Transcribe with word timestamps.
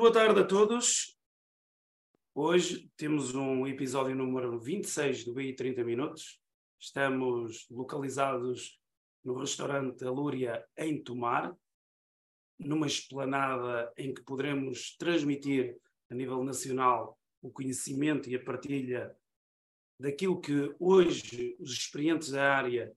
boa 0.00 0.10
tarde 0.10 0.40
a 0.40 0.44
todos. 0.46 1.14
Hoje 2.34 2.90
temos 2.96 3.34
um 3.34 3.66
episódio 3.66 4.16
número 4.16 4.58
26 4.58 5.26
do 5.26 5.34
BI 5.34 5.54
30 5.54 5.84
Minutos. 5.84 6.40
Estamos 6.80 7.66
localizados 7.68 8.80
no 9.22 9.34
restaurante 9.34 10.02
Alúria 10.02 10.66
em 10.74 11.04
Tomar, 11.04 11.54
numa 12.58 12.86
esplanada 12.86 13.92
em 13.94 14.14
que 14.14 14.22
poderemos 14.22 14.96
transmitir 14.96 15.76
a 16.10 16.14
nível 16.14 16.42
nacional 16.42 17.18
o 17.42 17.50
conhecimento 17.50 18.30
e 18.30 18.34
a 18.34 18.42
partilha 18.42 19.14
daquilo 19.98 20.40
que 20.40 20.74
hoje 20.80 21.58
os 21.60 21.72
experientes 21.72 22.30
da 22.30 22.56
área, 22.56 22.90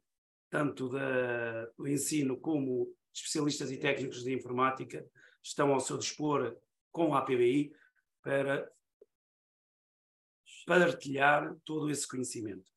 tanto 0.50 0.88
da, 0.88 1.66
do 1.78 1.86
ensino 1.86 2.40
como 2.40 2.96
especialistas 3.14 3.72
e 3.72 3.78
técnicos 3.78 4.24
de 4.24 4.34
informática, 4.34 5.06
estão 5.44 5.74
ao 5.74 5.82
seu 5.82 5.98
dispor 5.98 6.58
com 6.94 7.14
a 7.14 7.20
APBI 7.20 7.74
para 8.22 8.72
partilhar 10.66 11.54
todo 11.66 11.90
esse 11.90 12.08
conhecimento. 12.08 12.72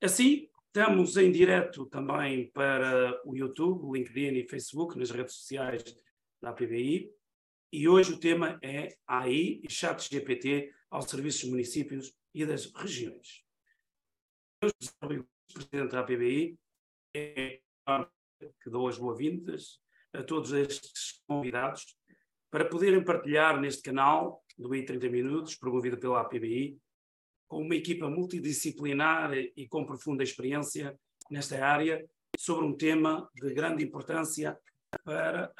Assim, 0.00 0.48
estamos 0.66 1.16
em 1.18 1.30
direto 1.30 1.84
também 1.86 2.50
para 2.52 3.20
o 3.26 3.36
YouTube, 3.36 3.98
LinkedIn 3.98 4.38
e 4.38 4.48
Facebook, 4.48 4.96
nas 4.96 5.10
redes 5.10 5.34
sociais 5.34 5.84
da 6.40 6.50
APBI, 6.50 7.12
e 7.72 7.88
hoje 7.88 8.14
o 8.14 8.18
tema 8.18 8.58
é 8.62 8.96
AI 9.06 9.60
e 9.62 9.66
chat 9.70 10.08
GPT 10.10 10.72
aos 10.90 11.04
serviços 11.04 11.42
dos 11.42 11.50
municípios 11.50 12.16
e 12.32 12.46
das 12.46 12.66
regiões. 12.72 13.44
Eu 14.62 14.70
sou 14.80 15.18
o 15.18 15.28
presidente 15.52 15.92
da 15.92 16.00
APBI, 16.00 16.58
é 17.14 17.60
que 18.62 18.70
dou 18.70 18.88
as 18.88 18.96
boas-vindas 18.96 19.80
a 20.12 20.22
todos 20.22 20.52
estes 20.52 21.22
convidados 21.26 21.99
para 22.50 22.64
poderem 22.64 23.02
partilhar 23.04 23.60
neste 23.60 23.82
canal 23.82 24.44
do 24.58 24.68
BI 24.68 24.84
30 24.84 25.08
Minutos, 25.08 25.54
promovido 25.54 25.96
pela 25.98 26.20
APBI, 26.20 26.78
com 27.48 27.62
uma 27.62 27.74
equipa 27.74 28.08
multidisciplinar 28.08 29.32
e 29.34 29.66
com 29.68 29.86
profunda 29.86 30.22
experiência 30.22 30.98
nesta 31.30 31.64
área, 31.64 32.04
sobre 32.36 32.64
um 32.64 32.76
tema 32.76 33.28
de 33.34 33.52
grande 33.52 33.84
importância 33.84 34.58
para 35.04 35.52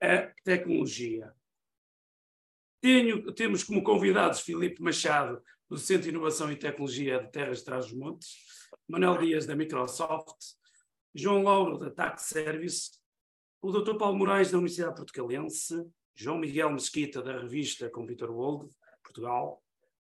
a 0.00 0.18
tecnologia. 0.44 1.32
Tenho, 2.80 3.32
temos 3.32 3.64
como 3.64 3.82
convidados 3.82 4.40
Filipe 4.40 4.82
Machado, 4.82 5.42
do 5.68 5.76
Centro 5.76 6.04
de 6.04 6.08
Inovação 6.10 6.50
e 6.50 6.56
Tecnologia 6.56 7.20
de 7.20 7.30
Terras 7.30 7.58
de 7.58 7.64
Trás-os-Montes, 7.64 8.36
Manuel 8.88 9.18
Dias, 9.18 9.46
da 9.46 9.54
Microsoft, 9.54 10.54
João 11.14 11.42
Lauro, 11.42 11.78
da 11.78 11.90
Tax 11.90 12.22
Service, 12.22 12.92
o 13.60 13.72
Dr. 13.72 13.96
Paulo 13.96 14.16
Moraes, 14.16 14.50
da 14.50 14.58
Universidade 14.58 14.94
Portugalense, 14.94 15.84
João 16.20 16.36
Miguel 16.36 16.72
Mesquita, 16.72 17.22
da 17.22 17.38
revista 17.38 17.88
Computer 17.88 18.28
World, 18.28 18.68
Portugal, 19.04 19.62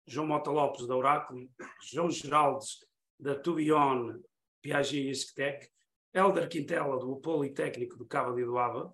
João 0.06 0.26
Mota 0.26 0.50
Lopes, 0.50 0.86
da 0.86 0.96
Oráculo, 0.96 1.46
João 1.82 2.10
Geraldes, 2.10 2.78
da 3.20 3.34
Tubion, 3.34 4.18
Piaget 4.62 5.06
e 5.06 5.10
Esquetec, 5.10 5.68
Helder 6.14 6.48
Quintela, 6.48 6.98
do 6.98 7.16
Politécnico 7.16 7.98
do 7.98 8.06
Cabo 8.06 8.34
de 8.34 8.42
Doava, 8.42 8.90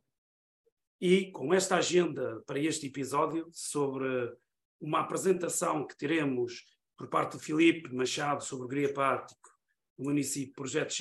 e 1.01 1.31
com 1.31 1.55
esta 1.55 1.77
agenda 1.77 2.43
para 2.47 2.59
este 2.59 2.89
episódio 2.89 3.49
sobre 3.53 4.37
uma 4.81 5.01
apresentação 5.01 5.87
que 5.87 5.97
teremos 5.97 6.65
por 6.97 7.09
parte 7.09 7.39
de 7.39 7.45
Filipe 7.45 7.95
Machado 7.95 8.43
sobre 8.43 8.65
o 8.65 8.69
griapático 8.69 9.51
do 9.97 10.05
município 10.05 10.53
Projeto 10.53 10.93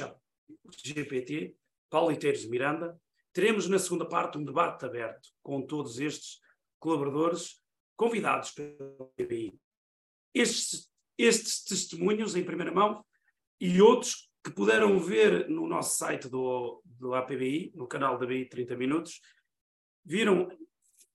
GPT, 0.86 1.56
Paulo 1.90 2.12
Iteiros 2.12 2.46
Miranda, 2.46 3.02
Teremos 3.34 3.68
na 3.68 3.80
segunda 3.80 4.08
parte 4.08 4.38
um 4.38 4.46
debate 4.46 4.86
aberto 4.86 5.30
com 5.42 5.66
todos 5.66 6.00
estes 6.00 6.40
colaboradores 6.80 7.62
convidados 7.98 8.52
pelo 8.52 9.12
PBI. 9.16 9.60
Estes, 10.34 10.90
estes 11.18 11.64
testemunhos 11.64 12.36
em 12.36 12.44
primeira 12.44 12.72
mão 12.72 13.04
e 13.60 13.82
outros 13.82 14.30
que 14.44 14.52
puderam 14.52 15.00
ver 15.00 15.50
no 15.50 15.68
nosso 15.68 15.98
site 15.98 16.30
do, 16.30 16.82
do 16.86 17.16
APBI, 17.16 17.72
no 17.76 17.88
canal 17.88 18.20
da 18.20 18.26
BI 18.26 18.46
30 18.46 18.76
Minutos, 18.76 19.22
viram 20.06 20.50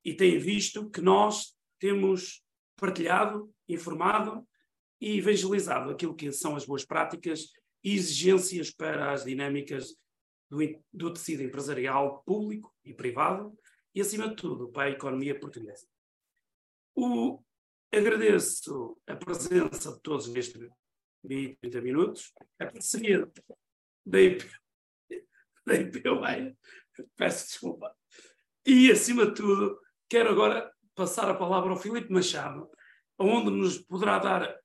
e 0.04 0.14
têm 0.14 0.38
visto 0.38 0.90
que 0.90 1.00
nós 1.00 1.54
temos 1.78 2.42
partilhado, 2.76 3.52
informado 3.68 4.46
e 5.00 5.18
evangelizado 5.18 5.90
aquilo 5.90 6.14
que 6.14 6.32
são 6.32 6.56
as 6.56 6.64
boas 6.64 6.84
práticas 6.84 7.50
e 7.84 7.94
exigências 7.94 8.70
para 8.70 9.12
as 9.12 9.24
dinâmicas 9.24 9.94
do, 10.50 10.58
do 10.92 11.12
tecido 11.12 11.42
empresarial 11.42 12.22
público 12.24 12.74
e 12.84 12.94
privado 12.94 13.56
e, 13.94 14.00
acima 14.00 14.28
de 14.28 14.36
tudo, 14.36 14.68
para 14.68 14.84
a 14.84 14.90
economia 14.90 15.38
portuguesa. 15.38 15.86
O, 16.94 17.42
agradeço 17.92 18.98
a 19.06 19.16
presença 19.16 19.92
de 19.92 20.00
todos 20.00 20.28
neste 20.28 20.58
30 21.22 21.80
minutos, 21.80 22.32
a 22.58 22.66
parceria 22.66 23.30
da 24.04 24.20
IP, 24.20 24.48
da 25.66 25.74
IPUEA, 25.74 26.56
peço 27.16 27.46
desculpa. 27.46 27.94
E, 28.66 28.90
acima 28.90 29.26
de 29.26 29.34
tudo, 29.34 29.78
quero 30.08 30.30
agora 30.30 30.72
passar 30.94 31.28
a 31.30 31.34
palavra 31.34 31.70
ao 31.70 31.78
Filipe 31.78 32.12
Machado, 32.12 32.70
onde 33.18 33.50
nos 33.50 33.78
poderá 33.78 34.18
dar 34.18 34.58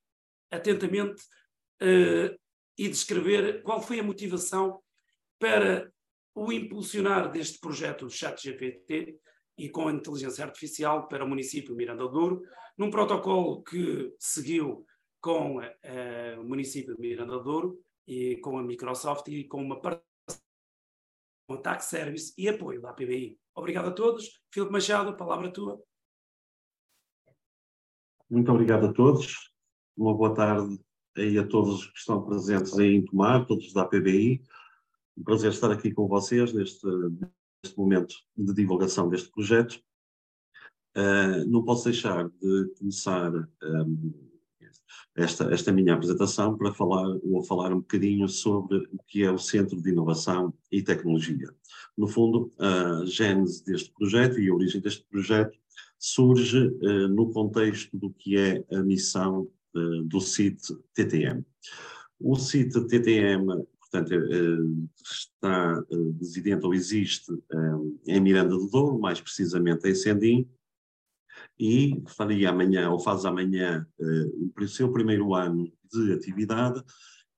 atentamente 0.51 1.21
uh, 1.81 2.39
e 2.77 2.87
descrever 2.87 3.61
qual 3.63 3.81
foi 3.81 3.99
a 3.99 4.03
motivação 4.03 4.82
para 5.43 5.91
o 6.33 6.53
impulsionar 6.53 7.29
deste 7.29 7.59
projeto 7.59 8.09
ChatGPT 8.09 9.19
e 9.57 9.67
com 9.67 9.89
a 9.89 9.91
inteligência 9.91 10.45
artificial 10.45 11.09
para 11.09 11.25
o 11.25 11.27
município 11.27 11.75
Miranda 11.75 12.03
do 12.03 12.09
Douro, 12.09 12.41
num 12.77 12.89
protocolo 12.89 13.61
que 13.61 14.15
seguiu 14.17 14.85
com 15.19 15.57
uh, 15.57 16.39
o 16.39 16.45
município 16.45 16.95
de 16.95 17.01
Miranda 17.01 17.33
do 17.33 17.43
Douro 17.43 17.83
e 18.07 18.37
com 18.37 18.57
a 18.57 18.63
Microsoft 18.63 19.27
e 19.27 19.43
com 19.43 19.61
uma 19.61 19.81
participação 19.81 20.41
com 21.45 21.55
a 21.55 21.57
Tax 21.57 21.85
Service 21.87 22.33
e 22.37 22.47
apoio 22.47 22.81
da 22.81 22.91
APBI. 22.91 23.37
Obrigado 23.53 23.89
a 23.89 23.91
todos. 23.91 24.41
Filipe 24.49 24.71
Machado, 24.71 25.17
palavra 25.17 25.51
tua. 25.51 25.77
Muito 28.29 28.49
obrigado 28.49 28.85
a 28.85 28.93
todos. 28.93 29.51
Uma 29.97 30.15
boa 30.15 30.33
tarde 30.33 30.79
aí 31.17 31.37
a 31.37 31.45
todos 31.45 31.85
que 31.87 31.97
estão 31.97 32.23
presentes 32.23 32.79
aí 32.79 32.95
em 32.95 33.03
Tomar, 33.03 33.45
todos 33.45 33.73
da 33.73 33.81
APBI 33.81 34.41
um 35.17 35.23
prazer 35.23 35.51
estar 35.51 35.71
aqui 35.71 35.91
com 35.91 36.07
vocês 36.07 36.53
neste, 36.53 36.85
neste 37.63 37.77
momento 37.77 38.15
de 38.35 38.53
divulgação 38.53 39.09
deste 39.09 39.29
projeto. 39.31 39.79
Uh, 40.95 41.45
não 41.47 41.63
posso 41.63 41.85
deixar 41.85 42.29
de 42.29 42.73
começar 42.77 43.31
um, 43.33 44.13
esta, 45.15 45.45
esta 45.53 45.71
minha 45.71 45.93
apresentação 45.93 46.57
para 46.57 46.73
falar 46.73 47.07
ou 47.23 47.43
falar 47.43 47.73
um 47.73 47.79
bocadinho 47.79 48.27
sobre 48.27 48.77
o 48.77 48.99
que 49.07 49.23
é 49.23 49.31
o 49.31 49.37
Centro 49.37 49.81
de 49.81 49.89
Inovação 49.89 50.53
e 50.71 50.81
Tecnologia. 50.81 51.49
No 51.97 52.07
fundo, 52.07 52.51
a 52.59 53.05
gênese 53.05 53.63
deste 53.63 53.91
projeto 53.91 54.39
e 54.39 54.49
a 54.49 54.53
origem 54.53 54.81
deste 54.81 55.05
projeto 55.09 55.57
surge 55.99 56.67
uh, 56.67 57.07
no 57.07 57.31
contexto 57.31 57.97
do 57.97 58.11
que 58.11 58.37
é 58.37 58.63
a 58.71 58.83
missão 58.83 59.47
uh, 59.75 60.03
do 60.03 60.19
CIT 60.19 60.61
TTM. 60.93 61.45
O 62.19 62.35
CIT 62.35 62.87
TTM 62.87 63.65
portanto, 63.93 64.13
eh, 64.13 64.57
está 65.03 65.83
residente 66.19 66.63
eh, 66.63 66.65
ou 66.65 66.73
existe 66.73 67.31
eh, 67.31 68.15
em 68.15 68.19
Miranda 68.19 68.55
do 68.57 68.67
Douro, 68.67 68.99
mais 68.99 69.21
precisamente 69.21 69.87
em 69.87 69.93
Sendim, 69.93 70.49
e 71.59 72.01
faria 72.07 72.49
amanhã, 72.49 72.89
ou 72.89 72.99
faz 72.99 73.25
amanhã, 73.25 73.87
o 74.59 74.67
seu 74.67 74.91
primeiro 74.91 75.33
ano 75.33 75.71
de 75.91 76.13
atividade 76.13 76.83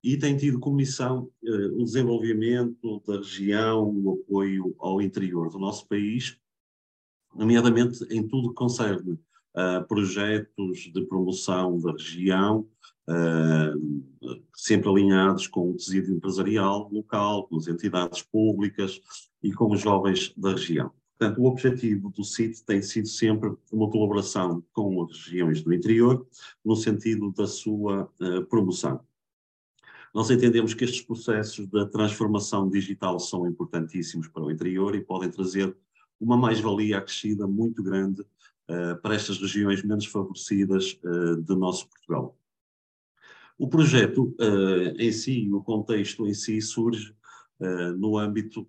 e 0.03 0.17
tem 0.17 0.38
tido 0.38 0.59
como 0.59 0.75
missão 0.75 1.29
o 1.44 1.83
desenvolvimento 1.83 3.01
da 3.07 3.17
região, 3.17 3.89
o 3.89 4.21
apoio 4.21 4.75
ao 4.79 5.01
interior 5.01 5.49
do 5.49 5.59
nosso 5.59 5.88
país, 5.88 6.38
nomeadamente 7.33 8.03
em 8.09 8.25
tudo 8.25 8.49
que 8.49 8.55
concerne 8.55 9.17
a 9.55 9.81
projetos 9.81 10.91
de 10.94 11.01
promoção 11.06 11.80
da 11.80 11.94
região, 11.94 12.68
uh, 13.07 14.44
sempre 14.53 14.89
alinhados 14.89 15.47
com 15.47 15.71
o 15.71 15.74
tecido 15.75 16.12
empresarial 16.12 16.89
local, 16.91 17.47
com 17.47 17.56
as 17.56 17.68
entidades 17.68 18.21
públicas 18.21 19.00
e 19.41 19.53
com 19.53 19.71
os 19.71 19.80
jovens 19.80 20.33
da 20.35 20.51
região. 20.51 20.91
Portanto, 21.18 21.41
o 21.41 21.45
objetivo 21.45 22.09
do 22.09 22.25
CIT 22.25 22.65
tem 22.65 22.81
sido 22.81 23.07
sempre 23.07 23.56
uma 23.71 23.89
colaboração 23.89 24.62
com 24.74 25.01
as 25.03 25.25
regiões 25.25 25.62
do 25.62 25.74
interior, 25.74 26.27
no 26.63 26.75
sentido 26.75 27.31
da 27.31 27.47
sua 27.47 28.12
uh, 28.19 28.45
promoção. 28.47 29.00
Nós 30.13 30.30
entendemos 30.30 30.74
que 30.74 30.83
estes 30.83 31.01
processos 31.01 31.68
da 31.68 31.85
transformação 31.85 32.69
digital 32.69 33.19
são 33.19 33.47
importantíssimos 33.47 34.27
para 34.27 34.44
o 34.44 34.51
interior 34.51 34.95
e 34.95 35.03
podem 35.03 35.30
trazer 35.30 35.75
uma 36.19 36.38
mais-valia 36.38 36.97
acrescida 36.97 37.45
muito 37.47 37.83
grande 37.83 38.21
uh, 38.21 38.25
para 39.01 39.15
estas 39.15 39.39
regiões 39.39 39.83
menos 39.83 40.06
favorecidas 40.06 41.00
uh, 41.03 41.41
do 41.41 41.56
nosso 41.56 41.88
Portugal. 41.88 42.38
O 43.57 43.69
projeto 43.69 44.35
uh, 44.39 45.00
em 45.00 45.12
si, 45.12 45.50
o 45.51 45.62
contexto 45.62 46.27
em 46.27 46.33
si, 46.33 46.59
surge 46.62 47.13
no 47.97 48.17
âmbito 48.17 48.67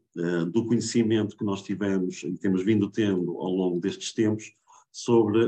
do 0.53 0.65
conhecimento 0.65 1.37
que 1.37 1.45
nós 1.45 1.61
tivemos 1.61 2.23
e 2.23 2.39
temos 2.39 2.63
vindo 2.63 2.89
tendo 2.89 3.37
ao 3.37 3.51
longo 3.51 3.81
destes 3.81 4.13
tempos 4.13 4.55
sobre 4.93 5.41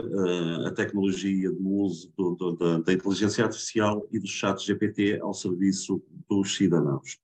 a 0.67 0.73
tecnologia 0.73 1.49
do 1.53 1.69
uso 1.69 2.13
do, 2.17 2.35
do, 2.35 2.57
da, 2.57 2.79
da, 2.81 2.93
inteligência 2.93 3.45
artificial 3.45 4.05
e 4.11 4.19
do 4.19 4.27
chat 4.27 4.59
GPT 4.67 5.21
ao 5.21 5.33
serviço 5.33 6.03
dos 6.29 6.57
cidadãos. 6.57 7.17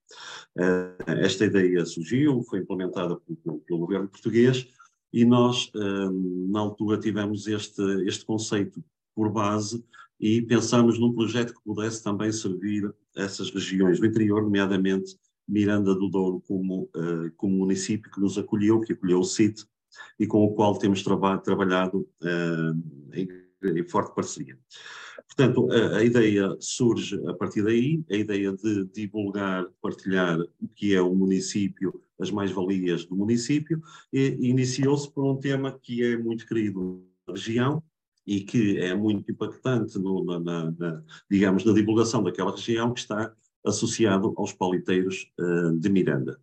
Esta 1.05 1.47
ideia 1.47 1.85
surgiu, 1.85 2.45
foi 2.45 2.61
implementada 2.61 3.21
pelo, 3.43 3.59
pelo 3.59 3.81
governo 3.81 4.07
português 4.07 4.69
e 5.15 5.25
nós, 5.25 5.71
uh, 5.77 6.51
na 6.51 6.59
altura, 6.59 6.99
tivemos 6.99 7.47
este, 7.47 7.83
este 8.05 8.25
conceito 8.25 8.85
por 9.15 9.31
base 9.31 9.85
e 10.19 10.43
pensamos 10.43 10.99
num 10.99 11.15
projeto 11.15 11.55
que 11.55 11.63
pudesse 11.65 12.03
também 12.03 12.33
servir 12.33 12.93
essas 13.17 13.49
regiões 13.51 14.01
do 14.01 14.07
interior, 14.07 14.43
nomeadamente 14.43 15.17
Miranda 15.47 15.95
do 15.95 16.09
Douro 16.09 16.41
como, 16.41 16.91
como 17.37 17.59
município 17.59 18.11
que 18.11 18.21
nos 18.21 18.37
acolheu, 18.39 18.81
que 18.81 18.95
acolheu 18.95 19.21
o 19.21 19.25
CIT, 19.25 19.65
e 20.19 20.27
com 20.27 20.45
o 20.45 20.55
qual 20.55 20.77
temos 20.77 21.03
traba 21.03 21.39
trabalhado 21.39 22.09
uh, 22.23 23.13
em, 23.13 23.29
em, 23.63 23.89
forte 23.89 24.15
parceria. 24.15 24.59
Portanto, 25.27 25.69
a, 25.71 25.99
a, 25.99 26.05
ideia 26.05 26.57
surge 26.61 27.21
a 27.29 27.35
partir 27.35 27.63
daí, 27.63 28.05
a 28.11 28.17
ideia 28.17 28.53
de 28.53 28.85
divulgar, 28.87 29.67
partilhar 29.81 30.39
o 30.41 30.69
que 30.75 30.95
é 30.95 31.01
o 31.01 31.15
município, 31.15 32.01
as 32.21 32.31
mais-valias 32.31 33.05
do 33.05 33.17
município, 33.17 33.83
iniciou-se 34.13 35.11
por 35.13 35.25
um 35.25 35.37
tema 35.37 35.73
que 35.73 36.03
é 36.05 36.17
muito 36.17 36.47
querido 36.47 37.05
na 37.27 37.35
região, 37.35 37.83
e 38.27 38.41
que 38.41 38.79
é 38.79 38.95
muito 38.95 39.31
impactante 39.31 39.99
no, 39.99 40.25
na, 40.25 40.71
na, 40.71 41.03
digamos, 41.31 41.65
na 41.65 41.73
divulgação 41.73 42.23
daquela 42.23 42.53
região 42.53 42.93
que 42.93 43.01
está 43.01 43.33
associado 43.65 44.33
aos 44.37 44.53
pauliteiros 44.53 45.31
uh, 45.39 45.79
de 45.79 45.89
Miranda. 45.89 46.39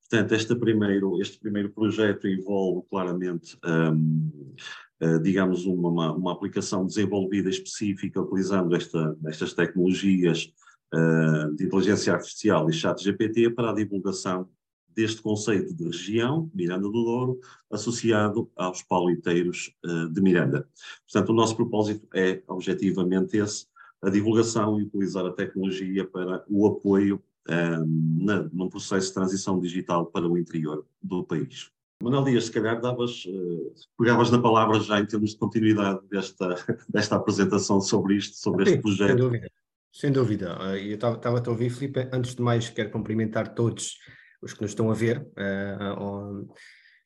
Portanto, 0.00 0.34
este 0.34 0.54
primeiro, 0.54 1.20
este 1.20 1.38
primeiro 1.38 1.70
projeto 1.70 2.28
envolve 2.28 2.86
claramente, 2.90 3.58
um, 3.64 4.30
uh, 4.50 4.54
eh, 5.00 5.18
digamos, 5.20 5.64
uma, 5.64 6.12
uma, 6.12 6.32
aplicação 6.32 6.86
desenvolvida 6.86 7.48
específica 7.48 8.20
utilizando 8.20 8.76
esta, 8.76 9.16
estas 9.26 9.54
tecnologias 9.54 10.52
uh, 10.94 11.54
de 11.56 11.64
inteligência 11.64 12.12
artificial 12.12 12.68
e 12.68 12.74
chat 12.74 13.02
GPT 13.02 13.50
para 13.50 13.70
a 13.70 13.74
divulgação 13.74 14.46
deste 14.94 15.22
conceito 15.22 15.74
de 15.74 15.84
região, 15.84 16.50
Miranda 16.54 16.84
do 16.84 16.92
Douro, 17.04 17.40
associado 17.70 18.50
aos 18.56 18.82
pauliteiros 18.82 19.74
uh, 19.84 20.08
de 20.08 20.20
Miranda. 20.20 20.68
Portanto, 21.04 21.30
o 21.30 21.34
nosso 21.34 21.56
propósito 21.56 22.06
é, 22.14 22.42
objetivamente, 22.46 23.36
esse, 23.36 23.66
a 24.02 24.10
divulgação 24.10 24.80
e 24.80 24.82
utilizar 24.82 25.24
a 25.24 25.32
tecnologia 25.32 26.04
para 26.04 26.44
o 26.48 26.66
apoio 26.66 27.22
um, 27.48 28.24
na, 28.24 28.42
num 28.52 28.68
processo 28.68 29.08
de 29.08 29.14
transição 29.14 29.60
digital 29.60 30.06
para 30.06 30.28
o 30.28 30.36
interior 30.36 30.84
do 31.00 31.24
país. 31.24 31.70
Manuel 32.02 32.24
Dias, 32.24 32.46
se 32.46 32.52
calhar 32.52 32.80
davas, 32.80 33.24
uh, 33.26 33.72
pegavas 33.96 34.30
na 34.30 34.40
palavra 34.40 34.80
já 34.80 34.98
em 34.98 35.06
termos 35.06 35.30
de 35.30 35.36
continuidade 35.36 36.00
desta, 36.08 36.56
desta 36.88 37.16
apresentação 37.16 37.80
sobre 37.80 38.16
isto, 38.16 38.36
sobre 38.36 38.64
Sim, 38.64 38.70
este 38.72 38.82
projeto. 38.82 39.08
Sem 39.08 39.16
dúvida, 39.16 39.50
sem 39.92 40.12
dúvida. 40.12 40.46
Eu 40.78 40.94
estava 40.94 41.38
a 41.38 41.50
ouvir, 41.50 41.70
Filipe, 41.70 42.08
antes 42.12 42.34
de 42.34 42.42
mais 42.42 42.68
quero 42.68 42.90
cumprimentar 42.90 43.54
todos 43.54 43.98
os 44.42 44.52
que 44.52 44.62
nos 44.62 44.72
estão 44.72 44.90
a 44.90 44.94
ver, 44.94 45.20
uh, 45.20 46.54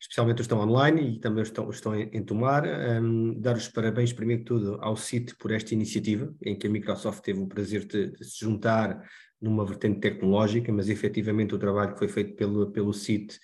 especialmente 0.00 0.40
os 0.40 0.46
que 0.46 0.54
estão 0.54 0.60
online 0.60 1.16
e 1.16 1.20
também 1.20 1.42
os 1.42 1.48
que 1.48 1.52
estão, 1.52 1.70
estão 1.70 1.94
em, 1.94 2.08
em 2.12 2.22
Tomar. 2.22 2.64
Um, 2.66 3.38
dar 3.38 3.56
os 3.56 3.68
parabéns, 3.68 4.12
primeiro 4.12 4.42
de 4.42 4.46
tudo, 4.46 4.78
ao 4.80 4.96
CIT 4.96 5.36
por 5.36 5.52
esta 5.52 5.74
iniciativa, 5.74 6.34
em 6.42 6.56
que 6.56 6.66
a 6.66 6.70
Microsoft 6.70 7.22
teve 7.22 7.40
o 7.40 7.46
prazer 7.46 7.84
de, 7.84 8.10
de 8.10 8.24
se 8.24 8.40
juntar 8.40 9.02
numa 9.40 9.64
vertente 9.64 10.00
tecnológica, 10.00 10.72
mas 10.72 10.88
efetivamente 10.88 11.54
o 11.54 11.58
trabalho 11.58 11.92
que 11.92 11.98
foi 11.98 12.08
feito 12.08 12.34
pelo, 12.34 12.70
pelo 12.70 12.92
CIT, 12.92 13.38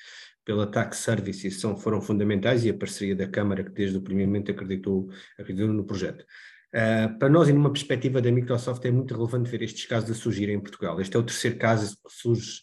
pela 0.45 0.67
Tax 0.67 0.99
Services, 0.99 1.61
são, 1.61 1.77
foram 1.77 2.00
fundamentais 2.00 2.65
e 2.65 2.71
a 2.71 2.75
parceria 2.75 3.15
da 3.15 3.29
Câmara, 3.29 3.62
que 3.62 3.71
desde 3.71 3.97
o 3.97 4.03
primeiro 4.03 4.31
momento 4.31 4.50
acreditou, 4.50 5.11
acreditou 5.38 5.73
no 5.73 5.85
projeto. 5.85 6.25
Uh, 6.75 7.19
para 7.19 7.29
nós, 7.29 7.49
e 7.49 7.53
numa 7.53 7.71
perspectiva 7.71 8.21
da 8.21 8.33
Microsoft, 8.33 8.83
é 8.85 8.91
muito 8.91 9.15
relevante 9.15 9.50
ver 9.50 9.62
estes 9.62 9.85
casos 9.85 10.11
a 10.11 10.15
surgirem 10.15 10.56
em 10.56 10.61
Portugal. 10.61 11.00
Este 11.00 11.17
é 11.17 11.21
o 11.21 11.23
terceiro 11.23 11.59
caso 11.59 11.95
que 11.97 12.12
surge 12.12 12.62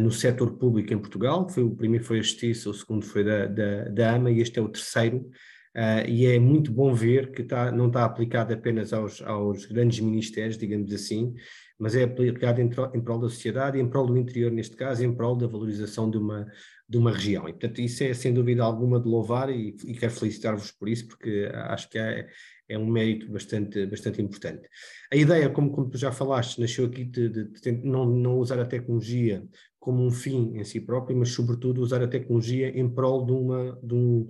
no 0.00 0.10
setor 0.10 0.58
público 0.58 0.92
em 0.92 0.98
Portugal. 0.98 1.48
Foi, 1.48 1.62
o 1.62 1.74
primeiro 1.74 2.04
foi 2.04 2.18
a 2.18 2.22
Justiça, 2.22 2.68
o 2.68 2.74
segundo 2.74 3.04
foi 3.04 3.22
da, 3.22 3.46
da, 3.46 3.84
da 3.84 4.14
AMA 4.14 4.30
e 4.30 4.40
este 4.40 4.58
é 4.58 4.62
o 4.62 4.68
terceiro. 4.68 5.30
Uh, 5.76 6.08
e 6.08 6.24
é 6.24 6.38
muito 6.38 6.72
bom 6.72 6.94
ver 6.94 7.32
que 7.32 7.42
tá, 7.42 7.70
não 7.70 7.88
está 7.88 8.02
aplicado 8.06 8.54
apenas 8.54 8.94
aos, 8.94 9.20
aos 9.20 9.66
grandes 9.66 10.00
ministérios, 10.00 10.56
digamos 10.56 10.90
assim, 10.90 11.34
mas 11.78 11.94
é 11.94 12.04
aplicado 12.04 12.62
em, 12.62 12.70
em 12.94 13.00
prol 13.02 13.18
da 13.18 13.28
sociedade, 13.28 13.78
em 13.78 13.86
prol 13.86 14.06
do 14.06 14.16
interior, 14.16 14.50
neste 14.50 14.74
caso, 14.74 15.04
em 15.04 15.14
prol 15.14 15.36
da 15.36 15.46
valorização 15.46 16.10
de 16.10 16.16
uma, 16.16 16.46
de 16.88 16.96
uma 16.96 17.12
região. 17.12 17.46
E, 17.46 17.52
portanto, 17.52 17.78
isso 17.82 18.02
é 18.04 18.14
sem 18.14 18.32
dúvida 18.32 18.64
alguma 18.64 18.98
de 18.98 19.06
louvar 19.06 19.50
e, 19.50 19.76
e 19.84 19.92
quero 19.92 20.12
felicitar-vos 20.12 20.72
por 20.72 20.88
isso, 20.88 21.06
porque 21.08 21.50
acho 21.52 21.90
que 21.90 21.98
é, 21.98 22.26
é 22.70 22.78
um 22.78 22.86
mérito 22.86 23.30
bastante, 23.30 23.84
bastante 23.84 24.22
importante. 24.22 24.66
A 25.12 25.16
ideia, 25.16 25.50
como, 25.50 25.70
como 25.70 25.90
tu 25.90 25.98
já 25.98 26.10
falaste, 26.10 26.58
nasceu 26.58 26.86
aqui 26.86 27.04
de, 27.04 27.28
de, 27.28 27.44
de 27.52 27.72
não, 27.86 28.06
não 28.06 28.38
usar 28.38 28.58
a 28.58 28.64
tecnologia 28.64 29.44
como 29.86 30.04
um 30.04 30.10
fim 30.10 30.56
em 30.56 30.64
si 30.64 30.80
próprio, 30.80 31.16
mas 31.16 31.28
sobretudo 31.28 31.80
usar 31.80 32.02
a 32.02 32.08
tecnologia 32.08 32.76
em 32.76 32.88
prol 32.88 33.24
de, 33.24 33.30
uma, 33.30 33.78
de 33.80 33.94
um 33.94 34.28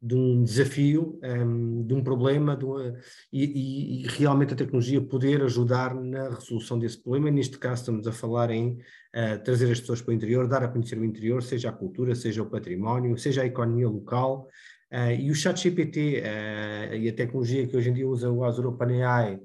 de 0.00 0.14
um 0.14 0.44
desafio, 0.44 1.18
um, 1.22 1.26
ehm, 1.26 1.86
de 1.86 1.94
um 1.94 2.04
problema, 2.04 2.54
de 2.54 2.64
uma, 2.66 2.94
e, 3.32 4.02
e, 4.02 4.06
realmente 4.06 4.52
a 4.52 4.56
tecnologia 4.56 5.00
poder 5.00 5.42
ajudar 5.42 5.94
na 5.94 6.28
resolução 6.28 6.78
desse 6.78 7.02
problema. 7.02 7.30
Neste 7.30 7.58
caso 7.58 7.80
estamos 7.80 8.06
a 8.06 8.12
falar 8.12 8.50
em 8.50 8.72
uh, 8.72 9.42
trazer 9.42 9.70
as 9.72 9.80
pessoas 9.80 10.02
para 10.02 10.12
o 10.12 10.14
interior, 10.14 10.46
dar 10.46 10.62
a 10.62 10.68
conhecer 10.68 10.98
o 10.98 11.04
interior, 11.04 11.42
seja 11.42 11.70
a 11.70 11.72
cultura, 11.72 12.14
seja 12.14 12.42
o 12.42 12.50
património, 12.50 13.16
seja 13.16 13.42
a 13.42 13.46
economia 13.46 13.88
local. 13.88 14.46
Uh, 14.92 15.18
e 15.18 15.30
o 15.30 15.34
chat 15.34 15.62
GPT 15.62 16.18
uh, 16.18 16.22
eh, 16.24 16.98
e 16.98 17.08
a 17.08 17.14
tecnologia 17.14 17.66
que 17.66 17.74
hoje 17.74 17.88
em 17.88 17.94
dia 17.94 18.06
usa 18.06 18.30
o 18.30 18.44
Azure 18.44 18.68
OpenAI 18.68 19.40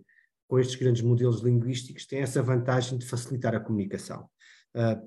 com 0.46 0.60
estes 0.60 0.76
grandes 0.76 1.02
modelos 1.02 1.42
linguísticos 1.42 2.06
tem 2.06 2.20
essa 2.20 2.42
vantagem 2.42 2.98
de 2.98 3.06
facilitar 3.06 3.56
a 3.56 3.60
comunicação 3.62 4.28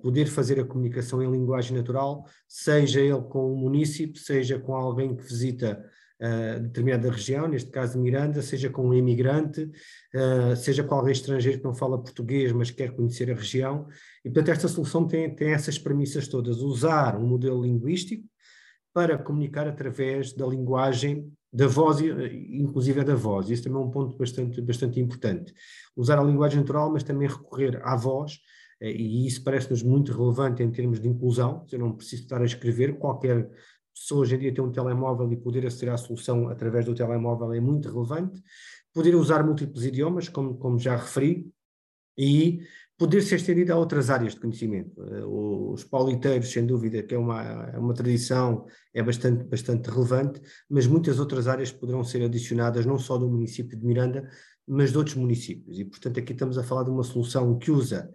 poder 0.03 0.27
fazer 0.27 0.59
a 0.61 0.65
comunicação 0.65 1.23
em 1.23 1.31
linguagem 1.31 1.77
natural, 1.77 2.27
seja 2.49 3.01
ele 3.01 3.23
com 3.23 3.53
o 3.53 3.57
município, 3.57 4.21
seja 4.21 4.59
com 4.59 4.75
alguém 4.75 5.15
que 5.15 5.23
visita 5.23 5.83
uh, 6.23 6.61
determinada 6.61 7.11
região, 7.11 7.49
neste 7.49 7.71
caso 7.71 7.99
Miranda, 7.99 8.41
seja 8.41 8.71
com 8.71 8.89
um 8.89 8.95
imigrante, 8.95 9.65
uh, 9.65 10.57
seja 10.57 10.85
com 10.85 10.95
alguém 10.95 11.13
estrangeiro 11.13 11.59
que 11.59 11.65
não 11.65 11.75
fala 11.75 12.03
português, 12.03 12.53
mas 12.53 12.71
quer 12.71 12.95
conhecer 12.95 13.31
a 13.31 13.35
região. 13.35 13.87
E, 14.25 14.31
portanto, 14.31 14.51
esta 14.51 14.69
solução 14.69 15.07
tem, 15.07 15.35
tem 15.35 15.53
essas 15.53 15.79
premissas 15.79 16.29
todas. 16.29 16.59
Usar 16.59 17.17
um 17.17 17.27
modelo 17.27 17.63
linguístico 17.63 18.25
para 18.95 19.19
comunicar 19.19 19.67
através 19.67 20.33
da 20.33 20.47
linguagem 20.47 21.33
da 21.53 21.67
voz, 21.67 22.01
inclusive 22.01 23.05
da 23.05 23.15
voz. 23.15 23.51
Isso 23.51 23.65
também 23.65 23.81
é 23.81 23.85
um 23.85 23.91
ponto 23.91 24.17
bastante, 24.17 24.61
bastante 24.61 25.01
importante. 25.01 25.53
Usar 25.95 26.19
a 26.19 26.25
linguagem 26.25 26.61
natural, 26.61 26.91
mas 26.91 27.03
também 27.03 27.29
recorrer 27.29 27.81
à 27.83 27.95
voz 27.97 28.39
e 28.91 29.27
isso 29.27 29.45
parece-nos 29.45 29.83
muito 29.83 30.13
relevante 30.13 30.63
em 30.63 30.71
termos 30.71 31.01
de 31.01 31.09
inclusão. 31.09 31.65
Eu 31.71 31.79
não 31.79 31.93
preciso 31.93 32.23
estar 32.23 32.41
a 32.41 32.45
escrever, 32.45 32.99
qualquer 32.99 33.49
pessoa 33.95 34.23
hoje 34.23 34.35
em 34.35 34.39
dia 34.39 34.55
tem 34.55 34.65
um 34.65 34.73
telemóvel 34.73 35.31
e 35.33 35.37
poder 35.37 35.67
aceder 35.67 35.95
à 35.95 35.97
solução 35.97 36.49
através 36.49 36.85
do 36.85 36.95
telemóvel 36.95 37.53
é 37.53 37.61
muito 37.61 37.89
relevante. 37.93 38.43
Poder 38.93 39.15
usar 39.15 39.45
múltiplos 39.45 39.85
idiomas, 39.85 40.29
como, 40.29 40.57
como 40.57 40.79
já 40.79 40.97
referi, 40.97 41.51
e 42.17 42.61
poder 42.99 43.23
ser 43.23 43.37
estendido 43.37 43.73
a 43.73 43.77
outras 43.77 44.11
áreas 44.11 44.35
de 44.35 44.41
conhecimento. 44.41 45.03
Eh, 45.03 45.25
os 45.25 45.83
pauliteiros, 45.85 46.51
sem 46.51 46.67
dúvida, 46.67 47.03
que 47.03 47.15
é 47.15 47.19
uma, 47.19 47.43
é 47.73 47.79
uma 47.79 47.95
tradição, 47.95 48.67
é 48.95 49.03
bastante, 49.03 49.45
bastante 49.45 49.91
relevante, 49.91 50.41
mas 50.69 50.87
muitas 50.87 51.19
outras 51.19 51.49
áreas 51.49 51.73
poderão 51.73 52.05
ser 52.05 52.23
adicionadas, 52.23 52.87
não 52.87 52.99
só 52.99 53.17
do 53.19 53.29
município 53.29 53.79
de 53.79 53.85
Miranda, 53.85 54.29
mas 54.67 54.93
de 54.93 54.99
outros 54.99 55.17
municípios. 55.17 55.79
E, 55.79 55.85
portanto, 55.85 56.21
aqui 56.21 56.33
estamos 56.33 56.57
a 56.59 56.63
falar 56.63 56.85
de 56.85 56.91
uma 56.91 57.03
solução 57.03 57.59
que 57.59 57.71
usa 57.71 58.11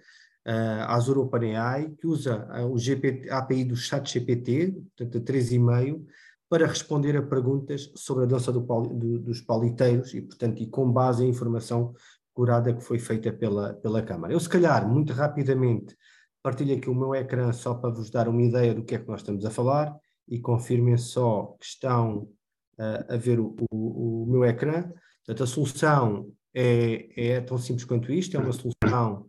a 0.47 0.95
Azure 0.95 1.19
OpenAI, 1.19 1.89
que 1.91 2.07
usa 2.07 2.47
o 2.71 2.77
GPT, 2.77 3.29
a 3.29 3.39
API 3.39 3.65
do 3.65 3.75
ChatGPT, 3.75 4.81
portanto 4.95 5.17
a 5.17 5.21
3,5, 5.21 6.05
para 6.49 6.65
responder 6.65 7.17
a 7.17 7.21
perguntas 7.21 7.91
sobre 7.95 8.23
a 8.23 8.27
dança 8.27 8.51
do, 8.51 8.61
do, 8.61 9.19
dos 9.19 9.41
pauliteiros 9.41 10.13
e, 10.13 10.21
portanto, 10.21 10.61
e 10.61 10.67
com 10.67 10.89
base 10.89 11.25
em 11.25 11.29
informação 11.29 11.93
curada 12.33 12.73
que 12.73 12.83
foi 12.83 12.99
feita 12.99 13.33
pela, 13.33 13.73
pela 13.73 14.01
Câmara. 14.01 14.31
Eu, 14.31 14.39
se 14.39 14.47
calhar, 14.47 14.87
muito 14.87 15.11
rapidamente, 15.11 15.97
partilho 16.41 16.75
aqui 16.75 16.89
o 16.89 16.95
meu 16.95 17.13
ecrã 17.13 17.51
só 17.51 17.73
para 17.73 17.89
vos 17.89 18.09
dar 18.09 18.29
uma 18.29 18.41
ideia 18.41 18.73
do 18.73 18.83
que 18.83 18.95
é 18.95 18.99
que 18.99 19.07
nós 19.07 19.21
estamos 19.21 19.43
a 19.43 19.49
falar 19.49 19.93
e 20.27 20.39
confirmem 20.39 20.97
só 20.97 21.55
que 21.59 21.65
estão 21.65 22.29
uh, 22.79 23.13
a 23.13 23.17
ver 23.17 23.39
o, 23.39 23.55
o, 23.71 24.23
o, 24.23 24.25
meu 24.27 24.45
ecrã. 24.45 24.83
Portanto, 25.25 25.43
a 25.43 25.47
solução 25.47 26.31
é, 26.53 27.35
é 27.35 27.41
tão 27.41 27.57
simples 27.57 27.85
quanto 27.85 28.11
isto, 28.11 28.37
é 28.37 28.39
uma 28.39 28.53
solução 28.53 29.25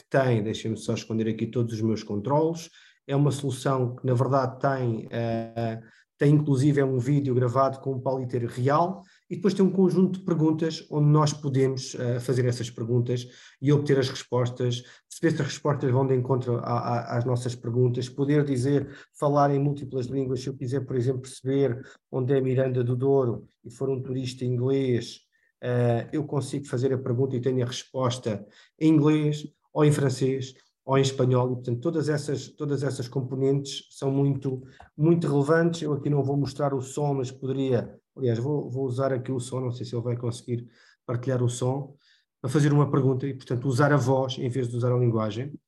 que 0.00 0.08
tem, 0.08 0.42
deixem-me 0.42 0.76
só 0.76 0.94
esconder 0.94 1.28
aqui 1.28 1.46
todos 1.46 1.74
os 1.74 1.80
meus 1.82 2.02
controles, 2.02 2.70
é 3.06 3.14
uma 3.14 3.30
solução 3.30 3.96
que 3.96 4.06
na 4.06 4.14
verdade 4.14 4.58
tem, 4.60 5.06
uh, 5.06 5.80
tem 6.16 6.34
inclusive 6.34 6.80
é 6.80 6.84
um 6.84 6.98
vídeo 6.98 7.34
gravado 7.34 7.80
com 7.80 7.94
um 7.94 8.00
paliteiro 8.00 8.46
real 8.46 9.02
e 9.28 9.36
depois 9.36 9.52
tem 9.52 9.64
um 9.64 9.70
conjunto 9.70 10.18
de 10.18 10.24
perguntas 10.24 10.86
onde 10.90 11.08
nós 11.08 11.32
podemos 11.32 11.94
uh, 11.94 12.20
fazer 12.20 12.46
essas 12.46 12.70
perguntas 12.70 13.26
e 13.60 13.72
obter 13.72 13.98
as 13.98 14.08
respostas, 14.08 14.82
perceber 15.08 15.36
se 15.36 15.42
as 15.42 15.48
respostas 15.48 15.90
vão 15.90 16.06
de 16.06 16.14
encontro 16.14 16.58
a, 16.58 16.60
a, 16.60 17.18
às 17.18 17.24
nossas 17.24 17.54
perguntas, 17.54 18.08
poder 18.08 18.44
dizer, 18.44 18.88
falar 19.18 19.50
em 19.50 19.58
múltiplas 19.58 20.06
línguas, 20.06 20.40
se 20.40 20.48
eu 20.48 20.56
quiser, 20.56 20.80
por 20.80 20.96
exemplo, 20.96 21.22
perceber 21.22 21.80
onde 22.10 22.32
é 22.32 22.40
Miranda 22.40 22.82
do 22.82 22.96
Douro 22.96 23.46
e 23.64 23.70
for 23.70 23.90
um 23.90 24.00
turista 24.00 24.44
inglês, 24.44 25.20
uh, 25.62 26.08
eu 26.12 26.24
consigo 26.24 26.66
fazer 26.66 26.92
a 26.92 26.98
pergunta 26.98 27.36
e 27.36 27.40
tenho 27.40 27.62
a 27.62 27.66
resposta 27.66 28.46
em 28.78 28.88
inglês 28.88 29.44
ou 29.72 29.84
em 29.84 29.92
francês 29.92 30.54
ou 30.84 30.98
em 30.98 31.02
espanhol, 31.02 31.52
e 31.52 31.54
portanto 31.54 31.80
todas 31.80 32.08
essas, 32.08 32.48
todas 32.48 32.82
essas 32.82 33.06
componentes 33.06 33.86
são 33.90 34.10
muito, 34.10 34.62
muito 34.96 35.28
relevantes, 35.28 35.82
eu 35.82 35.92
aqui 35.92 36.10
não 36.10 36.22
vou 36.22 36.36
mostrar 36.36 36.74
o 36.74 36.80
som, 36.80 37.14
mas 37.14 37.30
poderia 37.30 38.00
Aliás, 38.16 38.38
vou, 38.38 38.70
vou 38.70 38.84
usar 38.84 39.12
aqui 39.12 39.30
o 39.30 39.40
som, 39.40 39.60
não 39.60 39.72
sei 39.72 39.86
se 39.86 39.94
ele 39.94 40.02
vai 40.02 40.16
conseguir 40.16 40.68
partilhar 41.06 41.42
o 41.42 41.48
som, 41.48 41.96
para 42.40 42.50
fazer 42.50 42.72
uma 42.72 42.90
pergunta 42.90 43.26
e, 43.26 43.34
portanto, 43.34 43.66
usar 43.66 43.92
a 43.92 43.96
voz 43.96 44.38
em 44.38 44.48
vez 44.48 44.68
de 44.68 44.76
usar 44.76 44.92
a 44.92 44.98
linguagem. 44.98 45.58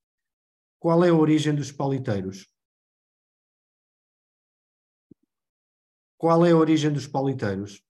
Qual 0.78 1.04
é 1.04 1.10
a 1.10 1.14
origem 1.14 1.54
dos 1.54 1.70
pauliteiros? 1.70 2.48
Qual 6.18 6.44
é 6.46 6.52
a 6.52 6.56
origem 6.56 6.92
dos 6.92 7.06
pauliteiros? 7.06 7.82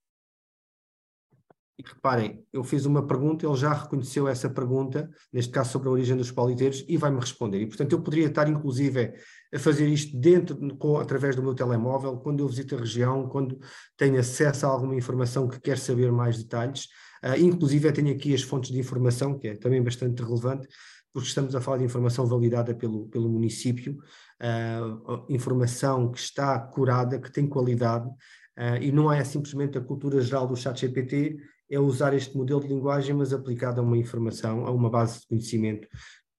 Reparem, 1.84 2.44
eu 2.52 2.62
fiz 2.62 2.84
uma 2.84 3.06
pergunta, 3.06 3.46
ele 3.46 3.56
já 3.56 3.72
reconheceu 3.72 4.28
essa 4.28 4.48
pergunta, 4.48 5.10
neste 5.32 5.50
caso 5.52 5.70
sobre 5.70 5.88
a 5.88 5.92
origem 5.92 6.16
dos 6.16 6.30
pauliteiros, 6.30 6.84
e 6.88 6.96
vai-me 6.96 7.18
responder. 7.18 7.60
E, 7.60 7.66
portanto, 7.66 7.92
eu 7.92 8.00
poderia 8.00 8.26
estar, 8.26 8.48
inclusive, 8.48 9.12
a 9.52 9.58
fazer 9.58 9.88
isto 9.88 10.16
dentro, 10.18 10.56
com, 10.76 10.98
através 10.98 11.36
do 11.36 11.42
meu 11.42 11.54
telemóvel, 11.54 12.18
quando 12.18 12.40
eu 12.40 12.48
visito 12.48 12.74
a 12.76 12.78
região, 12.78 13.28
quando 13.28 13.58
tenho 13.96 14.18
acesso 14.18 14.66
a 14.66 14.68
alguma 14.68 14.94
informação 14.94 15.48
que 15.48 15.60
quer 15.60 15.78
saber 15.78 16.12
mais 16.12 16.38
detalhes. 16.38 16.86
Uh, 17.24 17.38
inclusive, 17.38 17.92
tenho 17.92 18.14
aqui 18.14 18.34
as 18.34 18.42
fontes 18.42 18.70
de 18.70 18.78
informação, 18.78 19.38
que 19.38 19.48
é 19.48 19.54
também 19.54 19.82
bastante 19.82 20.22
relevante, 20.22 20.68
porque 21.12 21.28
estamos 21.28 21.54
a 21.54 21.60
falar 21.60 21.78
de 21.78 21.84
informação 21.84 22.26
validada 22.26 22.74
pelo, 22.74 23.06
pelo 23.08 23.28
município, 23.28 23.98
uh, 24.42 25.24
informação 25.28 26.10
que 26.10 26.18
está 26.18 26.58
curada, 26.58 27.20
que 27.20 27.30
tem 27.30 27.46
qualidade, 27.46 28.08
uh, 28.08 28.80
e 28.80 28.90
não 28.90 29.12
é 29.12 29.22
simplesmente 29.22 29.76
a 29.76 29.80
cultura 29.80 30.20
geral 30.20 30.46
do 30.46 30.56
chat 30.56 30.80
GPT, 30.80 31.36
é 31.72 31.80
usar 31.80 32.12
este 32.12 32.36
modelo 32.36 32.60
de 32.60 32.68
linguagem, 32.68 33.14
mas 33.14 33.32
aplicado 33.32 33.80
a 33.80 33.82
uma 33.82 33.96
informação, 33.96 34.66
a 34.66 34.70
uma 34.70 34.90
base 34.90 35.20
de 35.20 35.26
conhecimento 35.26 35.88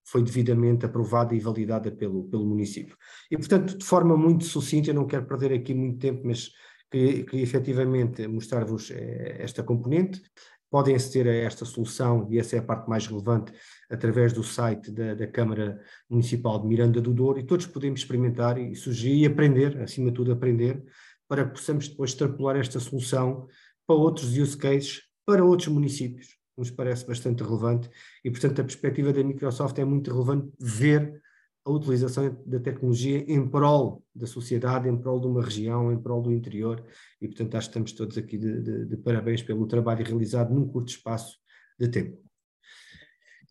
foi 0.06 0.22
devidamente 0.22 0.86
aprovada 0.86 1.34
e 1.34 1.40
validada 1.40 1.92
pelo, 1.92 2.26
pelo 2.26 2.46
município. 2.46 2.96
E, 3.32 3.36
portanto, 3.36 3.76
de 3.76 3.84
forma 3.84 4.16
muito 4.16 4.44
sucinta, 4.44 4.92
eu 4.92 4.94
não 4.94 5.08
quero 5.08 5.26
perder 5.26 5.52
aqui 5.52 5.74
muito 5.74 5.98
tempo, 5.98 6.22
mas 6.24 6.52
queria, 6.92 7.26
queria 7.26 7.42
efetivamente 7.42 8.28
mostrar-vos 8.28 8.92
eh, 8.92 9.38
esta 9.40 9.64
componente. 9.64 10.22
Podem 10.70 10.96
aceder 10.96 11.28
a 11.28 11.36
esta 11.48 11.66
solução, 11.66 12.28
e 12.30 12.38
essa 12.38 12.56
é 12.56 12.60
a 12.60 12.64
parte 12.64 12.88
mais 12.88 13.08
relevante, 13.08 13.52
através 13.90 14.34
do 14.34 14.44
site 14.44 14.92
da, 14.92 15.16
da 15.16 15.26
Câmara 15.26 15.80
Municipal 16.08 16.60
de 16.62 16.68
Miranda 16.68 17.02
do 17.02 17.12
Douro, 17.12 17.40
e 17.40 17.44
todos 17.44 17.66
podemos 17.66 18.02
experimentar 18.02 18.60
e 18.60 18.76
sugerir 18.76 19.24
e 19.24 19.26
aprender, 19.26 19.82
acima 19.82 20.10
de 20.10 20.16
tudo 20.16 20.32
aprender, 20.32 20.84
para 21.28 21.46
que 21.46 21.54
possamos 21.54 21.88
depois 21.88 22.12
extrapolar 22.12 22.56
esta 22.56 22.80
solução 22.80 23.48
para 23.88 23.96
outros 23.96 24.38
use 24.38 24.56
cases 24.56 25.02
para 25.26 25.44
outros 25.44 25.70
municípios. 25.70 26.38
Nos 26.58 26.70
parece 26.70 27.08
bastante 27.08 27.44
relevante 27.44 27.90
e, 28.24 28.30
portanto, 28.30 28.62
a 28.62 28.64
perspectiva 28.64 29.12
da 29.12 29.24
Microsoft 29.24 29.78
é 29.80 29.86
muito 29.86 30.12
relevante 30.12 30.52
ver 30.60 31.22
a 31.66 31.72
utilização 31.72 32.38
da 32.46 32.60
tecnologia 32.60 33.24
em 33.28 33.48
prol 33.48 34.04
da 34.14 34.28
sociedade, 34.28 34.88
em 34.88 34.98
prol 34.98 35.20
de 35.20 35.28
uma 35.28 35.42
região, 35.42 35.92
em 35.92 36.00
prol 36.00 36.22
do 36.22 36.32
interior 36.32 36.84
e, 37.22 37.28
portanto, 37.28 37.56
acho 37.56 37.68
que 37.68 37.72
estamos 37.72 37.92
todos 37.94 38.18
aqui 38.18 38.38
de, 38.38 38.62
de, 38.62 38.86
de 38.86 38.98
parabéns 38.98 39.42
pelo 39.42 39.66
trabalho 39.66 40.06
realizado 40.06 40.54
num 40.54 40.68
curto 40.68 40.90
espaço 40.90 41.40
de 41.80 41.88
tempo. 41.88 42.22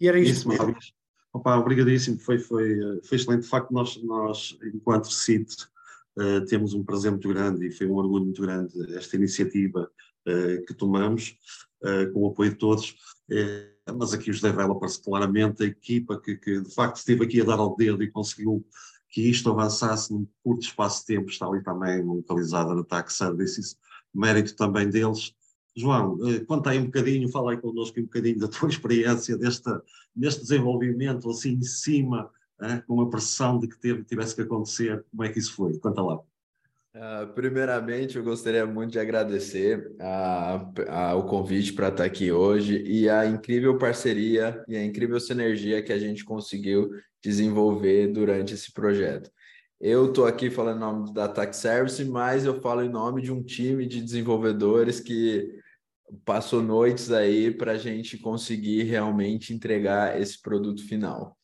E 0.01 0.09
era 0.09 0.19
isto. 0.19 0.53
Isso, 0.53 0.93
Opa, 1.33 1.57
obrigadíssimo, 1.57 2.19
foi, 2.19 2.39
foi, 2.39 3.01
foi 3.05 3.17
excelente. 3.17 3.43
De 3.43 3.49
facto, 3.49 3.73
nós, 3.73 4.01
nós 4.03 4.59
enquanto 4.75 5.11
CIT, 5.11 5.67
uh, 6.19 6.45
temos 6.45 6.75
um 6.75 6.85
prazer 6.85 7.11
muito 7.11 7.29
grande 7.29 7.67
e 7.67 7.73
foi 7.73 7.87
um 7.87 7.95
orgulho 7.95 8.25
muito 8.25 8.43
grande 8.43 8.95
esta 8.95 9.17
iniciativa 9.17 9.91
que 10.67 10.75
tomamos, 10.75 11.37
uh, 11.83 12.13
com 12.13 12.21
o 12.21 12.29
apoio 12.29 12.51
de 12.51 12.57
todos. 12.57 12.91
Uh, 13.31 13.93
mas 13.97 14.13
aqui 14.13 14.31
os 14.31 14.41
developers, 14.41 14.97
claramente, 14.97 15.63
a 15.63 15.67
equipa 15.67 16.21
que, 16.21 16.37
que, 16.37 16.61
de 16.61 16.75
facto 16.75 16.97
esteve 16.97 17.25
aqui 17.25 17.41
a 17.41 17.45
dar 17.45 17.59
ao 17.59 17.77
dedo 17.77 18.03
e 18.03 18.11
conseguiu 18.11 18.65
que 19.09 19.29
isto 19.29 19.51
avançasse 19.51 20.13
num 20.13 20.27
curto 20.43 20.63
espaço 20.63 21.01
de 21.01 21.07
tempo, 21.07 21.29
está 21.29 21.47
ali 21.47 21.63
também 21.63 22.03
localizada 22.03 22.75
na 22.75 22.85
Tax 22.85 23.15
Services, 23.15 23.77
mérito 24.15 24.57
também 24.57 24.89
deles. 24.89 25.35
João, 25.77 26.17
conta 26.47 26.71
aí 26.71 26.79
um 26.79 26.87
bocadinho, 26.87 27.29
fala 27.29 27.53
aí 27.53 27.59
connosco 27.59 27.99
um 27.99 28.05
bocadinho 28.05 28.39
da 28.39 28.49
tua 28.49 28.69
experiência 28.71 29.37
deste, 29.37 29.69
deste 30.15 30.43
desenvolvimento, 30.43 31.29
assim 31.29 31.53
em 31.53 31.63
cima, 31.63 32.31
com 32.87 33.01
a 33.03 33.11
pressão 33.11 33.59
de 33.59 33.69
que 33.69 33.79
teve, 33.79 34.05
tivesse 34.05 34.35
que 34.35 34.43
acontecer, 34.43 35.05
como 35.11 35.25
é 35.25 35.29
que 35.29 35.39
isso 35.39 35.55
foi? 35.55 35.77
Conta 35.79 36.01
lá. 36.01 36.21
Uh, 36.95 37.27
primeiramente, 37.33 38.17
eu 38.17 38.23
gostaria 38.23 38.67
muito 38.67 38.93
de 38.93 38.99
agradecer 38.99 39.95
a, 39.99 40.67
a, 40.89 41.15
o 41.15 41.25
convite 41.25 41.73
para 41.73 41.89
estar 41.89 42.05
aqui 42.05 42.31
hoje 42.31 42.83
e 42.83 43.09
a 43.09 43.25
incrível 43.25 43.79
parceria 43.79 44.63
e 44.69 44.77
a 44.77 44.85
incrível 44.85 45.19
sinergia 45.19 45.83
que 45.83 45.91
a 45.91 45.99
gente 45.99 46.23
conseguiu 46.23 46.91
desenvolver 47.23 48.09
durante 48.09 48.53
esse 48.53 48.71
projeto. 48.73 49.31
Eu 49.81 50.11
estou 50.11 50.27
aqui 50.27 50.51
falando 50.51 50.77
em 50.77 50.81
nome 50.81 51.15
da 51.15 51.27
Tax 51.29 51.57
Service, 51.57 52.05
mas 52.05 52.45
eu 52.45 52.61
falo 52.61 52.83
em 52.83 52.91
nome 52.91 53.23
de 53.23 53.33
um 53.33 53.43
time 53.43 53.87
de 53.87 54.03
desenvolvedores 54.03 55.01
que 55.01 55.49
passou 56.27 56.63
noites 56.63 57.11
aí 57.11 57.51
para 57.51 57.73
a 57.73 57.79
gente 57.79 58.19
conseguir 58.19 58.83
realmente 58.83 59.55
entregar 59.55 60.21
esse 60.21 60.41
produto 60.41 60.87
final. 60.87 61.39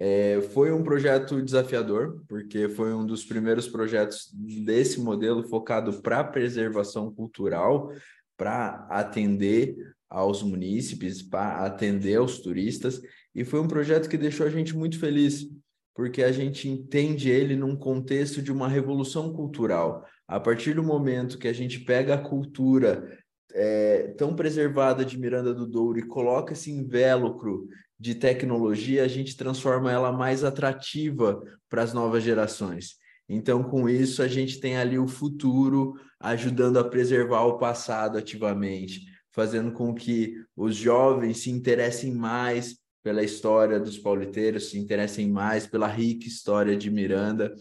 É, 0.00 0.40
foi 0.52 0.70
um 0.70 0.84
projeto 0.84 1.42
desafiador, 1.42 2.22
porque 2.28 2.68
foi 2.68 2.94
um 2.94 3.04
dos 3.04 3.24
primeiros 3.24 3.68
projetos 3.68 4.30
desse 4.32 5.00
modelo 5.00 5.42
focado 5.42 6.00
para 6.00 6.22
preservação 6.22 7.12
cultural, 7.12 7.92
para 8.36 8.86
atender 8.90 9.76
aos 10.08 10.42
munícipes, 10.42 11.20
para 11.20 11.66
atender 11.66 12.16
aos 12.16 12.38
turistas, 12.38 13.02
e 13.34 13.44
foi 13.44 13.60
um 13.60 13.68
projeto 13.68 14.08
que 14.08 14.16
deixou 14.16 14.46
a 14.46 14.50
gente 14.50 14.76
muito 14.76 14.98
feliz, 14.98 15.48
porque 15.94 16.22
a 16.22 16.30
gente 16.30 16.68
entende 16.68 17.28
ele 17.28 17.56
num 17.56 17.74
contexto 17.74 18.40
de 18.40 18.52
uma 18.52 18.68
revolução 18.68 19.32
cultural. 19.32 20.06
A 20.28 20.38
partir 20.38 20.74
do 20.74 20.82
momento 20.82 21.38
que 21.38 21.48
a 21.48 21.52
gente 21.52 21.80
pega 21.80 22.14
a 22.14 22.22
cultura 22.22 23.18
é, 23.52 24.14
tão 24.16 24.36
preservada 24.36 25.04
de 25.04 25.18
Miranda 25.18 25.52
do 25.52 25.66
Douro 25.66 25.98
e 25.98 26.06
coloca 26.06 26.52
esse 26.52 26.70
invólucro 26.70 27.66
de 27.98 28.14
tecnologia, 28.14 29.02
a 29.02 29.08
gente 29.08 29.36
transforma 29.36 29.90
ela 29.90 30.12
mais 30.12 30.44
atrativa 30.44 31.42
para 31.68 31.82
as 31.82 31.92
novas 31.92 32.22
gerações. 32.22 32.96
Então, 33.28 33.62
com 33.62 33.88
isso, 33.88 34.22
a 34.22 34.28
gente 34.28 34.60
tem 34.60 34.76
ali 34.76 34.98
o 34.98 35.08
futuro 35.08 35.94
ajudando 36.20 36.78
a 36.78 36.88
preservar 36.88 37.44
o 37.44 37.58
passado 37.58 38.16
ativamente, 38.16 39.02
fazendo 39.32 39.72
com 39.72 39.94
que 39.94 40.34
os 40.56 40.74
jovens 40.74 41.38
se 41.38 41.50
interessem 41.50 42.14
mais 42.14 42.78
pela 43.02 43.22
história 43.22 43.78
dos 43.78 43.98
pauliteiros, 43.98 44.70
se 44.70 44.78
interessem 44.78 45.28
mais 45.28 45.66
pela 45.66 45.86
rica 45.86 46.26
história 46.26 46.76
de 46.76 46.90
Miranda. 46.90 47.54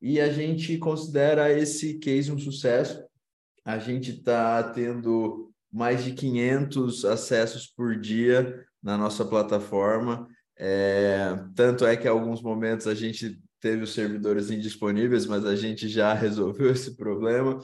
E 0.00 0.20
a 0.20 0.30
gente 0.30 0.78
considera 0.78 1.50
esse 1.50 1.94
case 1.98 2.32
um 2.32 2.38
sucesso. 2.38 3.02
A 3.64 3.78
gente 3.78 4.12
está 4.12 4.62
tendo 4.62 5.52
mais 5.72 6.04
de 6.04 6.12
500 6.12 7.04
acessos 7.04 7.66
por 7.66 7.98
dia 7.98 8.66
na 8.82 8.96
nossa 8.96 9.24
plataforma. 9.24 10.28
É, 10.58 11.36
tanto 11.54 11.86
é 11.86 11.96
que 11.96 12.06
em 12.06 12.10
alguns 12.10 12.42
momentos 12.42 12.86
a 12.86 12.94
gente 12.94 13.40
teve 13.60 13.82
os 13.82 13.94
servidores 13.94 14.50
indisponíveis, 14.50 15.26
mas 15.26 15.44
a 15.44 15.54
gente 15.54 15.88
já 15.88 16.12
resolveu 16.14 16.70
esse 16.70 16.96
problema. 16.96 17.58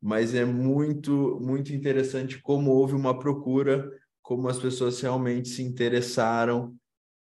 Mas 0.00 0.34
é 0.34 0.44
muito, 0.44 1.38
muito 1.40 1.72
interessante 1.72 2.40
como 2.40 2.70
houve 2.70 2.94
uma 2.94 3.18
procura, 3.18 3.90
como 4.22 4.48
as 4.48 4.58
pessoas 4.58 5.00
realmente 5.00 5.48
se 5.48 5.62
interessaram 5.62 6.76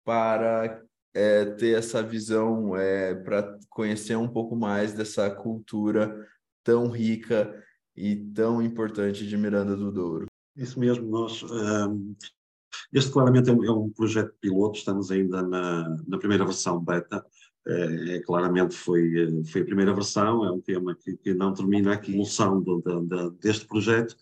para 0.03 0.81
é, 1.13 1.45
ter 1.45 1.77
essa 1.77 2.01
visão, 2.01 2.75
é, 2.75 3.13
para 3.13 3.57
conhecer 3.69 4.15
um 4.15 4.27
pouco 4.27 4.55
mais 4.55 4.93
dessa 4.93 5.29
cultura 5.29 6.27
tão 6.63 6.89
rica 6.89 7.53
e 7.95 8.15
tão 8.15 8.61
importante 8.61 9.27
de 9.27 9.37
Miranda 9.37 9.75
do 9.75 9.91
Douro. 9.91 10.25
Isso 10.55 10.79
mesmo, 10.79 11.07
nós 11.09 11.43
um, 11.43 12.15
este 12.93 13.11
claramente 13.11 13.49
é 13.49 13.53
um, 13.53 13.63
é 13.63 13.71
um 13.71 13.89
projeto 13.89 14.33
piloto, 14.39 14.77
estamos 14.77 15.11
ainda 15.11 15.41
na, 15.41 15.97
na 16.07 16.17
primeira 16.17 16.45
versão 16.45 16.79
beta, 16.79 17.25
é, 17.67 18.15
é, 18.15 18.19
claramente 18.19 18.75
foi, 18.75 19.43
foi 19.45 19.61
a 19.61 19.65
primeira 19.65 19.93
versão, 19.93 20.43
é 20.45 20.51
um 20.51 20.59
tema 20.59 20.95
que, 20.95 21.15
que 21.17 21.33
não 21.33 21.53
termina 21.53 21.93
aqui 21.93 22.11
a 22.11 22.15
evolução 22.15 22.61
do, 22.61 22.81
deste 23.39 23.67
projeto, 23.67 24.15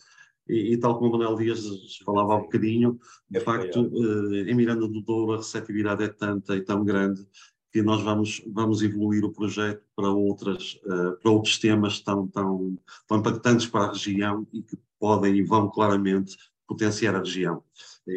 e, 0.48 0.74
e, 0.74 0.78
tal 0.78 0.98
como 0.98 1.10
o 1.10 1.12
Manuel 1.12 1.36
Dias 1.38 1.64
falava 2.04 2.34
há 2.34 2.38
um 2.38 2.42
bocadinho, 2.42 3.00
de 3.30 3.38
é 3.38 3.42
facto, 3.42 3.80
eh, 3.80 4.50
em 4.50 4.56
Miranda 4.56 4.88
do 4.88 5.00
Douro 5.00 5.34
a 5.34 5.38
receptividade 5.38 6.04
é 6.04 6.08
tanta 6.08 6.56
e 6.56 6.62
tão 6.62 6.84
grande 6.84 7.24
que 7.72 7.84
nós 7.84 8.02
vamos, 8.02 8.42
vamos 8.48 8.82
evoluir 8.82 9.24
o 9.24 9.32
projeto 9.32 9.84
para, 9.96 10.10
outras, 10.10 10.80
uh, 10.86 11.16
para 11.22 11.32
outros 11.32 11.60
temas 11.60 12.00
tão, 12.00 12.28
tão, 12.28 12.78
tão 13.08 13.20
impactantes 13.20 13.68
para 13.68 13.86
a 13.86 13.92
região 13.92 14.48
e 14.52 14.64
que 14.64 14.76
podem 15.00 15.36
e 15.36 15.44
vão 15.44 15.70
claramente 15.70 16.36
potenciar 16.68 17.16
a 17.16 17.20
região. 17.20 17.64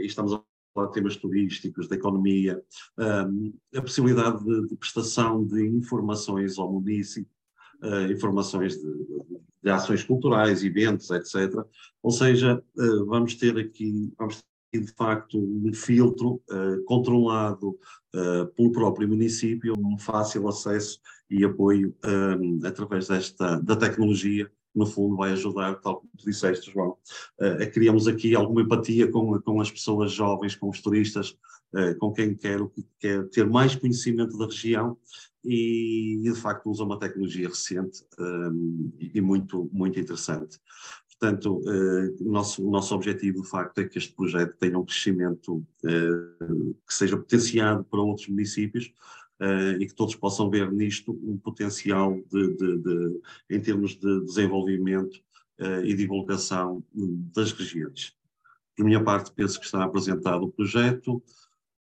Estamos 0.05 0.33
a 0.33 0.43
falar 0.75 0.89
de 0.89 0.95
temas 0.95 1.17
turísticos, 1.17 1.89
da 1.89 1.97
economia, 1.97 2.63
a 2.97 3.83
possibilidade 3.83 4.43
de, 4.45 4.77
prestação 4.77 5.45
de 5.45 5.67
informações 5.67 6.59
ao 6.59 6.73
município, 6.73 7.31
uh, 7.83 8.11
informações 8.11 8.77
de, 8.77 8.93
de, 9.63 9.71
ações 9.71 10.03
culturais, 10.03 10.65
eventos, 10.65 11.11
etc. 11.11 11.63
Ou 12.03 12.11
seja, 12.11 12.63
uh, 12.77 13.07
vamos 13.07 13.35
ter 13.35 13.57
aqui, 13.59 14.13
vamos 14.19 14.43
ter 14.71 14.81
de 14.81 14.93
facto 14.93 15.39
um 15.39 15.73
filtro 15.75 16.43
uh, 16.51 16.83
controlado 16.85 17.79
pelo 18.55 18.71
próprio 18.73 19.09
município, 19.09 19.73
um 19.79 19.97
fácil 19.97 20.47
acesso 20.47 21.01
e 21.31 21.43
apoio 21.47 21.97
através 22.63 23.09
desta, 23.09 23.59
da 23.59 23.75
tecnologia 23.75 24.53
no 24.75 24.87
fundo 24.87 25.17
vai 25.17 25.33
ajudar, 25.33 25.75
tal 25.81 25.97
como 25.97 26.11
tu 26.17 26.25
disseste, 26.25 26.73
João, 26.73 26.97
a 27.41 27.67
criarmos 27.67 28.09
aqui 28.09 28.35
alguma 28.35 28.63
empatia 28.63 29.11
com, 29.11 29.39
com 29.41 29.61
as 29.61 29.71
pessoas 29.71 30.13
jovens, 30.13 30.57
com 30.57 30.69
os 30.69 30.81
turistas, 30.81 31.37
com 31.99 32.13
quem 32.13 32.35
quer, 32.35 32.59
quer 32.99 33.29
ter 33.29 33.49
mais 33.49 33.75
conhecimento 33.75 34.37
da 34.37 34.47
região 34.47 34.97
e, 35.45 36.21
de 36.23 36.35
facto 36.35 36.71
usa 36.71 36.85
uma 36.85 36.99
tecnologia 36.99 37.49
recente 37.49 38.03
e 38.99 39.21
muito, 39.21 39.69
muito 39.73 39.99
interessante. 39.99 40.59
Portanto, 41.19 41.61
o 42.21 42.33
nosso, 42.33 42.69
nosso 42.69 42.95
objetivo, 42.95 43.43
de 43.43 43.49
facto, 43.49 43.79
é 43.79 43.85
que 43.85 43.97
este 43.97 44.13
projeto 44.15 44.57
tenha 44.59 44.79
um 44.79 44.85
crescimento 44.85 45.65
que 45.81 46.95
seja 46.95 47.17
potenciado 47.17 47.85
para 47.85 48.01
outros 48.01 48.29
municípios, 48.29 48.93
uh, 49.43 49.81
e 49.81 49.87
que 49.87 49.95
todos 49.95 50.15
possam 50.15 50.49
ver 50.49 50.71
nisto 50.71 51.19
um 51.23 51.37
potencial 51.37 52.15
de, 52.31 52.57
de, 52.57 52.79
de 52.79 53.21
em 53.51 53.61
termos 53.61 53.97
de 53.97 54.25
desenvolvimento 54.25 55.17
uh, 55.61 55.85
e 55.85 55.95
divulgação 55.95 56.83
das 57.35 57.53
regiões. 57.53 58.15
Por 58.77 58.85
minha 58.85 59.03
parte, 59.03 59.33
penso 59.33 59.59
que 59.59 59.67
está 59.67 59.85
apresentado 59.85 60.45
o 60.45 60.53
projeto. 60.53 61.23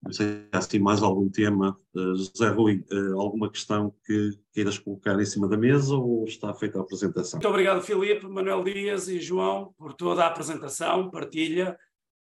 Não 0.02 0.12
sei 0.12 0.26
se 0.26 0.48
há 0.52 0.58
assim 0.58 0.78
mais 0.78 1.02
algum 1.02 1.28
tema. 1.28 1.78
Uh, 1.94 2.16
José 2.16 2.48
Rui, 2.48 2.84
alguma 3.14 3.50
questão 3.50 3.94
que 4.04 4.32
queiras 4.52 4.78
colocar 4.78 5.18
em 5.20 5.24
cima 5.24 5.48
da 5.48 5.56
mesa 5.56 5.94
ou 5.94 6.24
está 6.24 6.52
feita 6.52 6.78
a 6.78 6.82
apresentação? 6.82 7.38
Muito 7.38 7.48
obrigado, 7.48 7.82
Filipe, 7.82 8.26
Manuel 8.26 8.64
Dias 8.64 9.08
e 9.08 9.20
João, 9.20 9.72
por 9.78 9.94
toda 9.94 10.24
a 10.24 10.26
apresentação, 10.26 11.10
partilha 11.10 11.78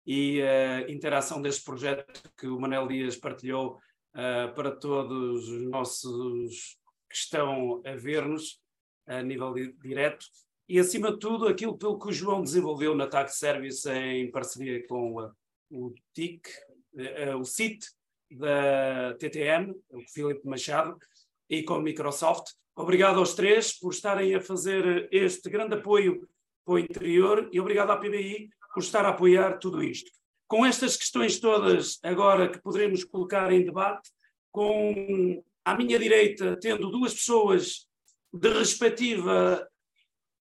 e 0.06 0.42
a 0.42 0.92
interação 0.92 1.42
deste 1.42 1.64
projeto 1.64 2.30
que 2.38 2.46
o 2.46 2.60
Manuel 2.60 2.88
Dias 2.88 3.16
partilhou 3.16 3.80
uh, 4.14 4.54
para 4.54 4.72
todos 4.72 5.50
os 5.50 5.62
nossos 5.64 6.78
que 7.10 7.16
estão 7.16 7.82
a 7.86 7.96
ver-nos 7.96 8.62
a 9.06 9.22
nível 9.22 9.54
direto 9.82 10.26
e, 10.68 10.80
acima 10.80 11.12
de 11.12 11.20
tudo, 11.20 11.48
aquilo 11.48 11.78
pelo 11.78 12.00
que 12.00 12.08
o 12.08 12.14
João 12.14 12.42
desenvolveu 12.42 12.96
na 12.96 13.08
TAC 13.08 13.30
Service 13.30 13.90
em 13.90 14.32
parceria 14.32 14.86
com 14.88 15.20
a, 15.20 15.32
o 15.70 15.94
TIC, 16.14 16.48
uh, 16.94 17.38
o 17.38 17.44
CIT 17.44 17.86
da 18.32 19.14
TTM, 19.16 19.76
o 19.90 20.02
Filipe 20.12 20.48
Machado, 20.48 20.98
e 21.50 21.64
com 21.64 21.76
a 21.76 21.82
Microsoft. 21.82 22.54
Obrigado 22.76 23.20
aos 23.20 23.36
três 23.36 23.78
por 23.78 23.94
estarem 23.94 24.34
a 24.34 24.42
fazer 24.42 25.08
este 25.12 25.50
grande 25.50 25.76
apoio 25.76 26.28
para 26.66 26.74
o 26.76 26.80
interior 26.80 27.50
e 27.52 27.60
obrigado 27.60 27.92
à 27.92 27.98
PBI 27.98 28.50
por 28.74 28.82
estar 28.82 29.06
a 29.06 29.10
apoiar 29.10 29.60
tudo 29.60 29.84
isto 29.84 30.10
com 30.48 30.66
estas 30.66 30.98
questões 30.98 31.40
todas 31.40 32.00
agora 32.04 32.50
que 32.50 32.62
poderemos 32.62 33.04
colocar 33.04 33.52
em 33.52 33.66
debate, 33.66 34.10
com 34.52 35.44
à 35.66 35.76
minha 35.76 35.98
direita 35.98 36.58
tendo 36.60 36.92
duas 36.92 37.14
pessoas 37.14 37.88
de 38.32 38.50
respectiva 38.50 39.68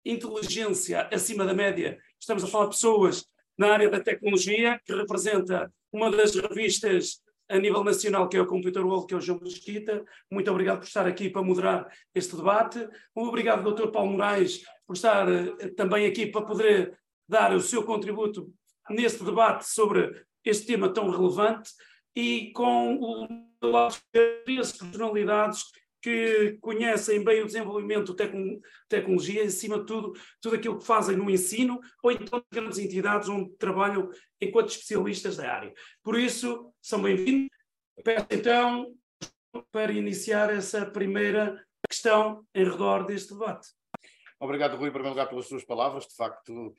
inteligência 0.04 1.08
acima 1.12 1.44
da 1.44 1.54
média, 1.54 1.98
estamos 2.20 2.44
a 2.44 2.46
falar 2.46 2.64
de 2.64 2.74
pessoas 2.76 3.26
na 3.56 3.72
área 3.72 3.88
da 3.88 4.00
tecnologia, 4.00 4.80
que 4.84 4.94
representa 4.94 5.72
uma 5.92 6.10
das 6.10 6.34
revistas 6.34 7.22
a 7.48 7.58
nível 7.58 7.84
nacional, 7.84 8.28
que 8.28 8.36
é 8.36 8.40
o 8.40 8.46
Computer 8.46 8.84
World, 8.84 9.06
que 9.06 9.14
é 9.14 9.16
o 9.16 9.20
João 9.20 9.40
Mesquita. 9.40 10.04
Muito 10.30 10.50
obrigado 10.50 10.78
por 10.78 10.86
estar 10.86 11.06
aqui 11.06 11.28
para 11.28 11.42
moderar 11.42 11.86
este 12.14 12.36
debate. 12.36 12.88
Obrigado, 13.14 13.72
Dr. 13.72 13.88
Paulo 13.88 14.12
Moraes, 14.12 14.64
por 14.86 14.94
estar 14.94 15.30
eh, 15.30 15.68
também 15.76 16.06
aqui 16.06 16.26
para 16.26 16.42
poder 16.42 16.98
dar 17.28 17.54
o 17.54 17.60
seu 17.60 17.84
contributo 17.84 18.52
neste 18.90 19.24
debate 19.24 19.66
sobre 19.68 20.24
este 20.44 20.66
tema 20.66 20.92
tão 20.92 21.10
relevante 21.10 21.70
e 22.14 22.52
com 22.52 22.96
o 22.96 23.28
personalidades 24.44 25.64
que 26.04 26.58
conhecem 26.60 27.24
bem 27.24 27.40
o 27.40 27.46
desenvolvimento 27.46 28.08
de 28.08 28.16
tecno 28.16 28.60
tecnologia, 28.90 29.42
acima 29.44 29.78
de 29.78 29.86
tudo, 29.86 30.12
tudo 30.38 30.56
aquilo 30.56 30.78
que 30.78 30.84
fazem 30.84 31.16
no 31.16 31.30
ensino, 31.30 31.80
ou 32.02 32.12
então 32.12 32.44
grandes 32.52 32.78
entidades 32.78 33.26
onde 33.26 33.56
trabalham 33.56 34.10
enquanto 34.38 34.68
especialistas 34.68 35.38
da 35.38 35.50
área. 35.50 35.72
Por 36.02 36.18
isso, 36.18 36.70
são 36.82 37.00
bem-vindos. 37.00 37.48
Peço 38.04 38.26
então 38.30 38.94
para 39.72 39.92
iniciar 39.92 40.52
essa 40.52 40.84
primeira 40.84 41.58
questão 41.88 42.44
em 42.54 42.64
redor 42.64 43.06
deste 43.06 43.32
debate. 43.32 43.68
Obrigado, 44.40 44.76
Rui, 44.76 44.88
em 44.88 44.92
primeiro 44.92 45.14
lugar, 45.14 45.28
pelas 45.28 45.46
suas 45.46 45.64
palavras. 45.64 46.06
De 46.06 46.14
facto, 46.14 46.68
uh, 46.68 46.74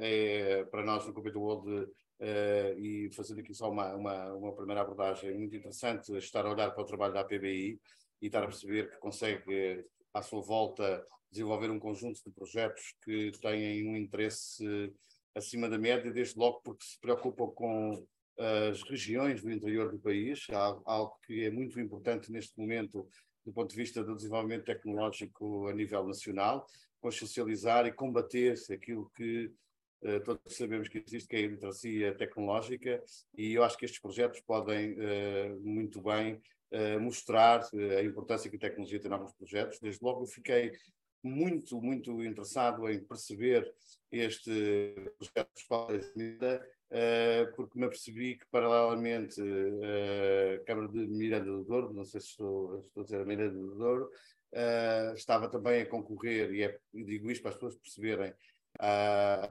é 0.00 0.64
para 0.70 0.84
nós 0.84 1.06
no 1.06 1.12
Computer 1.12 1.40
World 1.40 1.68
uh, 1.70 2.78
e 2.78 3.10
fazendo 3.12 3.40
aqui 3.40 3.52
só 3.52 3.70
uma, 3.70 3.94
uma, 3.94 4.32
uma, 4.34 4.54
primeira 4.54 4.80
abordagem 4.82 5.36
muito 5.36 5.56
interessante, 5.56 6.16
estar 6.16 6.46
a 6.46 6.50
olhar 6.50 6.70
para 6.70 6.82
o 6.82 6.86
trabalho 6.86 7.12
da 7.12 7.20
APBI 7.20 7.80
e 8.22 8.26
estar 8.26 8.42
a 8.42 8.46
perceber 8.46 8.90
que 8.90 8.98
consegue, 8.98 9.84
à 10.14 10.22
sua 10.22 10.40
volta, 10.40 11.04
desenvolver 11.30 11.70
um 11.70 11.78
conjunto 11.78 12.22
de 12.24 12.30
projetos 12.30 12.94
que 13.04 13.32
têm 13.42 13.86
um 13.88 13.96
interesse 13.96 14.64
acima 15.34 15.68
da 15.68 15.78
média, 15.78 16.10
desde 16.10 16.38
logo 16.38 16.60
porque 16.62 16.84
se 16.84 16.98
preocupam 16.98 17.48
com 17.48 18.06
as 18.38 18.82
regiões 18.82 19.42
do 19.42 19.50
interior 19.50 19.90
do 19.90 19.98
país, 19.98 20.46
algo 20.84 21.18
que 21.26 21.44
é 21.44 21.50
muito 21.50 21.80
importante 21.80 22.30
neste 22.30 22.58
momento 22.58 23.08
do 23.46 23.52
ponto 23.52 23.70
de 23.70 23.76
vista 23.76 24.02
do 24.02 24.16
desenvolvimento 24.16 24.64
tecnológico 24.64 25.68
a 25.68 25.72
nível 25.72 26.04
nacional, 26.04 26.66
consciencializar 27.00 27.86
e 27.86 27.92
combater 27.92 28.54
aquilo 28.70 29.08
que 29.14 29.52
uh, 30.02 30.20
todos 30.24 30.56
sabemos 30.56 30.88
que 30.88 30.98
existe, 30.98 31.28
que 31.28 31.36
é 31.36 31.38
a 31.38 31.42
iliteracia 31.42 32.14
tecnológica, 32.16 33.00
e 33.38 33.54
eu 33.54 33.62
acho 33.62 33.78
que 33.78 33.84
estes 33.84 34.00
projetos 34.00 34.40
podem 34.40 34.94
uh, 34.94 35.60
muito 35.60 36.02
bem 36.02 36.42
uh, 36.72 37.00
mostrar 37.00 37.62
a 37.96 38.02
importância 38.02 38.50
que 38.50 38.56
a 38.56 38.60
tecnologia 38.60 38.98
tem 38.98 39.10
em 39.10 39.14
alguns 39.14 39.32
projetos. 39.32 39.78
Desde 39.78 40.04
logo 40.04 40.26
fiquei 40.26 40.72
muito, 41.22 41.80
muito 41.80 42.22
interessado 42.24 42.88
em 42.88 42.98
perceber 42.98 43.72
este 44.10 44.94
projeto 45.18 45.54
de 45.54 45.60
escola 45.60 46.00
porque 47.54 47.78
me 47.78 47.86
apercebi 47.86 48.36
que, 48.36 48.46
paralelamente, 48.50 49.40
a 49.40 50.64
Câmara 50.64 50.88
de 50.88 51.06
Miranda 51.06 51.50
do 51.50 51.64
Douro, 51.64 51.92
não 51.92 52.04
sei 52.04 52.20
se 52.20 52.28
estou, 52.28 52.80
estou 52.80 53.02
a 53.02 53.04
dizer 53.04 53.20
a 53.20 53.24
Miranda 53.24 53.58
do 53.58 53.74
Douro, 53.74 54.10
uh, 54.52 55.14
estava 55.14 55.48
também 55.48 55.82
a 55.82 55.86
concorrer, 55.86 56.52
e, 56.52 56.62
é, 56.62 56.78
digo 56.92 57.30
isto 57.30 57.42
para 57.42 57.50
as 57.50 57.56
pessoas 57.56 57.76
perceberem, 57.76 58.32
a 58.78 59.48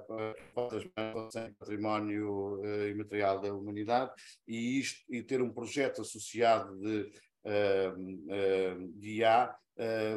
património 1.59 2.59
uh, 2.61 2.87
imaterial 2.89 3.39
da 3.39 3.53
humanidade 3.53 4.11
e, 4.47 4.79
isto, 4.79 5.03
e 5.09 5.23
ter 5.23 5.41
um 5.41 5.51
projeto 5.51 6.01
associado 6.01 6.77
de, 6.79 7.11
uh, 7.45 7.93
uh, 7.99 8.99
de 8.99 9.19
IA 9.19 9.55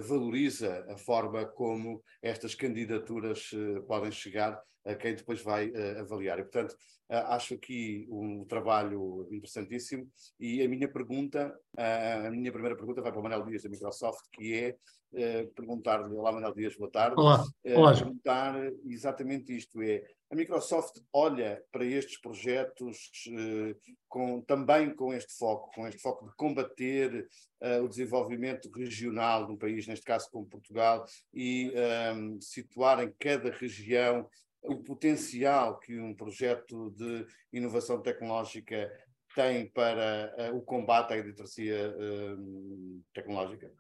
valoriza 0.07 0.87
a 0.89 0.97
forma 0.97 1.45
como 1.45 2.01
estas 2.23 2.55
candidaturas 2.55 3.51
podem 3.89 4.13
chegar 4.13 4.63
a 4.85 4.95
quem 4.95 5.15
depois 5.15 5.43
vai 5.43 5.73
avaliar. 5.99 6.39
E, 6.39 6.43
portanto, 6.43 6.77
Uh, 7.11 7.25
acho 7.29 7.55
aqui 7.55 8.07
um 8.11 8.45
trabalho 8.45 9.27
interessantíssimo 9.31 10.07
e 10.39 10.61
a 10.61 10.69
minha 10.69 10.87
pergunta, 10.87 11.59
a 11.75 12.31
minha 12.31 12.53
primeira 12.53 12.77
pergunta 12.77 13.01
vai 13.01 13.11
para 13.11 13.19
o 13.19 13.23
Manuel 13.23 13.47
Dias 13.47 13.63
da 13.63 13.71
Microsoft, 13.71 14.27
que 14.31 14.55
é 14.55 14.77
uh, 15.15 15.49
perguntar-lhe, 15.55 16.15
olá 16.15 16.33
Manuel 16.33 16.53
Dias, 16.53 16.77
boa 16.77 16.91
tarde. 16.91 17.19
Olá, 17.19 17.43
olá. 17.65 17.95
Perguntar 17.95 18.55
exatamente 18.85 19.57
isto, 19.57 19.81
é, 19.81 20.05
a 20.31 20.37
Microsoft 20.37 21.01
olha 21.11 21.65
para 21.73 21.87
estes 21.87 22.21
projetos 22.21 23.11
com, 24.07 24.43
também 24.43 24.95
com 24.95 25.15
este 25.15 25.33
foco, 25.33 25.71
com 25.75 25.89
este 25.89 26.03
foco 26.03 26.27
de 26.27 26.37
combater 26.37 27.27
o 27.83 27.89
desenvolvimento 27.89 28.71
regional 28.71 29.49
num 29.49 29.57
país, 29.57 29.87
neste 29.87 30.05
caso 30.05 30.29
como 30.31 30.47
Portugal, 30.47 31.07
e 31.33 31.73
um, 32.15 32.39
situar 32.39 33.03
em 33.03 33.11
cada 33.19 33.51
região 33.51 34.29
o 34.63 34.77
potencial 34.77 35.79
que 35.79 35.99
um 35.99 36.15
projeto 36.15 36.91
de 36.91 37.27
inovação 37.53 38.01
tecnológica 38.03 38.91
tem 39.35 39.71
para 39.71 40.35
uh, 40.53 40.57
o 40.57 40.63
combate 40.63 41.15
à 41.15 41.17
iliteracia 41.17 41.95
uh, 41.97 43.03
tecnológica? 43.15 43.71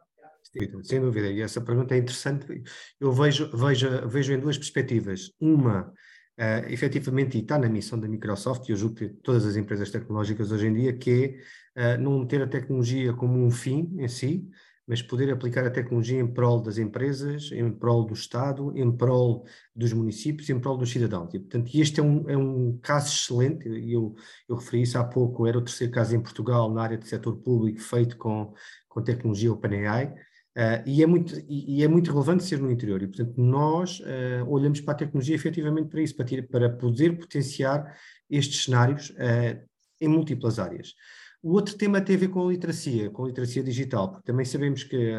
Sem 0.83 1.01
dúvida, 1.01 1.29
e 1.31 1.43
essa 1.43 1.61
pergunta 1.61 1.95
é 1.95 1.99
interessante. 1.99 2.62
Eu 2.99 3.12
vejo, 3.12 3.51
vejo, 3.57 4.09
vejo 4.09 4.33
em 4.33 4.41
duas 4.41 4.57
perspectivas. 4.57 5.33
Uma, 5.38 5.93
uh, 6.38 6.69
efetivamente, 6.69 7.37
e 7.37 7.43
está 7.43 7.59
na 7.59 7.69
missão 7.69 7.99
da 7.99 8.09
Microsoft, 8.09 8.69
e 8.69 8.73
eu 8.73 8.77
julgo 8.77 8.95
que 8.97 9.09
todas 9.09 9.45
as 9.45 9.57
empresas 9.57 9.91
tecnológicas 9.91 10.51
hoje 10.51 10.69
em 10.69 10.75
dia, 10.75 10.97
que 10.97 11.43
é 11.77 11.97
uh, 11.97 12.01
não 12.01 12.27
ter 12.27 12.41
a 12.43 12.47
tecnologia 12.47 13.12
como 13.12 13.45
um 13.45 13.51
fim 13.51 13.95
em 13.99 14.09
si, 14.09 14.49
mas 14.88 15.03
poder 15.03 15.31
aplicar 15.31 15.66
a 15.66 15.70
tecnologia 15.70 16.18
em 16.18 16.27
prol 16.27 16.62
das 16.62 16.79
empresas, 16.79 17.53
em 17.53 17.70
prol 17.70 18.07
do 18.07 18.14
Estado, 18.14 18.72
em 18.74 18.90
prol 18.90 19.44
dos 19.77 19.92
municípios, 19.92 20.48
em 20.48 20.59
prol 20.59 20.79
dos 20.79 20.90
cidadãos. 20.90 21.35
E, 21.35 21.38
portanto, 21.38 21.70
este 21.74 22.01
é 22.01 22.03
um, 22.03 22.31
é 22.31 22.37
um 22.37 22.79
caso 22.81 23.09
excelente, 23.09 23.68
eu, 23.68 24.16
eu 24.48 24.57
referi 24.57 24.81
isso 24.81 24.96
há 24.96 25.05
pouco, 25.05 25.46
era 25.46 25.59
o 25.59 25.62
terceiro 25.62 25.92
caso 25.92 26.16
em 26.16 26.20
Portugal 26.20 26.72
na 26.72 26.83
área 26.83 26.96
do 26.96 27.05
setor 27.05 27.37
público 27.37 27.79
feito 27.81 28.16
com, 28.16 28.55
com 28.88 29.03
tecnologia 29.03 29.53
OpenAI, 29.53 30.07
uh, 30.07 30.83
e, 30.87 31.03
é 31.03 31.07
muito, 31.07 31.38
e, 31.46 31.81
e, 31.81 31.85
é 31.85 31.88
muito 31.88 32.11
relevante 32.11 32.44
ser 32.44 32.59
no 32.59 32.72
interior, 32.72 33.03
e 33.03 33.07
portanto 33.07 33.35
nós 33.37 34.01
uh, 34.01 34.48
olhamos 34.48 34.81
para 34.81 34.94
a 34.94 34.96
tecnologia 34.96 35.35
efetivamente 35.35 35.90
para 35.90 36.01
isso, 36.01 36.16
para, 36.16 36.24
ter, 36.24 36.48
para 36.48 36.70
poder 36.70 37.18
potenciar 37.18 37.94
estes 38.31 38.64
cenários 38.64 39.11
uh, 39.11 39.68
em 40.01 40.09
múltiplas 40.09 40.59
áreas. 40.59 40.94
O 41.40 41.53
outro 41.53 41.77
tema 41.77 42.01
tem 42.01 42.16
a 42.16 42.18
ver 42.18 42.29
com 42.29 42.46
a 42.46 42.51
literacia, 42.51 43.11
com 43.11 43.24
a 43.24 43.29
literacia 43.29 43.62
digital, 43.62 44.11
porque 44.11 44.27
também 44.27 44.44
sabemos 44.44 44.83
que 44.83 45.12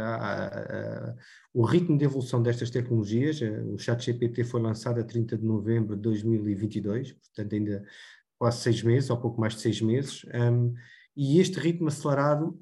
o 1.53 1.63
ritmo 1.63 1.97
de 1.97 2.05
evolução 2.05 2.43
destas 2.43 2.69
tecnologias, 2.69 3.41
eh, 3.41 3.61
o 3.63 3.77
ChatGPT 3.77 4.43
foi 4.43 4.61
lançado 4.61 4.99
a 4.99 5.03
30 5.03 5.37
de 5.37 5.45
novembro 5.45 5.95
de 5.95 6.01
2022, 6.01 7.13
portanto 7.13 7.53
ainda 7.55 7.83
quase 8.37 8.61
seis 8.61 8.83
meses, 8.83 9.09
ou 9.09 9.17
pouco 9.17 9.39
mais 9.39 9.55
de 9.55 9.61
seis 9.61 9.81
meses, 9.81 10.25
um, 10.33 10.73
e 11.15 11.39
este 11.39 11.59
ritmo 11.59 11.87
acelerado 11.87 12.57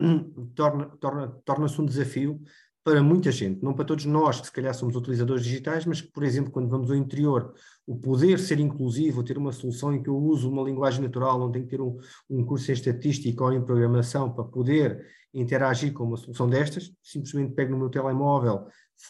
torna-se 0.56 0.98
torna, 0.98 1.28
torna 1.46 1.68
um 1.80 1.86
desafio 1.86 2.42
para 2.88 3.04
muita 3.04 3.30
gente, 3.34 3.62
não 3.62 3.74
para 3.74 3.84
todos 3.84 4.06
nós 4.06 4.40
que 4.40 4.48
se 4.48 4.52
calhar 4.54 4.74
somos 4.74 4.96
utilizadores 4.96 5.44
digitais, 5.44 5.86
mas 5.86 6.00
que, 6.00 6.10
por 6.10 6.24
exemplo, 6.24 6.54
quando 6.54 6.70
vamos 6.70 6.90
ao 6.90 6.96
interior, 6.96 7.54
o 7.86 7.98
poder 7.98 8.40
ser 8.40 8.62
inclusivo, 8.62 9.26
ter 9.26 9.38
uma 9.38 9.52
solução 9.52 9.94
em 9.94 10.02
que 10.02 10.08
eu 10.08 10.16
uso 10.16 10.50
uma 10.50 10.64
linguagem 10.64 11.02
natural, 11.02 11.38
não 11.38 11.52
tenho 11.52 11.66
que 11.66 11.72
ter 11.72 11.82
um, 11.82 11.98
um 12.30 12.46
curso 12.46 12.72
em 12.72 12.74
estatística 12.74 13.44
ou 13.44 13.52
em 13.52 13.62
programação 13.62 14.32
para 14.32 14.46
poder 14.46 15.06
interagir 15.34 15.92
com 15.92 16.06
uma 16.06 16.16
solução 16.16 16.50
destas, 16.50 16.90
simplesmente 17.04 17.54
pego 17.54 17.72
no 17.72 17.78
meu 17.78 17.90
telemóvel, 17.90 18.68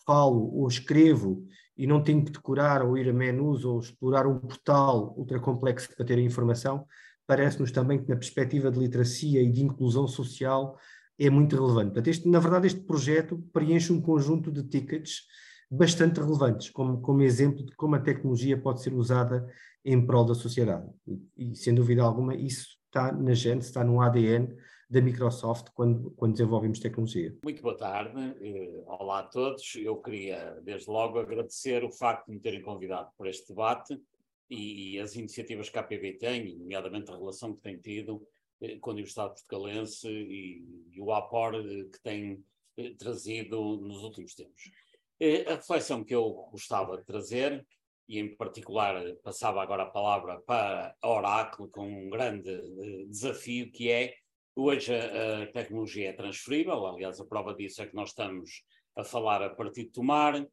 falo 0.07 0.51
ou 0.55 0.67
escrevo 0.67 1.45
e 1.77 1.85
não 1.85 2.01
tenho 2.01 2.25
que 2.25 2.31
decorar 2.31 2.81
ou 2.81 2.97
ir 2.97 3.07
a 3.07 3.13
menus 3.13 3.63
ou 3.63 3.79
explorar 3.79 4.25
um 4.25 4.39
portal 4.39 5.13
ultra 5.15 5.39
complexo 5.39 5.95
para 5.95 6.03
ter 6.03 6.17
a 6.17 6.21
informação, 6.21 6.83
parece-nos 7.27 7.71
também 7.71 8.01
que 8.01 8.09
na 8.09 8.15
perspectiva 8.15 8.71
de 8.71 8.79
literacia 8.79 9.39
e 9.39 9.51
de 9.51 9.61
inclusão 9.61 10.07
social 10.07 10.79
é 11.19 11.29
muito 11.29 11.55
relevante. 11.55 11.87
Portanto, 11.87 12.07
este, 12.07 12.27
na 12.27 12.39
verdade, 12.39 12.67
este 12.67 12.81
projeto 12.81 13.37
preenche 13.51 13.91
um 13.91 14.01
conjunto 14.01 14.51
de 14.51 14.63
tickets 14.63 15.23
bastante 15.69 16.19
relevantes, 16.19 16.69
como, 16.69 17.01
como 17.01 17.21
exemplo 17.21 17.65
de 17.65 17.75
como 17.75 17.95
a 17.95 17.99
tecnologia 17.99 18.57
pode 18.57 18.81
ser 18.81 18.93
usada 18.93 19.47
em 19.83 20.05
prol 20.05 20.25
da 20.25 20.35
sociedade. 20.35 20.87
E, 21.07 21.51
e 21.51 21.55
sem 21.55 21.73
dúvida 21.73 22.03
alguma, 22.03 22.35
isso 22.35 22.77
está 22.85 23.11
na 23.11 23.33
gente, 23.33 23.61
está 23.61 23.83
no 23.83 24.01
ADN 24.01 24.55
da 24.89 25.01
Microsoft 25.01 25.69
quando, 25.73 26.11
quando 26.11 26.33
desenvolvemos 26.33 26.79
tecnologia. 26.79 27.35
Muito 27.43 27.61
boa 27.61 27.75
tarde, 27.75 28.35
eh, 28.41 28.83
olá 28.85 29.19
a 29.19 29.23
todos. 29.23 29.75
Eu 29.75 29.97
queria, 29.97 30.59
desde 30.63 30.89
logo, 30.89 31.19
agradecer 31.19 31.83
o 31.83 31.91
facto 31.91 32.27
de 32.27 32.33
me 32.33 32.39
terem 32.39 32.61
convidado 32.61 33.09
para 33.17 33.29
este 33.29 33.49
debate 33.49 33.99
e, 34.49 34.93
e 34.93 34.99
as 34.99 35.15
iniciativas 35.15 35.69
que 35.69 35.77
a 35.77 35.81
APB 35.81 36.13
tem, 36.13 36.57
nomeadamente 36.57 37.11
a 37.11 37.17
relação 37.17 37.53
que 37.53 37.61
tem 37.61 37.77
tido 37.77 38.25
eh, 38.61 38.77
com 38.79 38.89
a 38.89 38.93
Universidade 38.93 39.33
Portugalense 39.33 40.07
e, 40.07 40.63
e 40.91 41.01
o 41.01 41.11
aporte 41.11 41.59
eh, 41.59 41.83
que 41.91 42.01
tem 42.01 42.43
eh, 42.77 42.93
trazido 42.97 43.77
nos 43.77 44.03
últimos 44.03 44.33
tempos. 44.33 44.71
A 45.47 45.55
reflexão 45.55 46.03
que 46.03 46.13
eu 46.13 46.47
gostava 46.51 46.97
de 46.97 47.03
trazer, 47.03 47.65
e 48.07 48.19
em 48.19 48.35
particular 48.35 49.03
passava 49.23 49.61
agora 49.61 49.83
a 49.83 49.89
palavra 49.89 50.39
para 50.41 50.95
a 51.01 51.09
Oracle, 51.09 51.69
com 51.69 51.87
um 51.87 52.09
grande 52.09 52.51
desafio 53.07 53.71
que 53.71 53.91
é, 53.91 54.13
hoje 54.55 54.93
a, 54.93 55.43
a 55.43 55.47
tecnologia 55.47 56.09
é 56.09 56.13
transferível, 56.13 56.85
aliás 56.85 57.19
a 57.19 57.25
prova 57.25 57.55
disso 57.55 57.81
é 57.81 57.87
que 57.87 57.95
nós 57.95 58.09
estamos 58.09 58.63
a 58.95 59.03
falar 59.03 59.41
a 59.41 59.49
partir 59.49 59.85
de 59.85 59.91
Tomar, 59.91 60.47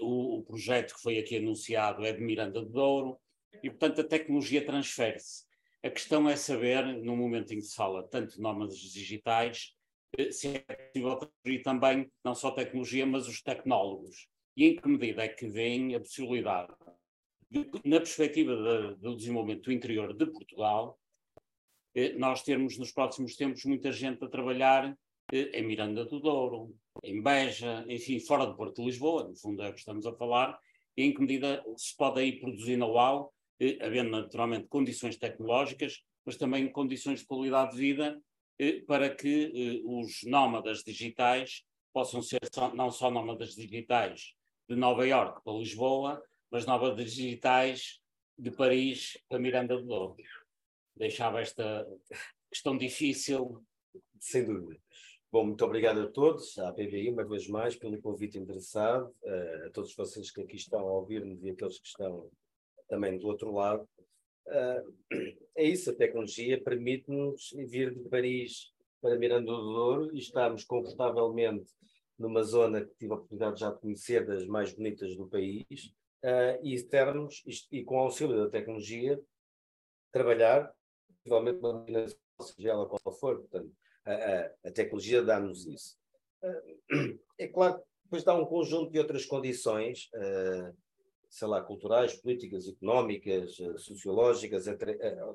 o, 0.00 0.38
o 0.38 0.42
projeto 0.42 0.94
que 0.94 1.02
foi 1.02 1.18
aqui 1.18 1.36
anunciado 1.36 2.04
é 2.04 2.12
de 2.12 2.20
Miranda 2.20 2.62
do 2.62 2.70
Douro, 2.70 3.18
e 3.62 3.70
portanto 3.70 4.00
a 4.00 4.04
tecnologia 4.04 4.64
transfere-se. 4.64 5.47
A 5.82 5.90
questão 5.90 6.28
é 6.28 6.34
saber, 6.34 6.84
no 6.98 7.16
momento 7.16 7.52
em 7.52 7.58
que 7.58 7.62
se 7.62 7.76
fala 7.76 8.02
tanto 8.02 8.34
de 8.34 8.40
nómadas 8.40 8.78
digitais, 8.78 9.74
eh, 10.16 10.32
se 10.32 10.48
é 10.48 10.74
possível 10.74 11.16
transferir 11.16 11.62
também 11.62 12.10
não 12.24 12.34
só 12.34 12.48
a 12.48 12.54
tecnologia, 12.54 13.06
mas 13.06 13.28
os 13.28 13.40
tecnólogos. 13.40 14.28
E 14.56 14.66
em 14.66 14.76
que 14.76 14.88
medida 14.88 15.22
é 15.22 15.28
que 15.28 15.46
vem 15.46 15.94
a 15.94 16.00
possibilidade, 16.00 16.74
de, 17.48 17.70
na 17.84 17.98
perspectiva 17.98 18.56
de, 18.56 19.00
do 19.00 19.16
desenvolvimento 19.16 19.64
do 19.64 19.72
interior 19.72 20.12
de 20.14 20.26
Portugal, 20.26 20.98
eh, 21.94 22.12
nós 22.14 22.42
termos 22.42 22.76
nos 22.76 22.90
próximos 22.90 23.36
tempos 23.36 23.64
muita 23.64 23.92
gente 23.92 24.24
a 24.24 24.28
trabalhar 24.28 24.96
eh, 25.32 25.50
em 25.60 25.64
Miranda 25.64 26.04
do 26.04 26.18
Douro, 26.18 26.74
em 27.04 27.22
Beja, 27.22 27.84
enfim, 27.88 28.18
fora 28.18 28.46
do 28.46 28.56
Porto 28.56 28.82
de 28.82 28.86
Lisboa, 28.86 29.28
no 29.28 29.36
fundo 29.36 29.62
é 29.62 29.68
o 29.68 29.72
que 29.72 29.78
estamos 29.78 30.06
a 30.06 30.12
falar, 30.12 30.58
e 30.96 31.04
em 31.04 31.14
que 31.14 31.20
medida 31.20 31.64
se 31.76 31.96
pode 31.96 32.20
aí 32.20 32.40
produzir 32.40 32.76
know-how 32.76 33.32
eh, 33.60 33.78
havendo 33.80 34.10
naturalmente 34.10 34.68
condições 34.68 35.16
tecnológicas, 35.16 36.02
mas 36.24 36.36
também 36.36 36.70
condições 36.70 37.20
de 37.20 37.26
qualidade 37.26 37.72
de 37.72 37.78
vida 37.78 38.22
eh, 38.58 38.80
para 38.86 39.14
que 39.14 39.52
eh, 39.54 39.82
os 39.84 40.20
nómadas 40.24 40.84
digitais 40.84 41.64
possam 41.92 42.22
ser 42.22 42.40
não 42.74 42.90
só 42.90 43.10
nómadas 43.10 43.54
digitais 43.54 44.34
de 44.68 44.76
Nova 44.76 45.06
Iorque 45.06 45.42
para 45.42 45.58
Lisboa, 45.58 46.22
mas 46.50 46.66
nómadas 46.66 47.12
digitais 47.14 48.00
de 48.38 48.50
Paris 48.52 49.18
para 49.28 49.40
Miranda 49.40 49.76
do 49.76 49.84
Douro. 49.84 50.16
Deixava 50.96 51.40
esta 51.40 51.86
questão 52.50 52.76
difícil. 52.76 53.64
Sem 54.20 54.44
dúvida. 54.44 54.80
Bom, 55.32 55.46
muito 55.46 55.64
obrigado 55.64 56.00
a 56.00 56.06
todos, 56.06 56.56
à 56.58 56.72
PVI, 56.72 57.10
uma 57.10 57.24
vez 57.24 57.48
mais, 57.48 57.76
pelo 57.76 58.00
convite 58.00 58.38
interessado, 58.38 59.14
a 59.66 59.70
todos 59.70 59.94
vocês 59.94 60.30
que 60.30 60.40
aqui 60.40 60.56
estão 60.56 60.80
a 60.80 60.92
ouvir-nos 60.92 61.44
e 61.44 61.50
aqueles 61.50 61.78
que 61.78 61.86
estão 61.86 62.30
também 62.88 63.18
do 63.18 63.26
outro 63.26 63.52
lado. 63.52 63.88
Uh, 64.46 64.94
é 65.56 65.64
isso, 65.64 65.90
a 65.90 65.94
tecnologia 65.94 66.62
permite-nos 66.62 67.50
vir 67.68 67.94
de 67.94 68.08
Paris 68.08 68.72
para 69.00 69.18
Miranda 69.18 69.50
do 69.52 69.60
Douro 69.60 70.14
e 70.14 70.18
estarmos 70.18 70.64
confortavelmente 70.64 71.70
numa 72.18 72.42
zona 72.42 72.84
que 72.84 72.94
tive 72.96 73.12
a 73.12 73.16
oportunidade 73.16 73.60
já 73.60 73.70
de 73.70 73.80
conhecer, 73.80 74.26
das 74.26 74.46
mais 74.46 74.72
bonitas 74.72 75.16
do 75.16 75.28
país, 75.28 75.94
uh, 76.24 76.58
e 76.62 76.82
termos, 76.82 77.42
e 77.70 77.84
com 77.84 77.96
o 77.96 78.00
auxílio 78.00 78.36
da 78.36 78.50
tecnologia, 78.50 79.20
trabalhar, 80.12 80.72
possivelmente, 81.22 81.60
uma 81.60 82.06
seja 82.42 82.70
ela 82.70 82.88
qual 82.88 83.14
for. 83.14 83.38
Portanto, 83.38 83.72
a, 84.04 84.12
a, 84.12 84.50
a 84.64 84.70
tecnologia 84.72 85.22
dá-nos 85.22 85.66
isso. 85.66 85.96
Uh, 86.42 87.18
é 87.38 87.46
claro 87.46 87.78
que 87.78 87.84
depois 88.04 88.24
dá 88.24 88.34
um 88.34 88.46
conjunto 88.46 88.90
de 88.90 88.98
outras 88.98 89.24
condições. 89.24 90.08
Uh, 90.14 90.76
sei 91.28 91.48
lá, 91.48 91.60
culturais, 91.62 92.14
políticas, 92.14 92.66
económicas, 92.66 93.58
eh, 93.60 93.76
sociológicas, 93.76 94.66
eh, 94.66 94.76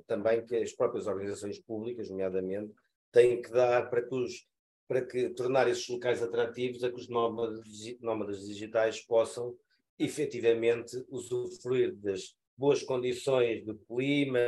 também 0.08 0.46
que 0.46 0.56
as 0.56 0.74
próprias 0.74 1.08
organizações 1.08 1.60
públicas, 1.60 2.10
nomeadamente, 2.10 2.74
têm 3.12 3.42
que 3.42 3.52
dar 3.52 3.90
para 3.90 4.02
que, 4.02 4.16
os, 4.16 4.48
para 4.88 5.06
que 5.06 5.30
tornar 5.30 5.68
esses 5.68 5.88
locais 5.88 6.22
atrativos 6.24 6.84
a 6.84 6.90
que 6.90 7.00
os 7.00 7.08
nómadas, 7.08 7.62
nómadas 8.02 8.46
digitais 8.46 9.00
possam 9.06 9.56
efetivamente 10.00 11.06
usufruir 11.10 11.96
das 11.96 12.36
boas 12.58 12.82
condições 12.82 13.64
de 13.64 13.74
clima, 13.88 14.40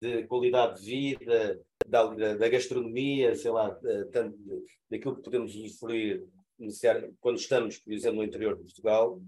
de 0.00 0.24
qualidade 0.26 0.80
de 0.80 0.86
vida, 0.86 1.60
da, 1.86 2.06
da 2.34 2.48
gastronomia, 2.48 3.34
sei 3.34 3.50
lá, 3.50 3.76
tanto 4.12 4.38
daquilo 4.88 5.16
que 5.16 5.22
podemos 5.22 5.54
usufruir 5.56 6.24
quando 7.20 7.38
estamos, 7.38 7.78
por 7.78 7.92
exemplo, 7.92 8.18
no 8.18 8.24
interior 8.24 8.56
de 8.56 8.62
Portugal, 8.62 9.20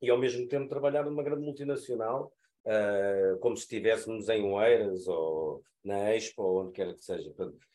e 0.00 0.10
ao 0.10 0.18
mesmo 0.18 0.46
tempo 0.48 0.68
trabalhar 0.68 1.04
numa 1.04 1.22
grande 1.22 1.44
multinacional, 1.44 2.32
uh, 2.64 3.38
como 3.38 3.56
se 3.56 3.62
estivéssemos 3.62 4.28
em 4.28 4.42
Oeiras 4.44 5.06
ou 5.06 5.62
na 5.84 6.14
Expo, 6.14 6.42
ou 6.42 6.62
onde 6.62 6.72
quer 6.72 6.94
que 6.94 7.04
seja. 7.04 7.32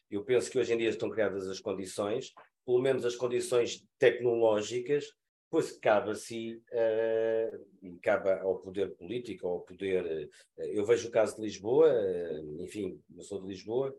Eu 0.09 0.23
penso 0.23 0.49
que 0.49 0.59
hoje 0.59 0.73
em 0.73 0.77
dia 0.77 0.89
estão 0.89 1.09
criadas 1.09 1.47
as 1.49 1.59
condições, 1.59 2.31
pelo 2.65 2.81
menos 2.81 3.05
as 3.05 3.15
condições 3.15 3.85
tecnológicas, 3.99 5.05
pois 5.49 5.71
cabe 5.77 6.11
a 6.11 6.15
si, 6.15 6.61
uh, 6.71 7.99
cabe 8.01 8.29
ao 8.29 8.59
poder 8.59 8.95
político, 8.95 9.47
ao 9.47 9.61
poder. 9.61 10.29
Uh, 10.57 10.61
eu 10.63 10.85
vejo 10.85 11.07
o 11.07 11.11
caso 11.11 11.35
de 11.35 11.41
Lisboa, 11.43 11.93
uh, 11.93 12.61
enfim, 12.61 12.99
eu 13.15 13.23
sou 13.23 13.41
de 13.41 13.47
Lisboa, 13.47 13.95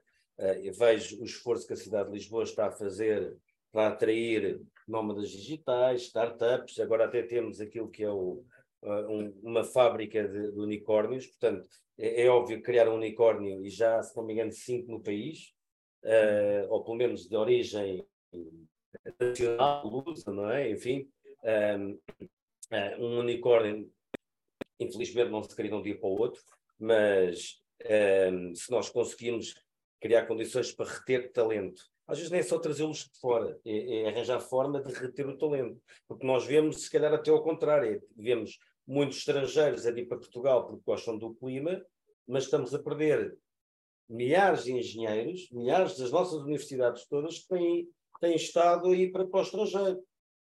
vejo 0.79 1.23
o 1.23 1.25
esforço 1.25 1.67
que 1.67 1.73
a 1.73 1.77
cidade 1.77 2.11
de 2.11 2.15
Lisboa 2.15 2.43
está 2.43 2.67
a 2.67 2.73
fazer 2.73 3.35
para 3.77 3.89
atrair 3.89 4.62
nómadas 4.89 5.29
digitais, 5.29 6.05
startups, 6.05 6.81
agora 6.81 7.05
até 7.05 7.23
temos 7.23 7.61
aquilo 7.61 7.91
que 7.91 8.03
é 8.03 8.11
o, 8.11 8.43
uh, 8.83 9.07
um, 9.07 9.39
uma 9.43 9.62
fábrica 9.62 10.27
de, 10.27 10.51
de 10.51 10.59
unicórnios, 10.59 11.27
portanto, 11.27 11.69
é, 11.99 12.23
é, 12.23 12.31
óbvio 12.31 12.62
criar 12.62 12.89
um 12.89 12.95
unicórnio 12.95 13.62
e 13.62 13.69
já, 13.69 14.03
se 14.03 14.17
não 14.17 14.25
me 14.25 14.33
engano, 14.33 14.51
cinco 14.51 14.91
no 14.91 15.03
país, 15.03 15.53
uh, 16.05 16.73
ou 16.73 16.83
pelo 16.85 16.97
menos 16.97 17.29
de 17.29 17.37
origem 17.37 18.03
nacional, 19.21 19.87
lusa, 19.87 20.33
não 20.33 20.51
é? 20.51 20.71
Enfim, 20.71 21.07
um, 21.79 21.93
uh, 21.93 23.05
um 23.05 23.19
unicórnio, 23.19 23.93
infelizmente, 24.81 25.31
não 25.31 25.43
se 25.43 25.55
cria 25.55 25.69
de 25.69 25.77
um 25.77 25.83
dia 25.83 25.99
para 25.99 26.09
o 26.09 26.19
outro, 26.19 26.43
mas 26.79 27.62
um, 28.33 28.55
se 28.55 28.71
nós 28.71 28.89
conseguimos 28.89 29.55
criar 30.01 30.25
condições 30.25 30.73
para 30.73 30.89
reter 30.89 31.31
talento 31.31 31.95
às 32.07 32.19
vezes 32.19 32.31
não 32.31 32.38
é 32.38 32.42
só 32.42 32.59
trazê-los 32.59 32.99
de 32.99 33.19
fora, 33.21 33.59
é, 33.64 34.03
é, 34.03 34.09
arranjar 34.09 34.40
forma 34.40 34.81
de 34.81 34.92
reter 34.92 35.27
o 35.27 35.37
talento. 35.37 35.81
Porque 36.07 36.27
nós 36.27 36.45
vemos, 36.45 36.83
se 36.83 36.90
calhar 36.90 37.12
até 37.12 37.31
ao 37.31 37.42
contrário, 37.42 38.03
vemos 38.16 38.59
muitos 38.87 39.19
estrangeiros 39.19 39.87
a 39.87 39.90
vir 39.90 40.07
para 40.07 40.19
Portugal 40.19 40.66
porque 40.66 40.83
gostam 40.87 41.19
do 41.19 41.35
clima, 41.35 41.85
mas 42.27 42.45
estamos 42.45 42.73
a 42.75 42.79
perder 42.79 43.37
milhares 44.09 44.64
de 44.64 44.73
engenheiros, 44.73 45.51
milhares 45.51 45.99
das 45.99 46.12
nossas 46.12 46.40
universidades 46.42 47.07
todas 47.09 47.40
que 47.40 47.49
têm, 47.49 47.88
têm 48.21 48.37
estado 48.37 48.88
aí 48.88 49.11
para, 49.11 49.27
para 49.27 49.40
o 49.40 49.42
estrangeiro. 49.42 50.01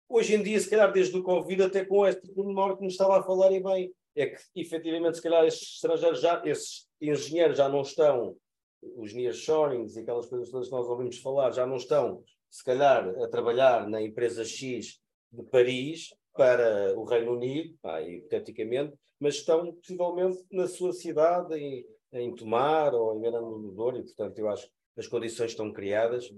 Hoje 0.08 0.36
em 0.36 0.41
dia, 0.41 0.60
se 0.60 0.69
calhar 0.69 0.91
desde 0.91 1.17
o 1.17 1.24
Covid 1.24 1.63
até 1.63 1.84
com 1.86 2.08
este 2.08 2.28
pormenor 2.34 2.78
que 2.78 2.84
nos 2.84 2.93
estava 2.93 3.19
a 3.19 3.24
falar 3.24 3.52
e 3.52 3.62
bem, 3.62 3.93
é 4.15 4.28
que 4.28 4.41
efetivamente 4.56 5.17
se 5.17 5.24
calhar 5.24 5.45
esses 5.45 5.76
estrangeiros 5.76 6.22
já, 6.22 6.41
esses 6.45 6.88
engenheiros 7.00 7.58
já 7.58 7.69
não 7.69 7.82
estão, 7.82 8.36
os 8.82 9.13
nearshorings 9.13 9.96
e 9.96 10.02
aquelas 10.02 10.28
coisas 10.28 10.50
todas 10.50 10.68
que 10.68 10.74
nós 10.74 10.88
ouvimos 10.88 11.18
falar, 11.20 11.52
já 11.52 11.65
não 11.65 11.78
estão 11.78 12.24
se 12.50 12.63
calhar 12.63 13.08
a 13.22 13.28
trabalhar 13.28 13.88
na 13.88 14.02
empresa 14.02 14.44
X 14.44 15.00
de 15.32 15.44
Paris 15.44 16.13
para 16.34 16.98
o 16.98 17.04
Reino 17.04 17.34
Unido, 17.34 17.78
pá, 17.82 18.02
hipoteticamente, 18.02 18.96
mas 19.20 19.36
estão 19.36 19.74
possivelmente 19.74 20.44
na 20.52 20.68
sua 20.68 20.94
cidade, 20.94 21.54
em, 21.56 21.86
em 22.13 22.34
Tomar 22.34 22.94
ou 22.96 23.15
em 23.15 23.20
Miranda 23.20 23.46
do 23.46 23.72
Douro, 23.72 23.98
e 23.98 24.04
portanto 24.04 24.39
eu 24.39 24.50
acho 24.50 24.68
que 24.68 24.74
as 24.98 25.08
condições 25.08 25.52
estão 25.52 25.72
criadas. 25.72 26.32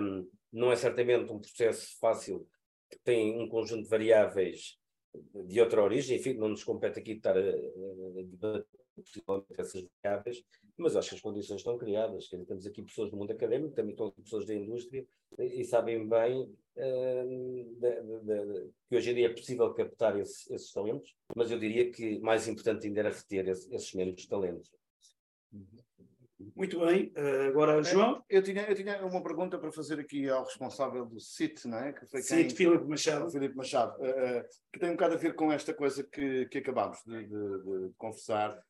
Um, 0.00 0.28
não 0.52 0.70
é 0.70 0.76
certamente 0.76 1.32
um 1.32 1.40
processo 1.40 1.98
fácil, 1.98 2.46
que 2.90 2.98
tem 3.02 3.40
um 3.40 3.48
conjunto 3.48 3.84
de 3.84 3.88
variáveis 3.88 4.78
de 5.46 5.60
outra 5.60 5.82
origem, 5.82 6.18
enfim, 6.18 6.34
não 6.34 6.48
nos 6.48 6.62
compete 6.62 6.98
aqui 6.98 7.12
estar 7.12 7.36
a, 7.36 7.42
debater 9.14 9.60
essas 9.60 9.84
variáveis, 10.02 10.44
mas 10.76 10.96
acho 10.96 11.10
que 11.10 11.14
as 11.16 11.20
condições 11.20 11.58
estão 11.58 11.78
criadas. 11.78 12.28
Quer 12.28 12.36
dizer, 12.36 12.46
temos 12.46 12.66
aqui 12.66 12.82
pessoas 12.82 13.10
do 13.10 13.16
mundo 13.16 13.32
académico, 13.32 13.74
também 13.74 13.92
estão 13.92 14.10
pessoas 14.10 14.46
da 14.46 14.54
indústria 14.54 15.06
e, 15.38 15.60
e 15.60 15.64
sabem 15.64 16.08
bem 16.08 16.42
uh, 16.42 17.78
de, 17.80 18.02
de, 18.02 18.20
de, 18.20 18.70
que 18.88 18.96
hoje 18.96 19.10
em 19.10 19.14
dia 19.14 19.26
é 19.26 19.32
possível 19.32 19.72
captar 19.72 20.18
esse, 20.18 20.52
esses 20.52 20.72
talentos, 20.72 21.14
mas 21.36 21.50
eu 21.50 21.58
diria 21.58 21.90
que 21.90 22.18
mais 22.20 22.48
importante 22.48 22.86
ainda 22.86 23.00
era 23.00 23.10
reter 23.10 23.48
esse, 23.48 23.72
esses 23.74 23.92
mesmos 23.94 24.26
talentos. 24.26 24.72
Muito 26.54 26.80
bem, 26.80 27.12
uh, 27.16 27.48
agora 27.48 27.82
João. 27.82 28.22
Eu 28.28 28.42
tinha, 28.42 28.62
eu 28.62 28.74
tinha 28.74 29.04
uma 29.06 29.22
pergunta 29.22 29.58
para 29.58 29.72
fazer 29.72 30.00
aqui 30.00 30.28
ao 30.28 30.44
responsável 30.44 31.06
do 31.06 31.20
CIT, 31.20 31.66
não 31.68 31.78
é? 31.78 31.92
Que 31.92 32.06
foi 32.06 32.22
CIT, 32.22 32.54
quem... 32.54 32.66
Filipe 32.66 32.84
Machado. 32.84 33.30
Filipe 33.30 33.56
Machado, 33.56 33.96
uh, 34.02 34.44
que 34.72 34.78
tem 34.78 34.90
um 34.90 34.94
bocado 34.94 35.14
a 35.14 35.18
ver 35.18 35.34
com 35.34 35.52
esta 35.52 35.72
coisa 35.72 36.02
que, 36.02 36.46
que 36.46 36.58
acabámos 36.58 36.98
de, 37.06 37.26
de, 37.26 37.88
de 37.88 37.94
conversar, 37.96 38.60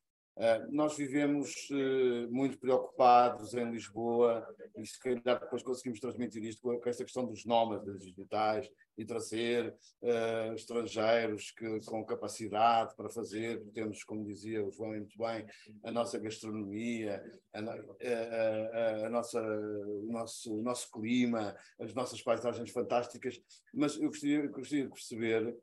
nós 0.71 0.97
vivemos 0.97 1.69
uh, 1.71 2.29
muito 2.31 2.59
preocupados 2.59 3.55
em 3.55 3.71
Lisboa 3.71 4.45
e 4.77 4.85
se 4.85 4.99
calhar 4.99 5.41
depois 5.41 5.63
conseguimos 5.63 6.01
transmitir 6.01 6.43
isto 6.43 6.61
com, 6.61 6.79
com 6.81 6.89
esta 6.89 7.05
questão 7.05 7.25
dos 7.25 7.45
nómadas 7.45 8.01
digitais 8.01 8.69
e 8.99 9.05
trazer 9.05 9.75
uh, 10.03 10.55
estrangeiros 10.55 11.53
que, 11.53 11.81
com 11.87 12.05
capacidade 12.05 12.97
para 12.97 13.09
fazer, 13.09 13.63
temos, 13.73 14.03
como 14.03 14.25
dizia 14.25 14.65
o 14.65 14.73
João 14.73 14.91
muito 14.91 15.17
bem, 15.17 15.47
a 15.85 15.93
nossa 15.93 16.19
gastronomia, 16.19 17.23
a, 17.53 17.61
a, 17.61 19.03
a, 19.03 19.07
a 19.07 19.11
nossa, 19.11 19.41
o, 19.41 20.09
nosso, 20.11 20.59
o 20.59 20.63
nosso 20.63 20.91
clima, 20.91 21.57
as 21.79 21.95
nossas 21.95 22.21
paisagens 22.23 22.71
fantásticas, 22.71 23.41
mas 23.73 23.97
eu 23.97 24.09
gostaria, 24.09 24.47
gostaria 24.49 24.85
de 24.85 24.91
perceber 24.91 25.57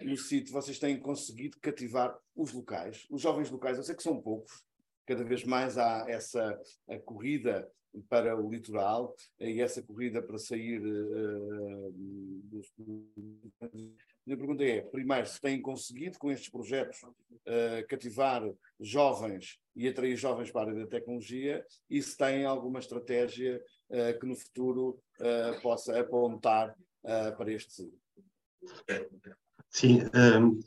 no 0.00 0.16
sítio 0.16 0.52
vocês 0.52 0.78
têm 0.78 0.98
conseguido 0.98 1.58
cativar 1.60 2.16
os 2.34 2.52
locais, 2.52 3.06
os 3.10 3.20
jovens 3.20 3.50
locais, 3.50 3.78
eu 3.78 3.84
sei 3.84 3.94
que 3.94 4.02
são 4.02 4.20
poucos, 4.20 4.64
cada 5.06 5.24
vez 5.24 5.44
mais 5.44 5.78
há 5.78 6.06
essa 6.08 6.60
corrida 7.04 7.70
para 8.08 8.36
o 8.40 8.50
litoral 8.50 9.14
e 9.38 9.60
essa 9.60 9.82
corrida 9.82 10.22
para 10.22 10.38
sair 10.38 10.80
uh, 10.80 11.92
dos... 12.44 12.72
Minha 14.24 14.38
pergunta 14.38 14.64
é, 14.64 14.80
primeiro, 14.80 15.26
se 15.26 15.40
têm 15.40 15.60
conseguido 15.60 16.18
com 16.18 16.30
estes 16.30 16.48
projetos 16.48 17.02
uh, 17.02 17.86
cativar 17.88 18.42
jovens 18.80 19.58
e 19.74 19.88
atrair 19.88 20.16
jovens 20.16 20.50
para 20.50 20.62
a 20.62 20.70
área 20.70 20.84
da 20.84 20.90
tecnologia 20.90 21.64
e 21.90 22.00
se 22.00 22.16
têm 22.16 22.44
alguma 22.44 22.78
estratégia 22.78 23.62
uh, 23.90 24.18
que 24.18 24.26
no 24.26 24.36
futuro 24.36 25.02
possa 25.62 26.00
apontar 26.00 26.76
para 27.36 27.52
este 27.52 27.88
Sim, 29.72 30.02
um, 30.14 30.60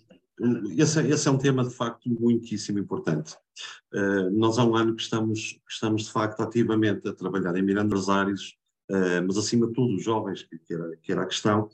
esse, 0.77 0.99
esse, 1.07 1.27
é 1.27 1.31
um 1.31 1.37
tema 1.37 1.63
de 1.63 1.73
facto 1.73 2.09
muitíssimo 2.09 2.79
importante. 2.79 3.35
Uh, 3.93 4.29
nós 4.31 4.57
há 4.57 4.65
um 4.65 4.75
ano 4.75 4.95
que 4.95 5.03
estamos, 5.03 5.59
estamos 5.69 6.05
de 6.05 6.11
facto 6.11 6.41
ativamente 6.41 7.07
a 7.07 7.13
trabalhar 7.13 7.55
em 7.55 7.61
Miranda 7.61 7.95
Rosários, 7.95 8.57
uh, 8.89 9.23
mas 9.25 9.37
acima 9.37 9.67
de 9.67 9.73
tudo 9.73 9.95
os 9.95 10.03
jovens, 10.03 10.43
que 10.43 10.73
era, 10.73 10.97
que 10.97 11.11
era 11.11 11.21
a 11.21 11.27
questão, 11.27 11.69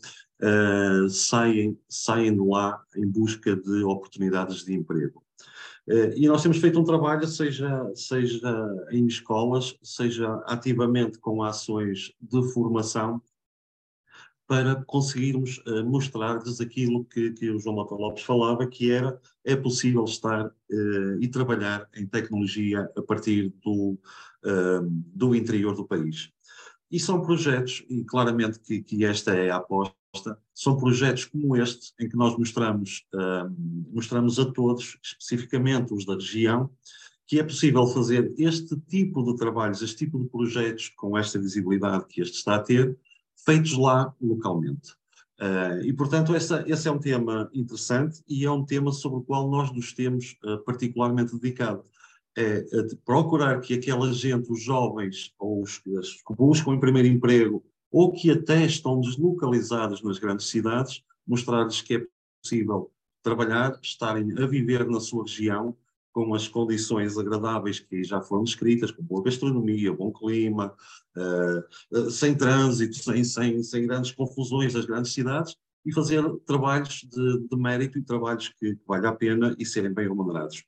saem, 1.08 1.78
saem 1.88 2.34
de 2.34 2.42
lá 2.42 2.84
em 2.96 3.08
busca 3.08 3.56
de 3.56 3.84
oportunidades 3.84 4.66
de 4.66 4.74
emprego. 4.74 5.24
e 6.16 6.28
nós 6.28 6.42
temos 6.42 6.58
feito 6.58 6.80
um 6.80 6.84
trabalho, 6.84 7.28
seja, 7.28 7.92
seja 7.94 8.52
em 8.90 9.06
escolas, 9.06 9.78
seja 9.84 10.42
ativamente 10.48 11.20
com 11.20 11.44
ações 11.44 12.12
de 12.20 12.42
formação, 12.54 13.22
para 14.52 14.84
conseguirmos 14.84 15.60
uh, 15.60 15.82
mostrar-lhes 15.86 16.60
aquilo 16.60 17.06
que, 17.06 17.32
que, 17.32 17.50
o 17.50 17.58
João 17.58 17.76
Mota 17.76 17.96
Lopes 17.96 18.22
falava, 18.22 18.68
que 18.68 18.92
era, 18.92 19.18
é 19.46 19.56
possível 19.56 20.04
estar 20.04 20.46
uh, 20.46 21.22
e 21.22 21.28
trabalhar 21.30 21.88
em 21.96 22.06
tecnologia 22.06 22.92
a 22.98 23.02
partir 23.02 23.54
do, 23.64 23.98
uh, 24.44 24.86
do 25.16 25.34
interior 25.34 25.74
do 25.74 25.88
país. 25.88 26.34
E 26.92 27.00
são 27.00 27.22
projetos, 27.22 27.86
e 27.90 28.04
claramente 28.04 28.60
que, 28.60 28.84
que, 28.84 29.06
esta 29.06 29.34
é 29.34 29.50
a 29.52 29.56
aposta, 29.56 30.38
são 30.54 30.76
projetos 30.76 31.24
como 31.24 31.56
este, 31.56 31.94
em 31.98 32.10
que 32.10 32.18
nós 32.18 32.38
mostramos, 32.38 33.08
mostramos 33.94 34.38
a 34.38 34.52
todos, 34.52 34.98
especificamente 35.02 35.94
os 35.94 36.06
da 36.06 36.16
região, 36.16 36.70
que 37.26 37.40
é 37.40 37.44
possível 37.46 37.88
fazer 37.88 38.34
este 38.38 38.76
tipo 38.82 39.24
de 39.24 39.38
trabalhos, 39.38 39.82
este 39.82 40.00
tipo 40.00 40.20
de 40.20 40.28
projetos 40.28 40.90
com 40.90 41.18
esta 41.18 41.40
visibilidade 41.40 42.06
que 42.08 42.20
este 42.20 42.36
está 42.36 42.56
a 42.56 42.60
ter, 42.60 42.98
feitos 43.46 43.78
lá 43.78 44.14
localmente. 44.22 44.94
Uh, 45.40 45.82
e, 45.84 45.94
portanto, 45.94 46.36
essa, 46.36 46.64
esse 46.68 46.88
é 46.88 46.92
um 46.92 47.00
tema 47.00 47.50
interessante 47.54 48.22
e 48.28 48.46
é 48.46 48.52
um 48.52 48.64
tema 48.64 48.92
sobre 48.92 49.20
o 49.20 49.24
qual 49.24 49.50
nós 49.50 49.74
nos 49.74 49.92
temos 49.92 50.38
uh, 50.44 50.60
particularmente 50.60 51.34
dedicado. 51.34 51.84
É 52.38 52.64
procurar 53.04 53.60
que 53.60 53.74
aquela 53.74 54.14
gente, 54.14 54.50
os 54.50 54.64
jovens, 54.64 55.34
ou 55.38 55.64
os 55.64 55.80
que 55.80 56.34
buscam 56.38 56.74
em 56.74 56.80
primeiro 56.80 57.10
emprego, 57.10 57.62
ou 57.92 58.14
que 58.14 58.32
até 58.32 58.66
estão 58.66 59.02
deslocalizados 59.02 60.02
nas 60.02 60.18
grandes 60.18 60.48
cidades, 60.48 61.04
mostrar-lhes 61.28 61.82
que 61.82 61.96
é 61.96 62.06
possível 62.42 62.90
trabalhar, 63.22 63.78
estarem 63.82 64.32
a 64.42 64.46
viver 64.46 64.88
na 64.88 65.02
sua 65.02 65.24
região, 65.24 65.76
com 66.14 66.34
as 66.34 66.48
condições 66.48 67.18
agradáveis 67.18 67.80
que 67.80 68.04
já 68.04 68.22
foram 68.22 68.44
descritas, 68.44 68.92
com 68.92 69.04
boa 69.04 69.24
gastronomia, 69.24 69.94
bom 69.94 70.12
clima, 70.12 70.74
uh, 71.16 72.10
sem 72.10 72.36
trânsito, 72.36 72.96
sem, 72.96 73.24
sem, 73.24 73.64
sem 73.64 73.88
grandes 73.88 74.12
confusões 74.12 74.74
das 74.74 74.86
grandes 74.86 75.14
cidades, 75.14 75.56
e 75.86 75.94
fazer 75.94 76.24
trabalhos 76.46 77.08
de, 77.10 77.48
de 77.48 77.58
mérito 77.58 77.98
e 77.98 78.04
trabalhos 78.04 78.50
que, 78.50 78.76
que 78.76 78.82
valham 78.88 79.10
a 79.10 79.16
pena 79.16 79.56
e 79.58 79.66
serem 79.66 79.94
bem 79.94 80.08
remunerados. 80.08 80.64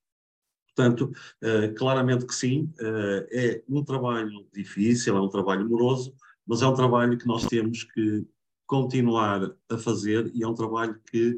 Portanto, 0.76 1.12
uh, 1.44 1.74
claramente 1.76 2.26
que 2.26 2.34
sim, 2.34 2.74
uh, 2.80 3.28
é 3.32 3.62
um 3.70 3.84
trabalho 3.84 4.48
difícil, 4.52 5.16
é 5.16 5.22
um 5.22 5.30
trabalho 5.30 5.70
moroso, 5.70 6.16
mas 6.48 6.62
é 6.62 6.68
um 6.68 6.74
trabalho 6.74 7.18
que 7.18 7.28
nós 7.28 7.46
temos 7.46 7.84
que 7.84 8.26
continuar 8.66 9.54
a 9.70 9.78
fazer 9.78 10.32
e 10.34 10.44
é 10.44 10.48
um 10.48 10.54
trabalho 10.54 11.00
que 11.12 11.38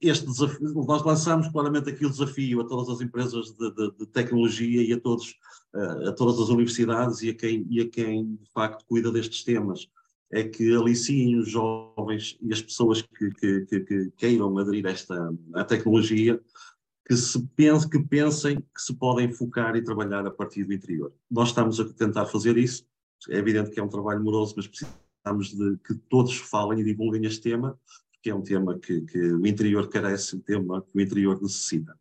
este 0.00 0.26
desafio, 0.26 0.84
nós 0.86 1.04
lançamos 1.04 1.48
claramente 1.48 1.90
aqui 1.90 2.04
o 2.04 2.10
desafio 2.10 2.60
a 2.60 2.66
todas 2.66 2.88
as 2.88 3.00
empresas 3.00 3.52
de, 3.52 3.74
de, 3.74 3.92
de 3.98 4.06
tecnologia 4.06 4.82
e 4.82 4.92
a, 4.92 5.00
todos, 5.00 5.34
a 5.74 6.12
todas 6.12 6.40
as 6.40 6.48
universidades 6.48 7.22
e 7.22 7.30
a, 7.30 7.34
quem, 7.34 7.66
e 7.70 7.80
a 7.80 7.88
quem 7.88 8.34
de 8.34 8.50
facto 8.52 8.84
cuida 8.86 9.12
destes 9.12 9.44
temas, 9.44 9.88
é 10.32 10.42
que 10.42 10.74
aliciem 10.74 11.38
os 11.38 11.48
jovens 11.48 12.36
e 12.42 12.52
as 12.52 12.60
pessoas 12.60 13.00
que, 13.00 13.30
que, 13.30 13.60
que, 13.66 13.80
que 13.80 14.10
queiram 14.16 14.58
aderir 14.58 14.86
a 14.86 14.90
esta 14.90 15.32
a 15.54 15.64
tecnologia, 15.64 16.40
que, 17.06 17.16
se 17.16 17.40
pense, 17.54 17.88
que 17.88 18.00
pensem 18.00 18.56
que 18.56 18.82
se 18.82 18.92
podem 18.94 19.32
focar 19.32 19.76
e 19.76 19.82
trabalhar 19.82 20.26
a 20.26 20.30
partir 20.30 20.64
do 20.64 20.72
interior. 20.72 21.12
Nós 21.30 21.48
estamos 21.48 21.78
a 21.78 21.84
tentar 21.84 22.26
fazer 22.26 22.58
isso, 22.58 22.84
é 23.30 23.38
evidente 23.38 23.70
que 23.70 23.78
é 23.78 23.82
um 23.82 23.88
trabalho 23.88 24.22
moroso, 24.22 24.54
mas 24.56 24.66
precisamos 24.66 25.54
de 25.54 25.78
que 25.86 25.94
todos 26.08 26.36
falem 26.36 26.80
e 26.80 26.84
divulguem 26.84 27.24
este 27.24 27.42
tema, 27.42 27.78
que 28.22 28.30
é 28.30 28.34
um 28.34 28.42
tema 28.42 28.78
que, 28.78 29.02
que 29.02 29.18
o 29.18 29.46
interior 29.46 29.88
carece, 29.88 30.36
um 30.36 30.40
tema 30.40 30.82
que 30.82 30.96
o 30.96 31.00
interior 31.00 31.40
necessita. 31.40 31.98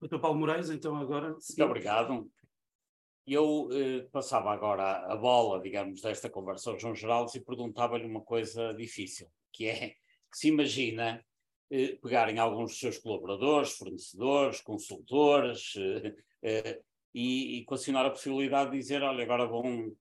Doutor 0.00 0.20
Paulo 0.20 0.38
Moraes, 0.38 0.68
então 0.68 0.96
agora. 0.96 1.30
Muito 1.30 1.64
obrigado. 1.64 2.30
Eu 3.26 3.70
eh, 3.72 4.06
passava 4.12 4.52
agora 4.52 4.98
a 5.10 5.16
bola, 5.16 5.62
digamos, 5.62 6.02
desta 6.02 6.28
conversa 6.28 6.70
ao 6.70 6.78
João 6.78 6.94
Geraldo 6.94 7.32
e 7.34 7.40
perguntava-lhe 7.40 8.04
uma 8.04 8.20
coisa 8.20 8.74
difícil, 8.74 9.28
que 9.50 9.66
é 9.66 9.88
que 9.88 10.38
se 10.38 10.48
imagina 10.48 11.24
eh, 11.70 11.96
pegarem 12.02 12.38
alguns 12.38 12.72
dos 12.72 12.80
seus 12.80 12.98
colaboradores, 12.98 13.72
fornecedores, 13.72 14.60
consultores, 14.60 15.72
eh, 15.76 16.14
eh 16.42 16.82
e, 17.14 17.60
e 17.60 17.66
a 17.96 18.10
possibilidade 18.10 18.72
de 18.72 18.76
dizer, 18.76 19.02
olha, 19.02 19.22
agora 19.22 19.46
vão 19.46 19.96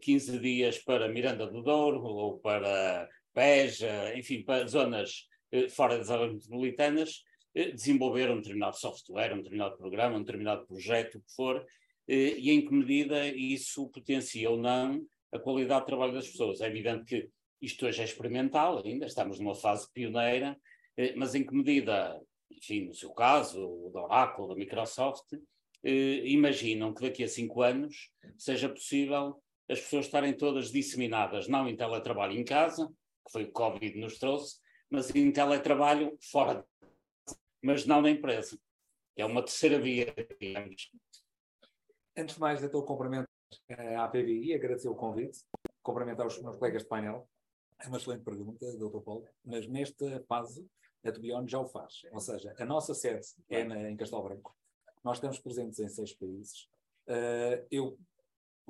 15 0.00 0.38
dias 0.38 0.78
para 0.78 1.08
Miranda 1.08 1.46
do 1.46 1.62
Douro 1.62 2.02
ou 2.02 2.38
para 2.38 3.08
Beja, 3.34 4.16
enfim, 4.16 4.42
para 4.42 4.66
zonas 4.66 5.28
eh, 5.52 5.68
fora 5.68 5.98
das 5.98 6.10
áreas 6.10 6.32
metropolitanas, 6.32 7.22
eh, 7.54 7.72
desenvolver 7.72 8.30
um 8.30 8.36
determinado 8.36 8.76
software, 8.76 9.34
um 9.34 9.38
determinado 9.38 9.76
programa, 9.76 10.16
um 10.16 10.22
determinado 10.22 10.66
projeto, 10.66 11.18
o 11.18 11.20
que 11.20 11.34
for, 11.34 11.66
eh, 12.06 12.38
e 12.38 12.50
em 12.50 12.64
que 12.64 12.72
medida 12.72 13.26
isso 13.26 13.88
potencia 13.88 14.48
ou 14.50 14.56
não 14.56 15.04
a 15.32 15.38
qualidade 15.38 15.80
de 15.80 15.86
trabalho 15.86 16.12
das 16.12 16.28
pessoas. 16.28 16.60
É 16.60 16.66
evidente 16.68 17.04
que 17.04 17.28
isto 17.60 17.86
hoje 17.86 18.00
é 18.00 18.04
experimental 18.04 18.82
ainda, 18.84 19.06
estamos 19.06 19.38
numa 19.40 19.54
fase 19.54 19.90
pioneira, 19.92 20.56
eh, 20.96 21.14
mas 21.16 21.34
em 21.34 21.44
que 21.44 21.54
medida, 21.54 22.20
enfim, 22.50 22.86
no 22.86 22.94
seu 22.94 23.10
caso, 23.10 23.60
o 23.66 23.90
da 23.92 24.02
Oracle, 24.02 24.48
da 24.48 24.54
Microsoft, 24.54 25.32
imaginam 25.82 26.92
que 26.92 27.00
daqui 27.00 27.24
a 27.24 27.28
cinco 27.28 27.62
anos 27.62 28.10
seja 28.36 28.68
possível 28.68 29.42
as 29.70 29.80
pessoas 29.80 30.06
estarem 30.06 30.36
todas 30.36 30.70
disseminadas, 30.70 31.46
não 31.46 31.68
em 31.68 31.76
teletrabalho 31.76 32.38
em 32.38 32.44
casa, 32.44 32.88
que 33.24 33.32
foi 33.32 33.44
o 33.44 33.52
Covid 33.52 33.98
nos 33.98 34.18
trouxe, 34.18 34.58
mas 34.90 35.14
em 35.14 35.30
teletrabalho 35.30 36.18
fora, 36.20 36.66
mas 37.62 37.86
não 37.86 38.02
na 38.02 38.10
empresa. 38.10 38.58
É 39.16 39.24
uma 39.24 39.42
terceira 39.42 39.78
via, 39.78 40.12
digamos. 40.40 40.90
Antes 42.16 42.34
de 42.34 42.40
mais, 42.40 42.62
então, 42.62 42.82
cumprimento 42.82 43.28
à 43.70 44.04
APBI, 44.04 44.54
agradecer 44.54 44.88
o 44.88 44.94
convite, 44.94 45.38
cumprimentar 45.82 46.26
os 46.26 46.40
meus 46.42 46.56
colegas 46.56 46.82
de 46.82 46.88
painel. 46.88 47.28
É 47.78 47.86
uma 47.86 47.98
excelente 47.98 48.24
pergunta, 48.24 48.66
Dr. 48.76 49.00
Paulo, 49.00 49.26
mas 49.44 49.66
nesta 49.68 50.20
fase 50.28 50.66
a 51.04 51.12
Tubion 51.12 51.46
já 51.46 51.58
o 51.60 51.66
faz. 51.66 52.02
Ou 52.10 52.20
seja, 52.20 52.54
a 52.58 52.64
nossa 52.64 52.94
sede 52.94 53.26
é 53.48 53.64
na, 53.64 53.90
em 53.90 53.96
Castelo 53.96 54.22
Branco. 54.22 54.54
Nós 55.02 55.16
estamos 55.16 55.38
presentes 55.38 55.78
em 55.78 55.88
seis 55.88 56.12
países. 56.12 56.68
Uh, 57.06 57.66
eu, 57.70 57.98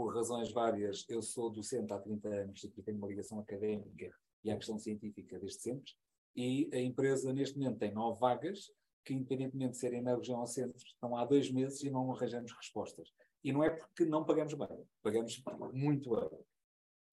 por 0.01 0.15
razões 0.15 0.51
várias, 0.51 1.05
eu 1.11 1.21
sou 1.21 1.51
docente 1.51 1.93
há 1.93 1.99
30 1.99 2.27
anos 2.27 2.65
e 2.65 2.83
tenho 2.83 2.97
uma 2.97 3.07
ligação 3.07 3.39
académica 3.39 4.11
e 4.43 4.51
à 4.51 4.57
questão 4.57 4.79
científica 4.79 5.39
desde 5.39 5.61
sempre. 5.61 5.93
E 6.35 6.71
a 6.73 6.79
empresa, 6.79 7.31
neste 7.35 7.59
momento, 7.59 7.81
tem 7.81 7.93
nove 7.93 8.19
vagas, 8.19 8.73
que, 9.05 9.13
independentemente 9.13 9.73
de 9.73 9.77
serem 9.77 10.01
na 10.01 10.17
região 10.17 10.41
ou 10.41 10.47
centro, 10.47 10.79
estão 10.79 11.15
há 11.19 11.27
dois 11.27 11.51
meses 11.51 11.83
e 11.83 11.91
não 11.91 12.11
arranjamos 12.11 12.51
respostas. 12.53 13.13
E 13.45 13.53
não 13.53 13.63
é 13.63 13.69
porque 13.69 14.07
não 14.07 14.25
pagamos 14.25 14.55
bem, 14.55 14.87
pagamos 15.03 15.43
muito 15.75 16.17
bem. 16.17 16.41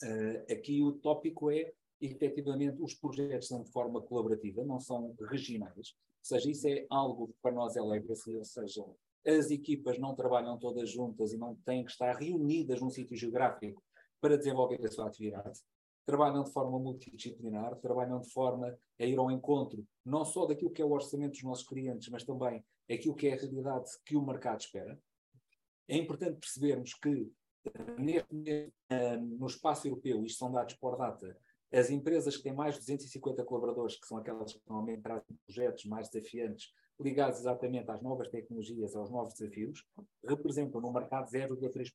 Uh, 0.04 0.54
aqui 0.54 0.82
o 0.82 0.94
tópico 0.94 1.52
é, 1.52 1.74
efetivamente, 2.00 2.82
os 2.82 2.94
projetos 2.94 3.50
são 3.50 3.64
de 3.64 3.70
forma 3.70 4.02
colaborativa, 4.02 4.64
não 4.64 4.80
são 4.80 5.14
regionais. 5.30 5.76
Ou 5.76 6.24
seja, 6.24 6.50
isso 6.50 6.66
é 6.70 6.86
algo 6.90 7.28
que 7.28 7.36
para 7.42 7.52
nós 7.52 7.76
é 7.76 7.82
legacy, 7.82 8.34
ou 8.34 8.46
seja, 8.46 8.86
as 9.28 9.52
equipas 9.52 10.00
não 10.00 10.16
trabalham 10.16 10.58
todas 10.58 10.90
juntas 10.90 11.34
e 11.34 11.38
não 11.38 11.56
têm 11.66 11.84
que 11.84 11.92
estar 11.92 12.16
reunidas 12.16 12.80
num 12.80 12.90
sítio 12.90 13.18
geográfico 13.18 13.84
para 14.22 14.38
desenvolver 14.38 14.84
a 14.86 14.90
sua 14.90 15.08
atividade 15.08 15.60
trabalham 16.08 16.42
de 16.42 16.52
forma 16.54 16.80
multidisciplinar, 16.80 17.76
trabalham 17.82 18.22
de 18.22 18.30
forma 18.32 18.74
a 18.98 19.06
ir 19.06 19.20
ao 19.20 19.30
encontro 19.30 19.86
não 20.06 20.24
só 20.24 20.46
daquilo 20.46 20.72
que 20.72 20.82
é 20.82 20.86
o 20.86 20.92
orçamento 20.92 21.34
dos 21.34 21.44
nossos 21.44 21.68
clientes, 21.68 22.08
mas 22.08 22.24
também 22.24 22.64
aquilo 22.90 23.14
que 23.14 23.28
é 23.28 23.34
a 23.34 23.36
realidade 23.36 23.90
que 24.06 24.16
o 24.16 24.26
mercado 24.26 24.62
espera. 24.62 24.98
É 25.86 25.98
importante 25.98 26.40
percebermos 26.40 26.94
que 26.94 27.30
neste, 28.00 28.72
no 29.38 29.48
espaço 29.48 29.86
europeu, 29.86 30.24
isto 30.24 30.40
são 30.40 30.50
dados 30.50 30.76
por 30.76 30.98
data, 30.98 31.38
as 31.74 31.90
empresas 31.90 32.38
que 32.38 32.44
têm 32.44 32.54
mais 32.54 32.76
de 32.76 32.80
250 32.80 33.44
colaboradores, 33.44 34.00
que 34.00 34.08
são 34.08 34.18
aquelas 34.18 34.54
que 34.54 34.62
normalmente 34.66 35.02
trazem 35.02 35.38
projetos 35.46 35.84
mais 35.84 36.10
desafiantes, 36.10 36.72
ligados 37.00 37.40
exatamente 37.40 37.90
às 37.92 38.02
novas 38.02 38.28
tecnologias, 38.28 38.96
aos 38.96 39.10
novos 39.10 39.34
desafios, 39.34 39.86
representam 40.26 40.82
no 40.82 40.92
mercado 40.92 41.30
0,3%. 41.30 41.92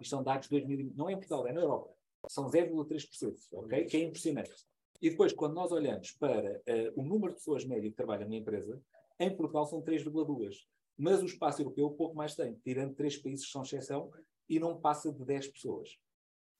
Isto 0.00 0.10
são 0.10 0.22
dados 0.22 0.48
de 0.48 0.50
2020, 0.50 0.96
não 0.96 1.08
é 1.08 1.12
em 1.12 1.16
Portugal, 1.16 1.46
é 1.46 1.52
na 1.52 1.60
Europa 1.60 1.94
são 2.28 2.46
0,3%, 2.46 3.34
ok? 3.52 3.84
Que 3.86 3.96
é 3.96 4.04
impressionante. 4.04 4.52
E 5.00 5.10
depois, 5.10 5.32
quando 5.32 5.54
nós 5.54 5.72
olhamos 5.72 6.12
para 6.12 6.58
uh, 6.58 7.00
o 7.00 7.02
número 7.02 7.32
de 7.32 7.38
pessoas 7.38 7.64
médio 7.64 7.90
que 7.90 7.96
trabalham 7.96 8.28
na 8.28 8.36
empresa, 8.36 8.80
em 9.18 9.34
Portugal 9.34 9.64
são 9.66 9.80
3,2%. 9.82 10.50
Mas 10.98 11.22
o 11.22 11.26
espaço 11.26 11.62
europeu 11.62 11.90
pouco 11.90 12.14
mais 12.14 12.34
tem, 12.34 12.54
tirando 12.62 12.94
três 12.94 13.16
países 13.16 13.46
que 13.46 13.52
são 13.52 13.62
exceção, 13.62 14.10
e 14.48 14.58
não 14.58 14.78
passa 14.78 15.10
de 15.12 15.24
10 15.24 15.48
pessoas. 15.48 15.98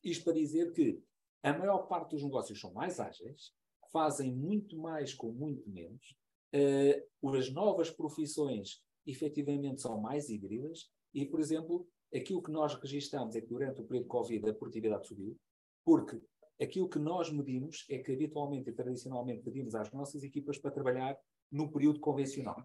Isto 0.02 0.24
para 0.24 0.34
dizer 0.34 0.72
que 0.72 1.02
a 1.42 1.52
maior 1.52 1.86
parte 1.86 2.12
dos 2.12 2.22
negócios 2.22 2.58
são 2.58 2.72
mais 2.72 2.98
ágeis, 2.98 3.52
fazem 3.92 4.32
muito 4.32 4.78
mais 4.78 5.12
com 5.12 5.30
muito 5.30 5.68
menos, 5.68 6.16
uh, 6.54 7.36
as 7.36 7.50
novas 7.52 7.90
profissões 7.90 8.82
efetivamente 9.06 9.80
são 9.80 10.00
mais 10.00 10.28
híbridas, 10.28 10.90
e, 11.12 11.26
por 11.26 11.40
exemplo, 11.40 11.88
aquilo 12.14 12.42
que 12.42 12.50
nós 12.50 12.74
registramos 12.74 13.34
é 13.34 13.40
que 13.40 13.48
durante 13.48 13.80
o 13.80 13.84
período 13.84 14.04
de 14.04 14.08
Covid 14.08 14.50
a 14.50 14.54
produtividade 14.54 15.06
subiu, 15.06 15.36
porque 15.84 16.20
aquilo 16.60 16.88
que 16.88 16.98
nós 16.98 17.30
medimos 17.32 17.84
é 17.88 17.98
que 17.98 18.12
habitualmente 18.12 18.70
e 18.70 18.72
tradicionalmente 18.72 19.42
pedimos 19.42 19.74
às 19.74 19.90
nossas 19.92 20.22
equipas 20.22 20.58
para 20.58 20.70
trabalhar 20.70 21.18
no 21.50 21.70
período 21.70 22.00
convencional. 22.00 22.62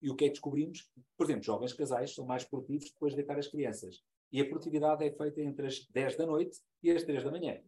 E 0.00 0.10
o 0.10 0.14
que 0.14 0.24
é 0.24 0.28
que 0.28 0.34
descobrimos? 0.34 0.90
Por 1.16 1.24
exemplo, 1.24 1.42
jovens 1.42 1.72
casais 1.72 2.14
são 2.14 2.26
mais 2.26 2.44
produtivos 2.44 2.90
depois 2.90 3.12
de 3.12 3.16
deitar 3.16 3.38
as 3.38 3.48
crianças. 3.48 4.02
E 4.30 4.40
a 4.40 4.44
produtividade 4.44 5.04
é 5.04 5.10
feita 5.10 5.40
entre 5.40 5.66
as 5.66 5.86
10 5.86 6.16
da 6.16 6.26
noite 6.26 6.58
e 6.82 6.90
as 6.90 7.02
3 7.02 7.24
da 7.24 7.30
manhã. 7.30 7.58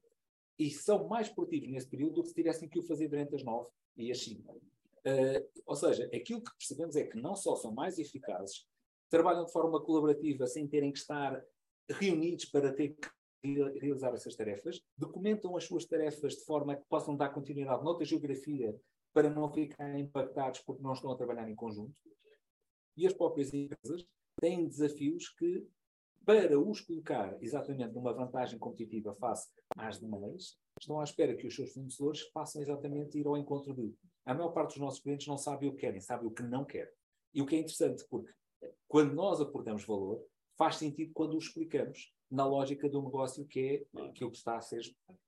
E 0.59 0.71
são 0.71 1.09
mais 1.09 1.29
produtivos 1.29 1.71
nesse 1.71 1.89
período 1.89 2.17
do 2.17 2.23
que 2.23 2.29
se 2.29 2.35
tivessem 2.35 2.69
que 2.69 2.79
o 2.79 2.83
fazer 2.83 3.09
durante 3.09 3.35
as 3.35 3.43
9 3.43 3.69
e 3.97 4.11
as 4.11 4.23
5. 4.23 4.61
Uh, 5.07 5.63
ou 5.65 5.77
seja, 5.77 6.05
aquilo 6.15 6.43
que 6.43 6.57
percebemos 6.59 6.97
é 6.97 7.05
que 7.05 7.17
não 7.17 7.37
só 7.37 7.55
são 7.55 7.73
mais 7.73 7.99
eficazes, 7.99 8.67
trabalham 9.09 9.45
de 9.45 9.53
forma 9.53 9.81
colaborativa 9.81 10.47
sem 10.47 10.67
terem 10.67 10.93
que 10.93 10.99
estar 10.99 11.41
reunidos 11.89 12.47
para 12.47 12.73
ter 12.73 12.97
que 12.97 13.09
realizar 13.79 14.13
essas 14.13 14.35
tarefas, 14.35 14.81
documentam 14.97 15.57
as 15.57 15.65
suas 15.65 15.85
tarefas 15.85 16.35
de 16.35 16.45
forma 16.45 16.77
que 16.77 16.85
possam 16.89 17.17
dar 17.17 17.29
continuidade 17.29 17.85
noutra 17.85 18.05
geografia 18.05 18.75
para 19.13 19.31
não 19.31 19.49
ficarem 19.53 20.03
impactados 20.03 20.61
porque 20.61 20.83
não 20.83 20.93
estão 20.93 21.11
a 21.11 21.17
trabalhar 21.17 21.49
em 21.49 21.55
conjunto. 21.55 21.95
E 22.97 23.07
as 23.07 23.13
próprias 23.13 23.53
empresas 23.55 24.05
têm 24.41 24.67
desafios 24.67 25.29
que, 25.31 25.67
para 26.25 26.59
os 26.59 26.81
colocar 26.81 27.37
exatamente 27.43 27.95
numa 27.95 28.13
vantagem 28.13 28.59
competitiva 28.59 29.15
face 29.15 29.49
às 29.77 30.01
demais, 30.01 30.59
estão 30.81 31.01
à 31.01 31.05
espera 31.05 31.37
que 31.37 31.47
os 31.47 31.55
seus 31.55 31.73
fornecedores 31.73 32.23
façam 32.33 32.61
exatamente 32.61 33.19
ir 33.19 33.27
ao 33.27 33.37
encontro 33.37 33.73
de. 33.75 33.95
A 34.27 34.35
maior 34.35 34.51
parte 34.51 34.71
dos 34.71 34.79
nossos 34.79 35.01
clientes 35.01 35.27
não 35.27 35.39
sabe 35.39 35.69
o 35.69 35.73
que 35.73 35.79
querem, 35.79 36.01
sabe 36.01 36.27
o 36.27 36.31
que 36.31 36.43
não 36.43 36.65
querem. 36.65 36.93
E 37.33 37.41
o 37.41 37.47
que 37.47 37.55
é 37.55 37.59
interessante, 37.61 38.05
porque 38.11 38.33
quando 38.89 39.15
nós 39.15 39.41
aportamos 39.41 39.85
valor, 39.85 40.23
faz 40.57 40.77
sentido 40.77 41.13
quando 41.15 41.35
o 41.35 41.39
explicamos 41.39 42.13
na 42.31 42.45
lógica 42.45 42.89
do 42.89 43.01
negócio 43.01 43.47
que 43.47 43.87
é 43.95 44.09
aquilo 44.09 44.31
que 44.31 44.39
está 44.39 44.57
a 44.57 44.61
ser 44.61 44.83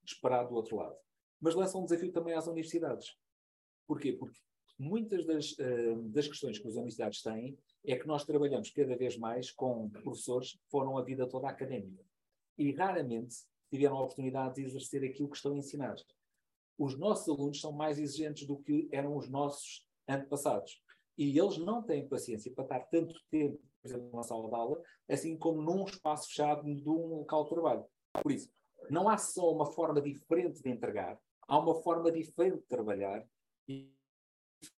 esperado 0.05 0.49
do 0.49 0.55
outro 0.55 0.75
lado. 0.75 0.95
Mas 1.39 1.55
lança 1.55 1.77
um 1.77 1.85
desafio 1.85 2.11
também 2.11 2.33
às 2.33 2.47
universidades. 2.47 3.15
Porquê? 3.87 4.11
Porque 4.11 4.37
muitas 4.77 5.25
das, 5.25 5.51
uh, 5.53 6.01
das 6.09 6.27
questões 6.27 6.59
que 6.59 6.67
as 6.67 6.73
universidades 6.73 7.21
têm 7.21 7.57
é 7.85 7.95
que 7.95 8.07
nós 8.07 8.25
trabalhamos 8.25 8.69
cada 8.71 8.97
vez 8.97 9.17
mais 9.17 9.49
com 9.49 9.89
professores 9.89 10.53
que 10.53 10.69
foram 10.69 10.97
a 10.97 11.03
vida 11.03 11.25
toda 11.27 11.47
académica 11.47 12.03
e 12.57 12.71
raramente 12.73 13.37
tiveram 13.69 13.97
a 13.97 14.03
oportunidade 14.03 14.55
de 14.55 14.63
exercer 14.63 15.03
aquilo 15.05 15.29
que 15.29 15.37
estão 15.37 15.53
a 15.53 15.57
ensinar. 15.57 15.95
Os 16.79 16.97
nossos 16.97 17.27
alunos 17.27 17.61
são 17.61 17.71
mais 17.71 17.99
exigentes 17.99 18.47
do 18.47 18.57
que 18.57 18.89
eram 18.91 19.15
os 19.15 19.29
nossos 19.29 19.85
antepassados. 20.07 20.81
E 21.15 21.37
eles 21.37 21.57
não 21.57 21.83
têm 21.83 22.07
paciência 22.07 22.51
para 22.51 22.63
estar 22.63 22.79
tanto 22.85 23.13
tempo 23.29 23.59
por 23.81 23.87
exemplo, 23.87 24.09
numa 24.11 24.23
sala 24.23 24.47
de 24.47 24.55
aula, 24.55 24.81
assim 25.07 25.37
como 25.37 25.61
num 25.61 25.85
espaço 25.85 26.27
fechado 26.27 26.63
de 26.63 26.89
um 26.89 27.19
local 27.19 27.43
de 27.43 27.49
trabalho. 27.49 27.85
Por 28.21 28.31
isso, 28.31 28.51
não 28.89 29.07
há 29.07 29.17
só 29.17 29.51
uma 29.51 29.65
forma 29.65 30.01
diferente 30.01 30.61
de 30.61 30.69
entregar, 30.69 31.19
há 31.47 31.59
uma 31.59 31.81
forma 31.81 32.11
diferente 32.11 32.57
de 32.57 32.67
trabalhar 32.67 33.25
e 33.67 33.91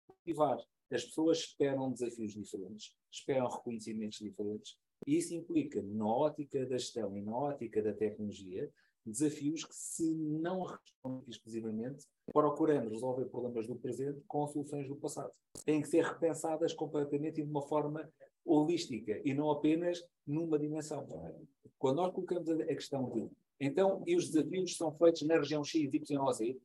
motivar. 0.08 0.58
As 0.90 1.04
pessoas 1.04 1.38
esperam 1.38 1.92
desafios 1.92 2.32
diferentes, 2.32 2.94
esperam 3.10 3.48
reconhecimentos 3.48 4.18
diferentes, 4.18 4.76
e 5.06 5.16
isso 5.16 5.34
implica, 5.34 5.80
na 5.80 6.06
ótica 6.06 6.66
da 6.66 6.76
gestão 6.76 7.16
e 7.16 7.22
na 7.22 7.34
ótica 7.34 7.82
da 7.82 7.94
tecnologia, 7.94 8.70
desafios 9.04 9.64
que, 9.64 9.74
se 9.74 10.14
não 10.14 10.62
respondem 10.62 11.24
exclusivamente, 11.28 12.06
procurando 12.32 12.90
resolver 12.90 13.24
problemas 13.26 13.66
do 13.66 13.76
presente 13.76 14.20
com 14.26 14.46
soluções 14.46 14.86
do 14.88 14.96
passado. 14.96 15.32
Têm 15.64 15.82
que 15.82 15.88
ser 15.88 16.04
repensadas 16.04 16.72
completamente 16.72 17.40
e 17.40 17.44
de 17.44 17.50
uma 17.50 17.62
forma 17.62 18.08
holística 18.44 19.20
e 19.24 19.34
não 19.34 19.50
apenas 19.50 20.04
numa 20.26 20.58
dimensão. 20.58 21.06
Quando 21.78 21.96
nós 21.96 22.12
colocamos 22.12 22.48
a 22.48 22.66
questão 22.66 23.10
de 23.10 23.28
então, 23.60 24.02
e 24.06 24.16
os 24.16 24.30
desafios 24.30 24.74
são 24.74 24.90
feitos 24.96 25.20
na 25.22 25.36
região 25.36 25.62
X, 25.62 25.92
Y 25.92 26.18
ou 26.18 26.32
Z, 26.32 26.58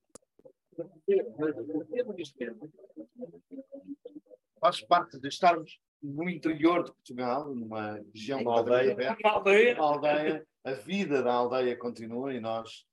faz 4.61 4.81
parte 4.81 5.19
de 5.19 5.27
estarmos 5.27 5.77
no 6.01 6.29
interior 6.29 6.83
de 6.83 6.91
Portugal, 6.93 7.53
numa 7.53 8.01
região 8.13 8.41
uma 8.41 8.59
aldeia, 8.59 8.95
uma 8.95 9.29
aldeia, 9.29 9.75
uma 9.75 9.85
aldeia, 9.85 10.47
a 10.65 10.73
vida 10.73 11.21
da 11.21 11.31
aldeia 11.31 11.77
continua 11.77 12.33
e 12.33 12.39
nós 12.39 12.85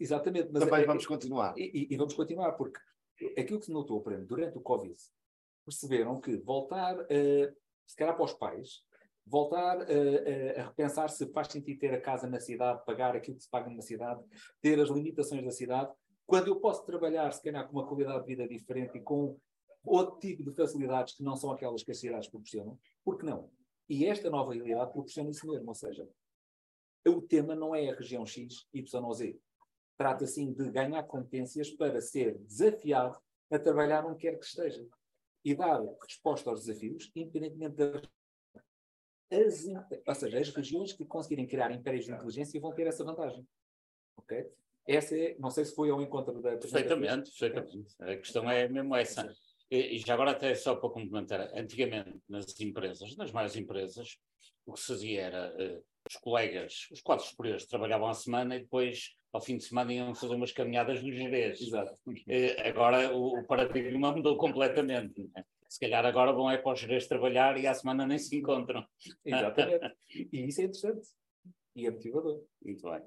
Exatamente, 0.00 0.50
mas 0.52 0.64
também 0.64 0.82
é, 0.82 0.86
vamos 0.86 1.06
continuar. 1.06 1.54
E, 1.56 1.88
e, 1.90 1.96
vamos 1.96 2.12
continuar, 2.14 2.52
porque 2.52 2.80
aquilo 3.38 3.60
que 3.60 3.66
se 3.66 3.72
notou, 3.72 4.00
por 4.00 4.12
exemplo, 4.12 4.28
durante 4.28 4.58
o 4.58 4.60
Covid, 4.60 4.96
perceberam 5.64 6.20
que 6.20 6.36
voltar 6.38 6.98
a 7.00 7.06
se 7.86 7.96
calhar 7.96 8.14
para 8.14 8.24
os 8.24 8.34
pais, 8.34 8.82
voltar 9.26 9.78
a, 9.78 10.60
a, 10.60 10.64
repensar 10.64 11.08
se 11.08 11.26
faz 11.32 11.48
sentido 11.48 11.78
ter 11.78 11.94
a 11.94 12.00
casa 12.00 12.28
na 12.28 12.40
cidade, 12.40 12.84
pagar 12.84 13.14
aquilo 13.16 13.36
que 13.36 13.44
se 13.44 13.50
paga 13.50 13.70
na 13.70 13.82
cidade, 13.82 14.22
ter 14.60 14.80
as 14.80 14.88
limitações 14.88 15.44
da 15.44 15.50
cidade, 15.50 15.92
quando 16.26 16.48
eu 16.48 16.56
posso 16.56 16.84
trabalhar, 16.84 17.32
se 17.32 17.42
calhar, 17.42 17.66
com 17.66 17.72
uma 17.72 17.86
qualidade 17.86 18.20
de 18.20 18.26
vida 18.26 18.48
diferente 18.48 18.98
e 18.98 19.00
com 19.00 19.38
outro 19.84 20.18
tipo 20.18 20.44
de 20.44 20.54
facilidades 20.54 21.14
que 21.14 21.22
não 21.22 21.36
são 21.36 21.50
aquelas 21.52 21.82
que 21.82 21.90
as 21.90 21.98
cidades 21.98 22.28
proporcionam, 22.28 22.78
por 23.04 23.18
que 23.18 23.24
não? 23.24 23.50
E 23.88 24.06
esta 24.06 24.30
nova 24.30 24.52
realidade 24.52 24.92
proporciona 24.92 25.30
isso 25.30 25.46
mesmo, 25.48 25.68
ou 25.68 25.74
seja, 25.74 26.08
o 27.08 27.22
tema 27.22 27.54
não 27.54 27.74
é 27.74 27.88
a 27.88 27.94
região 27.94 28.26
X, 28.26 28.66
Y 28.72 29.04
ou 29.04 29.14
Z. 29.14 29.38
Trata-se 29.96 30.46
de 30.46 30.70
ganhar 30.70 31.02
competências 31.04 31.70
para 31.70 32.00
ser 32.00 32.38
desafiado 32.38 33.18
a 33.50 33.58
trabalhar 33.58 34.04
onde 34.06 34.18
quer 34.18 34.38
que 34.38 34.44
esteja 34.44 34.86
e 35.44 35.54
dar 35.54 35.82
resposta 36.02 36.50
aos 36.50 36.64
desafios, 36.64 37.10
independentemente 37.14 37.76
das 37.76 38.02
as, 39.32 39.64
ou 40.06 40.14
seja, 40.14 40.40
as 40.40 40.50
regiões 40.50 40.92
que 40.92 41.04
conseguirem 41.04 41.46
criar 41.46 41.70
impérios 41.70 42.04
de 42.04 42.12
inteligência 42.12 42.60
vão 42.60 42.74
ter 42.74 42.86
essa 42.86 43.04
vantagem. 43.04 43.46
Ok? 44.16 44.50
Essa 44.86 45.16
é, 45.16 45.36
não 45.38 45.50
sei 45.50 45.64
se 45.64 45.74
foi 45.74 45.90
ao 45.90 46.02
encontro 46.02 46.42
da. 46.42 46.56
Perfeitamente, 46.56 47.30
perfeitamente. 47.30 47.94
A 48.00 48.16
questão 48.16 48.50
é 48.50 48.68
mesmo 48.68 48.96
essa. 48.96 49.32
E, 49.70 49.96
e 49.96 49.98
já 49.98 50.14
agora, 50.14 50.32
até 50.32 50.52
só 50.54 50.74
para 50.74 50.90
complementar, 50.90 51.48
antigamente 51.54 52.20
nas 52.28 52.58
empresas, 52.60 53.16
nas 53.16 53.30
maiores 53.30 53.54
empresas, 53.54 54.18
o 54.66 54.72
que 54.72 54.80
se 54.80 54.86
fazia 54.88 55.22
era 55.22 55.54
uh, 55.54 55.84
os 56.08 56.16
colegas, 56.16 56.88
os 56.90 57.00
quadros 57.00 57.28
superiores 57.28 57.66
trabalhavam 57.66 58.08
a 58.08 58.14
semana 58.14 58.56
e 58.56 58.60
depois, 58.60 59.14
ao 59.32 59.40
fim 59.40 59.56
de 59.56 59.64
semana, 59.64 59.92
iam 59.92 60.14
fazer 60.14 60.34
umas 60.34 60.52
caminhadas 60.52 61.02
nos 61.02 61.14
gerês. 61.14 61.60
Exato. 61.60 61.96
Uh, 62.06 62.14
agora 62.64 63.14
o, 63.14 63.38
o, 63.38 63.46
paradigma 63.46 64.12
mudou 64.12 64.36
completamente. 64.36 65.30
Né? 65.34 65.44
Se 65.68 65.78
calhar 65.78 66.04
agora 66.04 66.32
vão 66.32 66.50
é 66.50 66.58
para 66.58 66.72
os 66.72 66.80
gerês 66.80 67.06
trabalhar 67.06 67.58
e 67.58 67.66
à 67.66 67.74
semana 67.74 68.06
nem 68.06 68.18
se 68.18 68.36
encontram. 68.36 68.84
Exatamente. 69.24 69.94
e 70.32 70.48
isso 70.48 70.60
é 70.60 70.64
interessante. 70.64 71.08
E 71.76 71.86
é 71.86 71.90
motivador. 71.90 72.42
Muito 72.62 72.90
bem. 72.90 73.02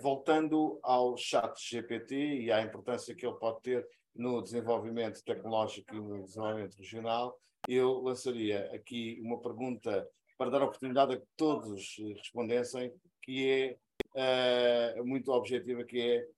Voltando 0.00 0.78
ao 0.82 1.16
chat 1.16 1.58
GPT 1.58 2.14
e 2.14 2.52
à 2.52 2.62
importância 2.62 3.14
que 3.14 3.26
ele 3.26 3.36
pode 3.36 3.62
ter 3.62 3.86
no 4.14 4.40
desenvolvimento 4.40 5.22
tecnológico 5.24 5.94
e 5.94 6.00
no 6.00 6.24
desenvolvimento 6.24 6.76
regional, 6.76 7.38
eu 7.68 8.00
lançaria 8.00 8.70
aqui 8.72 9.18
uma 9.22 9.40
pergunta 9.40 10.08
para 10.36 10.50
dar 10.50 10.62
oportunidade 10.62 11.14
a 11.14 11.16
que 11.20 11.26
todos 11.36 11.96
respondessem, 12.16 12.92
que 13.22 13.78
é 14.14 14.98
uh, 14.98 15.04
muito 15.04 15.30
objetiva, 15.32 15.84
que 15.84 16.00
é 16.00 16.28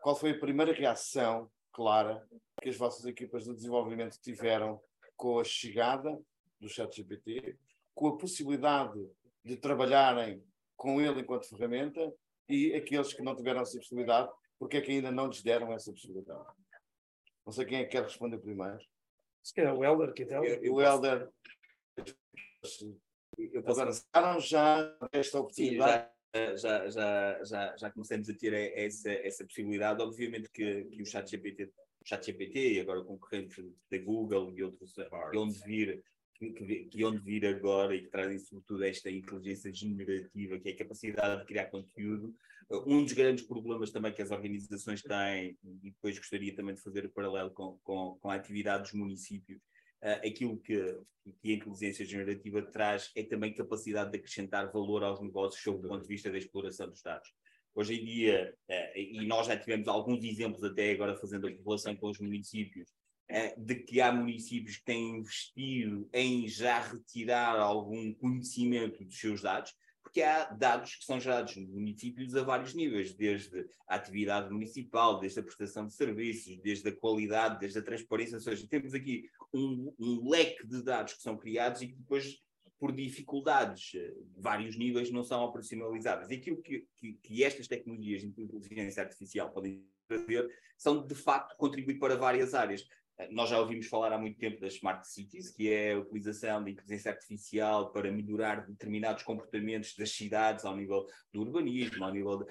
qual 0.00 0.14
foi 0.14 0.30
a 0.30 0.38
primeira 0.38 0.72
reação 0.72 1.50
clara 1.72 2.26
que 2.62 2.68
as 2.68 2.76
vossas 2.76 3.04
equipas 3.04 3.44
de 3.44 3.54
desenvolvimento 3.54 4.18
tiveram 4.20 4.80
com 5.16 5.38
a 5.38 5.44
chegada 5.44 6.18
do 6.60 6.68
ChatGPT, 6.68 7.56
com 7.94 8.08
a 8.08 8.16
possibilidade 8.16 9.08
de 9.44 9.56
trabalharem 9.56 10.42
com 10.76 11.00
ele 11.00 11.20
enquanto 11.20 11.48
ferramenta 11.48 12.12
e 12.48 12.74
aqueles 12.74 13.12
que 13.12 13.22
não 13.22 13.34
tiveram 13.34 13.62
essa 13.62 13.78
possibilidade, 13.78 14.30
porque 14.58 14.76
é 14.76 14.80
que 14.80 14.92
ainda 14.92 15.10
não 15.10 15.28
lhes 15.28 15.42
deram 15.42 15.72
essa 15.72 15.90
possibilidade? 15.92 16.46
Não 17.44 17.52
sei 17.52 17.64
quem 17.64 17.78
é 17.78 17.84
que 17.84 17.90
quer 17.90 18.02
responder 18.02 18.38
primeiro. 18.38 18.78
Se 19.42 19.54
calhar 19.54 19.74
o 19.74 19.84
Helder, 19.84 20.12
que 20.12 20.24
então. 20.24 20.42
O 20.42 20.82
Helder. 20.82 21.30
Passaram 23.64 24.40
já 24.40 24.96
esta 25.12 25.40
oportunidade? 25.40 26.08
Sim, 26.34 26.56
já, 26.56 26.88
já, 26.88 27.44
já, 27.44 27.76
já, 27.76 27.90
começamos 27.90 28.28
a 28.28 28.34
ter 28.34 28.52
essa, 28.52 29.10
essa 29.10 29.44
possibilidade. 29.44 30.02
Obviamente 30.02 30.50
que, 30.50 30.84
que 30.84 31.02
o 31.02 31.06
ChatGPT 31.06 31.72
ChatGPT 32.04 32.74
e 32.74 32.80
agora 32.80 33.02
concorrente 33.02 33.60
da 33.90 33.98
Google 33.98 34.52
e 34.56 34.62
outros 34.62 34.94
que 34.94 35.36
onde 35.36 35.58
vir 35.64 36.04
que, 36.38 36.84
que 36.84 37.04
onde 37.04 37.18
vir 37.18 37.46
agora 37.46 37.94
e 37.94 38.02
que 38.02 38.10
trazem 38.10 38.38
sobretudo 38.38 38.84
esta 38.84 39.10
inteligência 39.10 39.72
generativa, 39.72 40.58
que 40.58 40.68
é 40.68 40.72
a 40.72 40.76
capacidade 40.76 41.40
de 41.40 41.46
criar 41.46 41.66
conteúdo. 41.66 42.34
Um 42.86 43.02
dos 43.02 43.12
grandes 43.12 43.44
problemas 43.44 43.90
também 43.90 44.12
que 44.12 44.20
as 44.20 44.30
organizações 44.30 45.02
têm, 45.02 45.56
e 45.82 45.90
depois 45.90 46.18
gostaria 46.18 46.54
também 46.54 46.74
de 46.74 46.82
fazer 46.82 47.06
o 47.06 47.10
paralelo 47.10 47.50
com, 47.50 47.78
com, 47.82 48.18
com 48.20 48.30
a 48.30 48.34
atividade 48.34 48.82
dos 48.84 48.92
municípios, 48.92 49.62
uh, 50.02 50.26
aquilo 50.26 50.58
que, 50.58 50.98
que 51.40 51.52
a 51.52 51.56
inteligência 51.56 52.04
generativa 52.04 52.62
traz 52.62 53.10
é 53.14 53.22
também 53.22 53.54
capacidade 53.54 54.10
de 54.10 54.18
acrescentar 54.18 54.70
valor 54.72 55.02
aos 55.02 55.20
negócios 55.20 55.62
sob 55.62 55.84
o 55.84 55.88
ponto 55.88 56.02
de 56.02 56.08
vista 56.08 56.30
da 56.30 56.38
exploração 56.38 56.88
dos 56.88 57.02
dados. 57.02 57.32
Hoje 57.74 58.00
em 58.00 58.04
dia, 58.04 58.54
uh, 58.70 58.98
e 58.98 59.26
nós 59.26 59.46
já 59.46 59.56
tivemos 59.56 59.86
alguns 59.88 60.24
exemplos 60.24 60.64
até 60.64 60.92
agora 60.92 61.16
fazendo 61.16 61.46
a 61.46 61.50
relação 61.50 61.94
com 61.94 62.08
os 62.08 62.18
municípios, 62.18 62.88
uh, 63.30 63.60
de 63.60 63.74
que 63.76 64.00
há 64.00 64.12
municípios 64.12 64.78
que 64.78 64.84
têm 64.84 65.18
investido 65.18 66.08
em 66.12 66.48
já 66.48 66.80
retirar 66.80 67.58
algum 67.58 68.14
conhecimento 68.14 69.04
dos 69.04 69.18
seus 69.18 69.42
dados, 69.42 69.74
porque 70.06 70.22
há 70.22 70.44
dados 70.44 70.94
que 70.94 71.04
são 71.04 71.20
gerados 71.20 71.56
nos 71.56 71.68
municípios 71.68 72.34
a 72.36 72.42
vários 72.42 72.72
níveis, 72.72 73.12
desde 73.12 73.66
a 73.88 73.96
atividade 73.96 74.50
municipal, 74.50 75.18
desde 75.18 75.40
a 75.40 75.42
prestação 75.42 75.86
de 75.86 75.92
serviços, 75.92 76.56
desde 76.62 76.88
a 76.88 76.96
qualidade, 76.96 77.58
desde 77.58 77.80
a 77.80 77.82
transparência, 77.82 78.36
ou 78.36 78.40
seja, 78.40 78.66
temos 78.68 78.94
aqui 78.94 79.28
um, 79.56 79.94
um 79.98 80.28
leque 80.28 80.66
de 80.66 80.82
dados 80.82 81.14
que 81.14 81.22
são 81.22 81.36
criados 81.36 81.82
e 81.82 81.88
que 81.88 81.94
depois 81.94 82.42
por 82.78 82.92
dificuldades 82.92 83.92
de 83.92 84.14
vários 84.36 84.76
níveis 84.76 85.10
não 85.10 85.24
são 85.24 85.42
operacionalizadas. 85.42 86.30
E 86.30 86.34
aquilo 86.34 86.60
que, 86.60 86.86
que, 86.96 87.14
que, 87.14 87.42
estas 87.42 87.66
tecnologias 87.66 88.20
de 88.20 88.28
inteligência 88.28 89.02
artificial 89.02 89.50
podem 89.50 89.82
fazer 90.06 90.46
são, 90.76 91.06
de 91.06 91.14
facto, 91.14 91.56
contribuir 91.56 91.98
para 91.98 92.16
várias 92.16 92.52
áreas. 92.52 92.86
Nós 93.30 93.48
já 93.48 93.58
ouvimos 93.58 93.86
falar 93.86 94.12
há 94.12 94.18
muito 94.18 94.38
tempo 94.38 94.60
das 94.60 94.74
Smart 94.74 95.08
Cities, 95.08 95.50
que 95.50 95.70
é 95.70 95.94
a 95.94 95.98
utilização 95.98 96.62
da 96.62 96.70
inteligência 96.70 97.10
artificial 97.10 97.90
para 97.90 98.12
melhorar 98.12 98.66
determinados 98.66 99.22
comportamentos 99.22 99.96
das 99.96 100.10
cidades 100.10 100.64
ao 100.66 100.76
nível 100.76 101.06
do 101.32 101.40
urbanismo, 101.40 102.04
ao 102.04 102.12
nível 102.12 102.46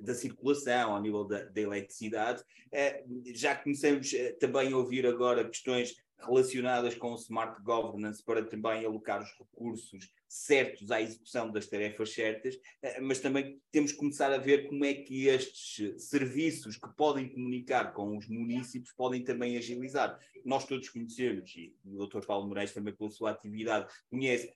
da 0.00 0.14
circulação, 0.14 0.94
ao 0.94 1.00
nível 1.00 1.24
da, 1.24 1.44
da 1.44 1.60
eletricidade. 1.60 2.42
Eh, 2.72 3.04
já 3.26 3.54
começamos 3.54 4.12
eh, 4.14 4.32
também 4.32 4.72
a 4.72 4.76
ouvir 4.76 5.06
agora 5.06 5.48
questões 5.48 5.94
relacionadas 6.18 6.94
com 6.94 7.12
o 7.12 7.16
smart 7.16 7.62
governance 7.62 8.22
para 8.22 8.44
também 8.44 8.84
alocar 8.84 9.22
os 9.22 9.30
recursos 9.38 10.10
certos 10.28 10.90
à 10.90 11.00
execução 11.00 11.50
das 11.50 11.66
tarefas 11.66 12.12
certas, 12.12 12.58
eh, 12.82 13.00
mas 13.00 13.20
também 13.20 13.60
temos 13.70 13.92
que 13.92 13.98
começar 13.98 14.32
a 14.32 14.38
ver 14.38 14.66
como 14.68 14.84
é 14.84 14.94
que 14.94 15.26
estes 15.26 16.02
serviços 16.02 16.76
que 16.76 16.88
podem 16.96 17.28
comunicar 17.28 17.92
com 17.92 18.16
os 18.16 18.28
municípios 18.28 18.92
podem 18.92 19.22
também 19.22 19.56
agilizar. 19.56 20.18
Nós 20.44 20.66
todos 20.66 20.88
conhecemos, 20.88 21.54
e 21.56 21.74
o 21.84 22.06
Dr. 22.06 22.24
Paulo 22.26 22.48
Moraes 22.48 22.72
também 22.72 22.94
pela 22.94 23.10
sua 23.10 23.30
atividade 23.30 23.92
conhece, 24.10 24.52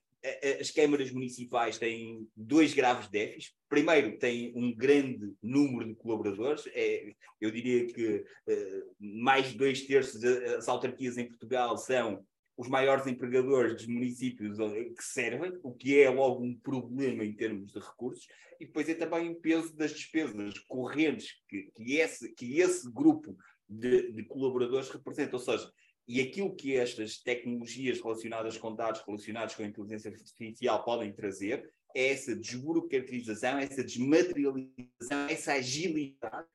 as 0.59 0.69
câmaras 0.69 1.11
municipais 1.11 1.77
têm 1.77 2.27
dois 2.35 2.73
graves 2.73 3.09
déficits. 3.09 3.55
Primeiro, 3.67 4.17
têm 4.19 4.53
um 4.55 4.73
grande 4.73 5.33
número 5.41 5.87
de 5.87 5.95
colaboradores. 5.95 6.63
É, 6.73 7.13
eu 7.39 7.49
diria 7.49 7.87
que 7.87 8.17
uh, 8.17 8.95
mais 8.99 9.51
de 9.51 9.57
dois 9.57 9.81
terços 9.85 10.21
das 10.21 10.67
autarquias 10.67 11.17
em 11.17 11.27
Portugal 11.27 11.75
são 11.77 12.23
os 12.57 12.67
maiores 12.67 13.07
empregadores 13.07 13.73
dos 13.73 13.87
municípios 13.87 14.57
que 14.57 15.03
servem, 15.03 15.57
o 15.63 15.73
que 15.73 15.99
é 15.99 16.09
logo 16.09 16.43
um 16.43 16.55
problema 16.55 17.25
em 17.25 17.33
termos 17.33 17.71
de 17.71 17.79
recursos, 17.79 18.27
e 18.59 18.65
depois 18.65 18.87
é 18.87 18.93
também 18.93 19.31
o 19.31 19.35
peso 19.35 19.75
das 19.75 19.91
despesas 19.91 20.59
correntes 20.59 21.41
que, 21.49 21.71
que, 21.75 21.95
esse, 21.95 22.31
que 22.35 22.59
esse 22.59 22.87
grupo 22.91 23.35
de, 23.67 24.11
de 24.11 24.23
colaboradores 24.25 24.89
representa. 24.89 25.37
Ou 25.37 25.41
seja, 25.41 25.71
e 26.07 26.19
aquilo 26.21 26.55
que 26.55 26.75
estas 26.75 27.17
tecnologias 27.17 28.01
relacionadas 28.01 28.57
com 28.57 28.75
dados, 28.75 29.01
relacionados 29.05 29.55
com 29.55 29.63
a 29.63 29.67
inteligência 29.67 30.11
artificial 30.11 30.83
podem 30.83 31.13
trazer 31.13 31.71
é 31.93 32.07
essa 32.11 32.35
desburocratização, 32.35 33.59
essa 33.59 33.83
desmaterialização, 33.83 35.27
essa 35.29 35.53
agilidade, 35.53 36.47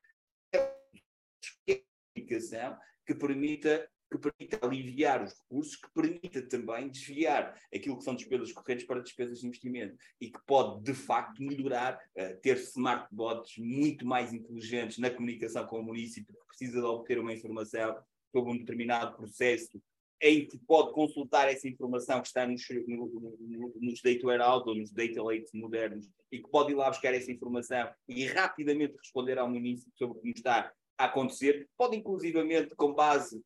que 3.06 3.14
permita 3.14 3.88
que 4.10 4.18
permita 4.18 4.64
aliviar 4.64 5.24
os 5.24 5.34
recursos, 5.34 5.76
que 5.76 5.90
permita 5.90 6.42
também 6.42 6.88
desviar 6.88 7.60
aquilo 7.74 7.98
que 7.98 8.04
são 8.04 8.14
despesas 8.14 8.52
correntes 8.52 8.86
para 8.86 9.02
despesas 9.02 9.40
de 9.40 9.46
investimento 9.48 9.96
e 10.20 10.30
que 10.30 10.38
pode, 10.46 10.82
de 10.84 10.94
facto, 10.94 11.42
melhorar, 11.42 11.98
uh, 12.16 12.40
ter 12.40 12.56
smartbots 12.58 13.58
muito 13.58 14.06
mais 14.06 14.32
inteligentes 14.32 14.98
na 14.98 15.10
comunicação 15.10 15.66
com 15.66 15.80
o 15.80 15.82
município 15.82 16.34
que 16.34 16.46
precisa 16.46 16.80
de 16.80 16.86
obter 16.86 17.18
uma 17.18 17.32
informação 17.32 17.96
sobre 18.36 18.52
um 18.52 18.58
determinado 18.58 19.16
processo 19.16 19.80
em 20.20 20.46
que 20.46 20.58
pode 20.58 20.92
consultar 20.92 21.48
essa 21.48 21.66
informação 21.66 22.20
que 22.20 22.28
está 22.28 22.46
nos, 22.46 22.62
no, 22.86 23.72
nos 23.80 24.02
data 24.02 24.26
warehouse 24.26 24.68
ou 24.68 24.74
nos 24.74 24.90
data 24.90 25.22
lakes 25.22 25.52
modernos 25.52 26.08
e 26.30 26.38
que 26.38 26.48
pode 26.50 26.72
ir 26.72 26.74
lá 26.74 26.90
buscar 26.90 27.14
essa 27.14 27.30
informação 27.30 27.88
e 28.06 28.26
rapidamente 28.26 28.96
responder 28.96 29.38
ao 29.38 29.48
município 29.48 29.92
sobre 29.96 30.18
o 30.18 30.20
que 30.20 30.30
está 30.30 30.72
a 30.98 31.04
acontecer. 31.04 31.68
Pode, 31.76 31.96
inclusivamente, 31.96 32.74
com 32.74 32.92
base 32.92 33.42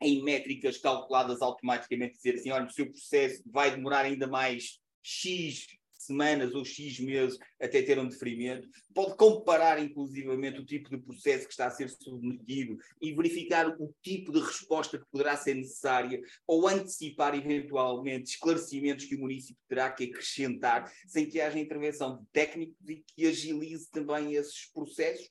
em 0.00 0.22
métricas 0.22 0.78
calculadas 0.78 1.40
automaticamente, 1.42 2.16
dizer 2.16 2.34
assim: 2.36 2.50
olha, 2.50 2.66
o 2.66 2.70
seu 2.70 2.86
processo 2.86 3.42
vai 3.46 3.70
demorar 3.70 4.04
ainda 4.04 4.26
mais 4.26 4.78
X 5.02 5.66
semanas 6.06 6.54
ou 6.54 6.64
X 6.64 6.98
meses 7.00 7.38
até 7.60 7.82
ter 7.82 7.98
um 7.98 8.08
deferimento, 8.08 8.68
pode 8.94 9.16
comparar 9.16 9.78
inclusivamente 9.82 10.60
o 10.60 10.64
tipo 10.64 10.88
de 10.90 10.98
processo 10.98 11.46
que 11.46 11.52
está 11.52 11.66
a 11.66 11.70
ser 11.70 11.88
submetido 11.88 12.76
e 13.00 13.14
verificar 13.14 13.68
o 13.68 13.94
tipo 14.02 14.32
de 14.32 14.40
resposta 14.40 14.98
que 14.98 15.04
poderá 15.10 15.36
ser 15.36 15.54
necessária 15.54 16.20
ou 16.46 16.66
antecipar 16.66 17.34
eventualmente 17.34 18.30
esclarecimentos 18.30 19.04
que 19.04 19.16
o 19.16 19.20
município 19.20 19.62
terá 19.68 19.90
que 19.90 20.04
acrescentar 20.04 20.90
sem 21.06 21.28
que 21.28 21.40
haja 21.40 21.58
intervenção 21.58 22.18
de 22.18 22.26
técnicos 22.32 22.88
e 22.88 23.04
que 23.06 23.26
agilize 23.26 23.90
também 23.90 24.34
esses 24.34 24.70
processos, 24.72 25.28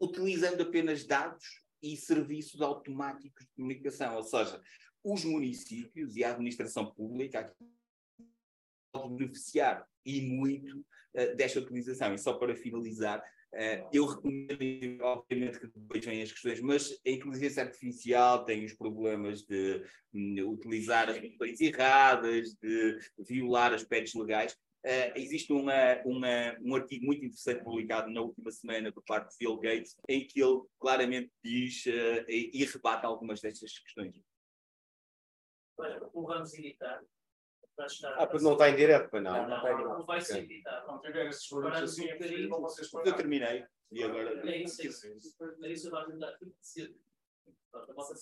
utilizando 0.00 0.62
apenas 0.62 1.06
dados 1.06 1.44
e 1.82 1.96
serviços 1.96 2.60
automáticos 2.60 3.44
de 3.44 3.52
comunicação, 3.56 4.16
ou 4.16 4.22
seja, 4.22 4.60
os 5.04 5.24
municípios 5.24 6.16
e 6.16 6.22
a 6.22 6.30
administração 6.30 6.92
pública 6.94 7.52
podem 7.58 7.81
beneficiar 8.92 9.86
e 10.04 10.20
muito 10.20 10.78
uh, 10.78 11.36
desta 11.36 11.60
utilização. 11.60 12.14
E 12.14 12.18
só 12.18 12.34
para 12.34 12.56
finalizar, 12.56 13.20
uh, 13.20 13.88
eu 13.92 14.06
recomendo, 14.06 15.02
obviamente, 15.02 15.60
que 15.60 15.66
depois 15.66 16.04
vêm 16.04 16.22
as 16.22 16.32
questões, 16.32 16.60
mas 16.60 17.00
a 17.06 17.10
inteligência 17.10 17.62
artificial 17.62 18.44
tem 18.44 18.64
os 18.64 18.74
problemas 18.74 19.42
de 19.42 19.84
um, 20.12 20.50
utilizar 20.50 21.08
as 21.08 21.18
questões 21.18 21.60
erradas, 21.60 22.54
de 22.54 22.98
violar 23.18 23.72
aspectos 23.72 24.14
legais. 24.14 24.52
Uh, 24.84 25.14
existe 25.14 25.52
uma, 25.52 26.02
uma, 26.04 26.58
um 26.60 26.74
artigo 26.74 27.06
muito 27.06 27.24
interessante 27.24 27.62
publicado 27.62 28.10
na 28.10 28.20
última 28.20 28.50
semana 28.50 28.92
por 28.92 29.04
parte 29.04 29.30
de 29.30 29.36
Bill 29.38 29.56
Gates, 29.58 29.96
em 30.08 30.26
que 30.26 30.42
ele 30.42 30.60
claramente 30.80 31.30
diz 31.42 31.86
e, 31.86 32.50
e 32.52 32.64
rebate 32.64 33.06
algumas 33.06 33.40
destas 33.40 33.78
questões 33.78 34.20
o 36.12 36.26
vamos 36.26 36.54
editar. 36.54 37.02
Ah, 38.16 38.26
porque 38.26 38.44
não 38.44 38.52
está 38.52 38.68
em 38.68 38.76
direto, 38.76 39.08
pois 39.10 39.22
não. 39.22 39.48
Não, 39.48 39.62
não, 39.62 39.98
não 39.98 40.06
vai 40.06 40.20
ser 40.20 40.44
editado. 40.44 40.86
Não, 40.86 41.00
tiver 41.00 41.26
esses 41.28 41.48
problemas 41.48 41.82
assim, 41.82 42.08
eu 42.08 43.16
terminei. 43.16 43.64
E 43.90 44.02
agora. 44.02 44.50
É 44.50 44.56
isso, 44.58 44.82
é 44.82 44.86
isso. 44.86 45.90
vai 45.90 46.06
tentar 46.06 46.38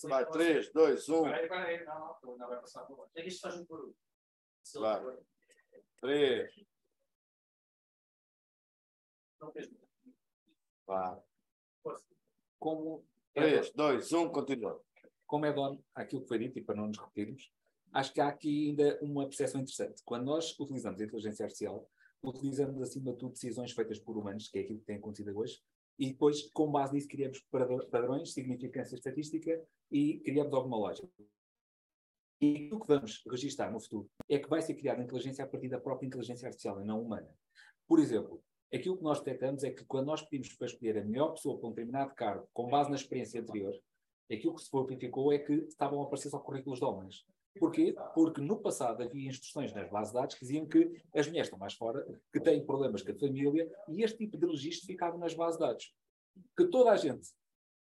Vai, 0.05 0.31
3, 0.31 0.73
2, 0.73 1.09
1. 1.09 1.23
Peraí, 1.25 1.49
peraí, 1.49 1.85
não, 1.85 2.17
não, 2.23 2.49
vai 2.49 2.61
passar 2.61 2.85
por 2.85 3.11
É 3.17 3.23
que 3.23 3.29
isto 3.29 3.41
faz 3.41 3.57
um 3.57 3.65
por 3.65 3.93
Vai. 4.77 5.19
3. 6.01 6.67
Não 9.41 9.53
fez. 9.53 9.71
Vai. 10.87 11.21
Como 12.61 13.05
3, 13.35 13.73
2, 13.73 14.13
1, 14.13 14.29
continua 14.31 14.81
como 15.31 15.47
é 15.47 15.53
dono 15.53 15.81
aquilo 15.95 16.23
que 16.23 16.29
foi 16.29 16.41
dito, 16.41 16.59
e 16.59 16.65
para 16.65 16.75
não 16.75 16.89
nos 16.89 16.99
repetirmos, 16.99 17.53
acho 17.93 18.13
que 18.13 18.21
há 18.21 18.29
aqui 18.29 18.69
ainda 18.69 18.99
uma 19.03 19.27
percepção 19.27 19.61
interessante. 19.61 20.03
Quando 20.05 20.25
nós 20.25 20.59
utilizamos 20.59 21.01
a 21.01 21.05
inteligência 21.05 21.45
artificial, 21.45 21.89
utilizamos 22.23 22.81
acima 22.83 23.13
de 23.13 23.19
tudo 23.19 23.33
decisões 23.33 23.73
feitas 23.73 23.99
por 23.99 24.17
humanos, 24.17 24.49
que 24.49 24.59
é 24.59 24.63
aquilo 24.63 24.79
que 24.79 24.87
tem 24.87 24.97
acontecido 24.97 25.37
hoje, 25.37 25.59
e 25.99 26.09
depois, 26.13 26.51
com 26.53 26.71
base 26.71 26.95
nisso, 26.95 27.09
criamos 27.09 27.45
padrões, 27.91 28.33
significância 28.33 28.95
estatística 28.95 29.63
e 29.91 30.21
criamos 30.21 30.53
alguma 30.55 30.79
lógica. 30.79 31.09
E 32.41 32.57
aquilo 32.57 32.81
que 32.81 32.87
vamos 32.87 33.23
registrar 33.31 33.71
no 33.71 33.81
futuro 33.81 34.11
é 34.27 34.39
que 34.39 34.49
vai 34.49 34.63
ser 34.63 34.75
criada 34.75 35.03
inteligência 35.03 35.45
a 35.45 35.47
partir 35.47 35.69
da 35.69 35.79
própria 35.79 36.07
inteligência 36.07 36.47
artificial 36.47 36.81
e 36.81 36.85
não 36.85 37.03
humana. 37.03 37.29
Por 37.87 37.99
exemplo, 37.99 38.43
aquilo 38.73 38.97
que 38.97 39.03
nós 39.03 39.19
detectamos 39.19 39.63
é 39.63 39.71
que 39.71 39.85
quando 39.85 40.07
nós 40.07 40.23
pedimos 40.23 40.55
para 40.55 40.69
escolher 40.69 40.97
a 40.97 41.05
melhor 41.05 41.33
pessoa 41.33 41.59
para 41.59 41.69
um 41.69 41.73
determinado 41.73 42.15
cargo, 42.15 42.49
com 42.55 42.71
base 42.71 42.89
na 42.89 42.97
experiência 42.97 43.39
anterior, 43.39 43.75
Aquilo 44.33 44.55
que 44.55 44.63
se 44.63 44.71
verificou 44.73 45.33
é 45.33 45.39
que 45.39 45.53
estavam 45.53 46.01
a 46.01 46.05
aparecer 46.05 46.31
só 46.31 46.39
currículos 46.39 46.79
de 46.79 46.85
homens. 46.85 47.27
Porquê? 47.59 47.95
Porque 48.15 48.41
no 48.41 48.61
passado 48.61 49.03
havia 49.03 49.29
instruções 49.29 49.73
nas 49.73 49.91
bases 49.91 50.13
de 50.13 50.21
dados 50.21 50.35
que 50.37 50.45
diziam 50.45 50.67
que 50.67 51.03
as 51.15 51.27
mulheres 51.27 51.49
estão 51.49 51.59
mais 51.59 51.75
fora, 51.75 52.07
que 52.33 52.41
têm 52.41 52.65
problemas 52.65 53.03
com 53.03 53.11
a 53.11 53.15
família, 53.15 53.69
e 53.89 54.03
este 54.03 54.19
tipo 54.19 54.39
de 54.39 54.47
registro 54.47 54.87
ficava 54.87 55.19
nas 55.19 55.35
bases 55.35 55.59
de 55.59 55.67
dados. 55.67 55.95
Que 56.57 56.67
toda 56.67 56.91
a 56.91 56.97
gente 56.97 57.29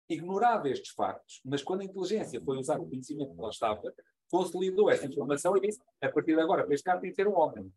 ignorava 0.10 0.68
estes 0.70 0.92
factos, 0.92 1.40
mas 1.46 1.62
quando 1.62 1.82
a 1.82 1.86
inteligência 1.86 2.42
foi 2.42 2.58
usar 2.58 2.80
o 2.80 2.90
conhecimento 2.90 3.36
que 3.36 3.42
lá 3.42 3.50
estava, 3.50 3.94
consolidou 4.30 4.90
essa 4.90 5.06
informação 5.06 5.56
e 5.56 5.62
disse: 5.62 5.80
a 6.02 6.10
partir 6.10 6.36
de 6.36 6.42
agora, 6.42 6.64
para 6.64 6.74
este 6.74 6.84
cara 6.84 7.00
tem 7.00 7.12
que 7.12 7.16
ser 7.16 7.28
um 7.28 7.38
homem. 7.38 7.72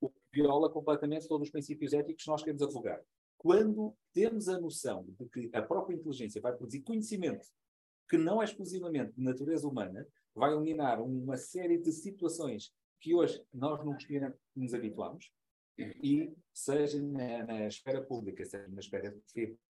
O 0.00 0.10
que 0.10 0.18
viola 0.32 0.68
completamente 0.68 1.28
todos 1.28 1.46
os 1.46 1.52
princípios 1.52 1.92
éticos 1.92 2.24
que 2.24 2.30
nós 2.30 2.42
queremos 2.42 2.62
advogar. 2.62 3.00
Quando 3.38 3.94
temos 4.12 4.48
a 4.48 4.58
noção 4.58 5.06
de 5.08 5.28
que 5.28 5.50
a 5.54 5.62
própria 5.62 5.94
inteligência 5.94 6.40
vai 6.40 6.52
produzir 6.52 6.80
conhecimento 6.80 7.46
que 8.08 8.16
não 8.16 8.40
é 8.40 8.44
exclusivamente 8.44 9.12
de 9.12 9.22
natureza 9.22 9.66
humana, 9.66 10.06
vai 10.36 10.52
eliminar 10.52 11.00
uma 11.00 11.36
série 11.36 11.78
de 11.78 11.90
situações 11.90 12.72
que 13.00 13.14
hoje 13.14 13.42
nós 13.52 13.84
não 13.84 13.96
nos 14.54 14.74
habituamos, 14.74 15.30
e 15.78 16.32
seja 16.52 17.02
na, 17.02 17.44
na 17.44 17.66
esfera 17.66 18.02
pública, 18.02 18.44
seja 18.44 18.68
na 18.68 18.80
esfera 18.80 19.14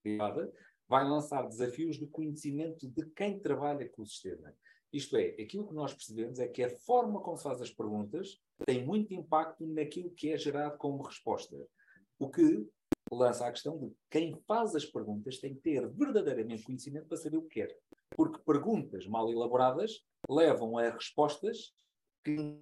privada, 0.02 0.52
vai 0.88 1.04
lançar 1.04 1.46
desafios 1.48 1.96
de 1.96 2.06
conhecimento 2.06 2.88
de 2.88 3.06
quem 3.10 3.38
trabalha 3.40 3.88
com 3.88 4.02
o 4.02 4.06
sistema. 4.06 4.54
Isto 4.92 5.16
é, 5.16 5.30
aquilo 5.40 5.66
que 5.66 5.74
nós 5.74 5.92
percebemos 5.92 6.38
é 6.38 6.46
que 6.46 6.62
a 6.62 6.70
forma 6.70 7.20
como 7.20 7.36
se 7.36 7.42
faz 7.42 7.60
as 7.60 7.70
perguntas 7.70 8.40
tem 8.64 8.84
muito 8.84 9.12
impacto 9.12 9.66
naquilo 9.66 10.10
que 10.10 10.30
é 10.30 10.38
gerado 10.38 10.78
como 10.78 11.02
resposta. 11.02 11.56
O 12.18 12.30
que 12.30 12.66
lança 13.12 13.46
a 13.46 13.52
questão 13.52 13.78
de 13.78 13.92
quem 14.10 14.34
faz 14.46 14.74
as 14.74 14.84
perguntas 14.84 15.38
tem 15.38 15.54
que 15.54 15.60
ter 15.60 15.88
verdadeiramente 15.88 16.62
conhecimento 16.62 17.08
para 17.08 17.16
saber 17.16 17.36
o 17.36 17.42
que 17.42 17.60
quer. 17.60 17.76
Porque 18.16 18.42
perguntas 18.44 19.06
mal 19.06 19.30
elaboradas 19.30 20.02
levam 20.28 20.78
a 20.78 20.88
respostas 20.88 21.74
que 22.24 22.58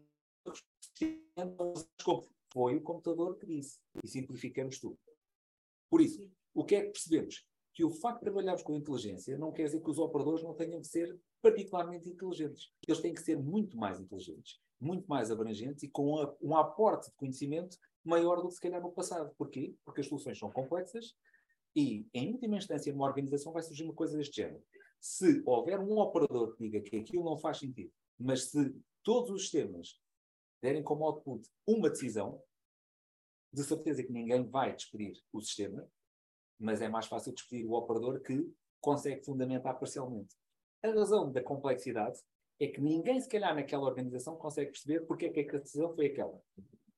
foi 2.52 2.76
o 2.76 2.82
computador 2.82 3.38
que 3.38 3.46
disse. 3.46 3.78
E 4.02 4.08
simplificamos 4.08 4.80
tudo. 4.80 4.98
Por 5.88 6.00
isso, 6.00 6.28
o 6.52 6.64
que 6.64 6.74
é 6.74 6.80
que 6.82 6.90
percebemos? 6.90 7.46
Que 7.72 7.84
o 7.84 7.90
facto 7.90 8.18
de 8.18 8.24
trabalharmos 8.24 8.62
com 8.62 8.74
inteligência 8.74 9.38
não 9.38 9.52
quer 9.52 9.64
dizer 9.66 9.80
que 9.80 9.90
os 9.90 9.98
operadores 9.98 10.42
não 10.42 10.54
tenham 10.54 10.80
de 10.80 10.88
ser 10.88 11.16
particularmente 11.40 12.08
inteligentes. 12.08 12.72
Eles 12.86 13.00
têm 13.00 13.14
que 13.14 13.22
ser 13.22 13.38
muito 13.38 13.76
mais 13.76 14.00
inteligentes, 14.00 14.60
muito 14.80 15.06
mais 15.06 15.30
abrangentes 15.30 15.84
e 15.84 15.88
com 15.88 16.16
um 16.40 16.56
aporte 16.56 17.10
de 17.10 17.16
conhecimento 17.16 17.76
maior 18.04 18.42
do 18.42 18.48
que 18.48 18.54
se 18.54 18.60
calhar 18.60 18.80
no 18.80 18.92
passado. 18.92 19.32
Porquê? 19.36 19.74
Porque 19.84 20.00
as 20.00 20.08
soluções 20.08 20.38
são 20.38 20.50
complexas 20.50 21.14
e, 21.76 22.06
em 22.12 22.32
última 22.32 22.56
instância, 22.56 22.92
numa 22.92 23.06
organização 23.06 23.52
vai 23.52 23.62
surgir 23.62 23.84
uma 23.84 23.94
coisa 23.94 24.16
deste 24.16 24.36
género 24.36 24.62
se 25.04 25.42
houver 25.44 25.78
um 25.80 25.98
operador 25.98 26.56
que 26.56 26.62
diga 26.62 26.80
que 26.80 26.96
aquilo 26.96 27.24
não 27.24 27.36
faz 27.36 27.58
sentido, 27.58 27.92
mas 28.18 28.44
se 28.44 28.74
todos 29.02 29.30
os 29.30 29.42
sistemas 29.42 30.00
derem 30.62 30.82
como 30.82 31.04
output 31.04 31.46
uma 31.66 31.90
decisão, 31.90 32.42
de 33.52 33.62
certeza 33.62 34.02
que 34.02 34.10
ninguém 34.10 34.48
vai 34.48 34.74
despedir 34.74 35.22
o 35.30 35.42
sistema, 35.42 35.86
mas 36.58 36.80
é 36.80 36.88
mais 36.88 37.04
fácil 37.04 37.34
despedir 37.34 37.66
o 37.66 37.74
operador 37.74 38.18
que 38.22 38.50
consegue 38.80 39.22
fundamentar 39.22 39.78
parcialmente. 39.78 40.34
A 40.82 40.88
razão 40.88 41.30
da 41.30 41.42
complexidade 41.42 42.18
é 42.58 42.66
que 42.66 42.80
ninguém, 42.80 43.20
se 43.20 43.28
calhar, 43.28 43.54
naquela 43.54 43.84
organização 43.84 44.38
consegue 44.38 44.70
perceber 44.70 45.00
porque 45.00 45.26
é 45.26 45.44
que 45.44 45.54
a 45.54 45.60
decisão 45.60 45.94
foi 45.94 46.06
aquela. 46.06 46.40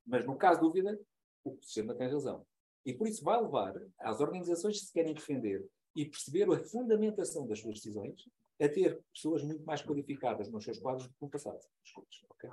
Mas, 0.07 0.25
no 0.25 0.37
caso 0.37 0.61
de 0.61 0.67
dúvida, 0.67 1.01
o 1.43 1.59
sistema 1.61 1.93
tem 1.93 2.09
razão. 2.09 2.47
E 2.85 2.95
por 2.95 3.09
isso 3.09 3.25
vai 3.25 3.43
levar 3.43 3.75
às 3.99 4.21
organizações 4.21 4.79
que 4.79 4.87
se 4.87 4.93
querem 4.93 5.13
defender 5.13 5.69
e 5.97 6.05
perceber 6.05 6.49
a 6.53 6.63
fundamentação 6.63 7.47
das 7.47 7.61
suas 7.61 7.77
decisões 7.77 8.29
a 8.61 8.69
ter 8.69 9.03
pessoas 9.13 9.43
muito 9.43 9.65
mais 9.65 9.83
qualificadas 9.83 10.51
nos 10.51 10.65
seus 10.65 10.79
quadros 10.79 11.07
do 11.07 11.15
que 11.15 11.23
no 11.23 11.31
passado. 11.31 11.61
Desculpes, 11.83 12.25
ok? 12.31 12.51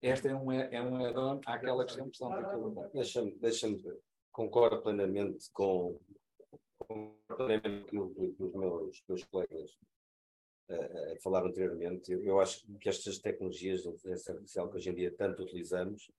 Esta 0.00 0.28
é 0.28 0.34
um, 0.34 0.52
é 0.52 0.80
um 0.80 1.04
add-on 1.04 1.40
àquela 1.44 1.84
questão 1.84 2.06
que 2.06 2.12
estão 2.12 2.32
a 2.32 2.88
Deixa-me, 2.88 3.32
deixa-me, 3.38 3.82
concordo 4.30 4.80
plenamente 4.82 5.50
com, 5.52 5.98
com 6.78 7.16
plenamente 7.26 7.90
com 7.90 8.04
os 8.04 8.54
meus, 8.54 9.02
meus 9.08 9.24
colegas 9.24 9.72
uh, 10.70 11.20
falaram 11.20 11.48
anteriormente. 11.48 12.12
Eu, 12.12 12.24
eu, 12.24 12.40
acho 12.40 12.64
que 12.78 12.88
estas 12.88 13.18
tecnologias 13.18 13.82
de 13.82 13.88
inteligência 13.88 14.32
artificial 14.32 14.70
que 14.70 14.76
hoje 14.76 14.90
em 14.90 14.94
dia 14.94 15.14
tanto 15.16 15.42
utilizamos 15.42 16.10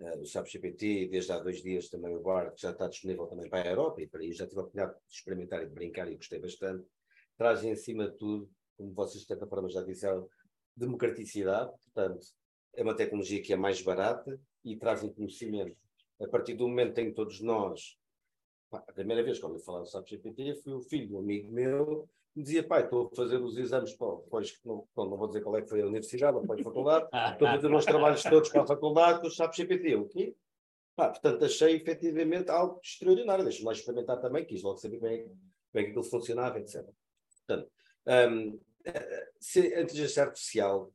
uh, 0.00 0.20
o 0.20 0.26
SAP 0.26 0.46
GPT, 0.46 1.08
desde 1.08 1.32
há 1.32 1.38
dois 1.38 1.62
dias 1.62 1.88
também 1.88 2.14
o 2.14 2.20
BAR, 2.20 2.52
que 2.52 2.62
já 2.62 2.70
está 2.70 2.88
disponível 2.88 3.26
também 3.26 3.48
para 3.48 3.68
a 3.68 3.72
Europa, 3.72 4.02
e 4.02 4.06
para 4.06 4.20
aí 4.20 4.32
já 4.32 4.46
tive 4.46 4.60
a 4.60 4.62
oportunidade 4.62 4.98
de 4.98 5.14
experimentar 5.14 5.62
e 5.62 5.66
de 5.66 5.74
brincar 5.74 6.10
e 6.10 6.16
gostei 6.16 6.38
bastante, 6.38 6.86
trazem 7.36 7.72
acima 7.72 8.08
de 8.08 8.16
tudo, 8.16 8.50
como 8.76 8.92
vocês 8.92 9.22
de 9.22 9.28
certa 9.28 9.46
forma 9.46 9.68
já 9.68 9.82
disseram, 9.82 10.28
democraticidade, 10.76 11.70
portanto, 11.84 12.26
é 12.74 12.82
uma 12.82 12.96
tecnologia 12.96 13.40
que 13.40 13.52
é 13.52 13.56
mais 13.56 13.80
barata 13.80 14.40
e 14.64 14.76
trazem 14.76 15.12
conhecimento. 15.12 15.76
A 16.20 16.28
partir 16.28 16.54
do 16.54 16.66
momento 16.66 16.98
em 16.98 17.08
que 17.08 17.14
todos 17.14 17.40
nós, 17.40 17.96
a 18.72 18.92
primeira 18.92 19.22
vez 19.22 19.38
quando 19.38 19.54
eu 19.54 19.60
falava 19.60 19.84
do 19.84 19.90
SAP 19.90 20.08
GPT, 20.08 20.56
foi 20.56 20.72
o 20.72 20.80
filho 20.80 21.08
de 21.08 21.14
um 21.14 21.18
amigo 21.18 21.52
meu 21.52 22.08
me 22.34 22.42
dizia, 22.42 22.66
pai, 22.66 22.84
estou 22.84 23.06
a 23.06 23.16
fazer 23.16 23.40
os 23.40 23.56
exames 23.56 23.94
pois, 23.94 24.58
não, 24.64 24.86
não 24.96 25.16
vou 25.16 25.28
dizer 25.28 25.42
qual 25.42 25.56
é 25.56 25.62
que 25.62 25.68
foi 25.68 25.82
a 25.82 25.86
universidade 25.86 26.36
ou 26.36 26.46
para 26.46 26.60
a 26.60 26.64
faculdade, 26.64 27.04
estou 27.32 27.48
a 27.48 27.52
fazer 27.52 27.74
os 27.74 27.84
trabalhos 27.84 28.22
todos 28.22 28.48
para 28.48 28.62
a 28.62 28.66
faculdade 28.66 29.20
com 29.20 29.26
o 29.26 29.30
SAP 29.30 29.54
GPT. 29.54 29.96
O 29.96 30.08
quê? 30.08 30.34
Pá, 30.96 31.10
portanto, 31.10 31.44
achei 31.44 31.76
efetivamente 31.76 32.50
algo 32.50 32.80
extraordinário. 32.82 33.44
Deixa-me 33.44 33.66
lá 33.66 33.72
experimentar 33.72 34.20
também, 34.20 34.44
quis 34.44 34.62
logo 34.62 34.78
saber 34.78 34.98
como 34.98 35.10
é, 35.10 35.18
como 35.18 35.34
é 35.74 35.82
que 35.82 35.90
aquilo 35.90 36.04
funcionava, 36.04 36.58
etc. 36.58 36.84
Portanto, 37.46 37.70
um, 38.06 38.60
se 39.40 39.60
a 39.74 39.82
inteligência 39.82 40.22
artificial 40.22 40.92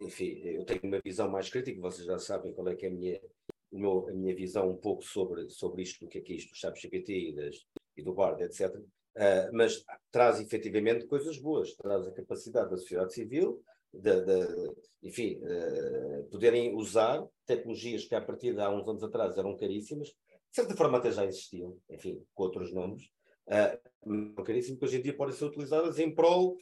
enfim, 0.00 0.40
eu 0.44 0.64
tenho 0.64 0.80
uma 0.84 1.00
visão 1.00 1.28
mais 1.28 1.50
crítica, 1.50 1.80
vocês 1.80 2.06
já 2.06 2.18
sabem 2.18 2.52
qual 2.52 2.68
é 2.68 2.76
que 2.76 2.86
é 2.86 2.88
a 2.88 2.92
minha, 2.92 3.20
a 3.20 4.12
minha 4.12 4.34
visão 4.34 4.70
um 4.70 4.76
pouco 4.76 5.02
sobre, 5.02 5.48
sobre 5.50 5.82
isto, 5.82 6.04
do 6.04 6.08
que 6.08 6.18
é 6.18 6.20
que 6.20 6.32
é 6.32 6.36
isto 6.36 6.56
chat 6.56 6.80
GPT 6.80 7.30
e, 7.30 7.34
das, 7.34 7.66
e 7.96 8.02
do 8.02 8.14
BARD, 8.14 8.42
etc. 8.42 8.76
Uh, 9.18 9.50
mas 9.52 9.84
traz 10.12 10.40
efetivamente 10.40 11.04
coisas 11.06 11.36
boas, 11.38 11.74
traz 11.74 12.06
a 12.06 12.12
capacidade 12.12 12.70
da 12.70 12.76
sociedade 12.76 13.12
civil 13.12 13.60
de, 13.92 14.20
de 14.20 14.72
enfim, 15.02 15.40
uh, 15.42 16.24
poderem 16.30 16.72
usar 16.76 17.26
tecnologias 17.44 18.04
que 18.04 18.14
a 18.14 18.20
partir 18.20 18.54
de 18.54 18.60
há 18.60 18.70
uns 18.70 18.86
anos 18.86 19.02
atrás 19.02 19.36
eram 19.36 19.56
caríssimas, 19.56 20.08
de 20.08 20.14
certa 20.52 20.76
forma 20.76 20.98
até 20.98 21.10
já 21.10 21.26
existiam, 21.26 21.76
enfim, 21.90 22.24
com 22.32 22.44
outros 22.44 22.72
nomes, 22.72 23.10
uh, 23.48 24.42
caríssimas, 24.44 24.78
que 24.78 24.84
hoje 24.84 24.98
em 24.98 25.02
dia 25.02 25.16
podem 25.16 25.34
ser 25.34 25.46
utilizadas 25.46 25.98
em 25.98 26.14
prol 26.14 26.56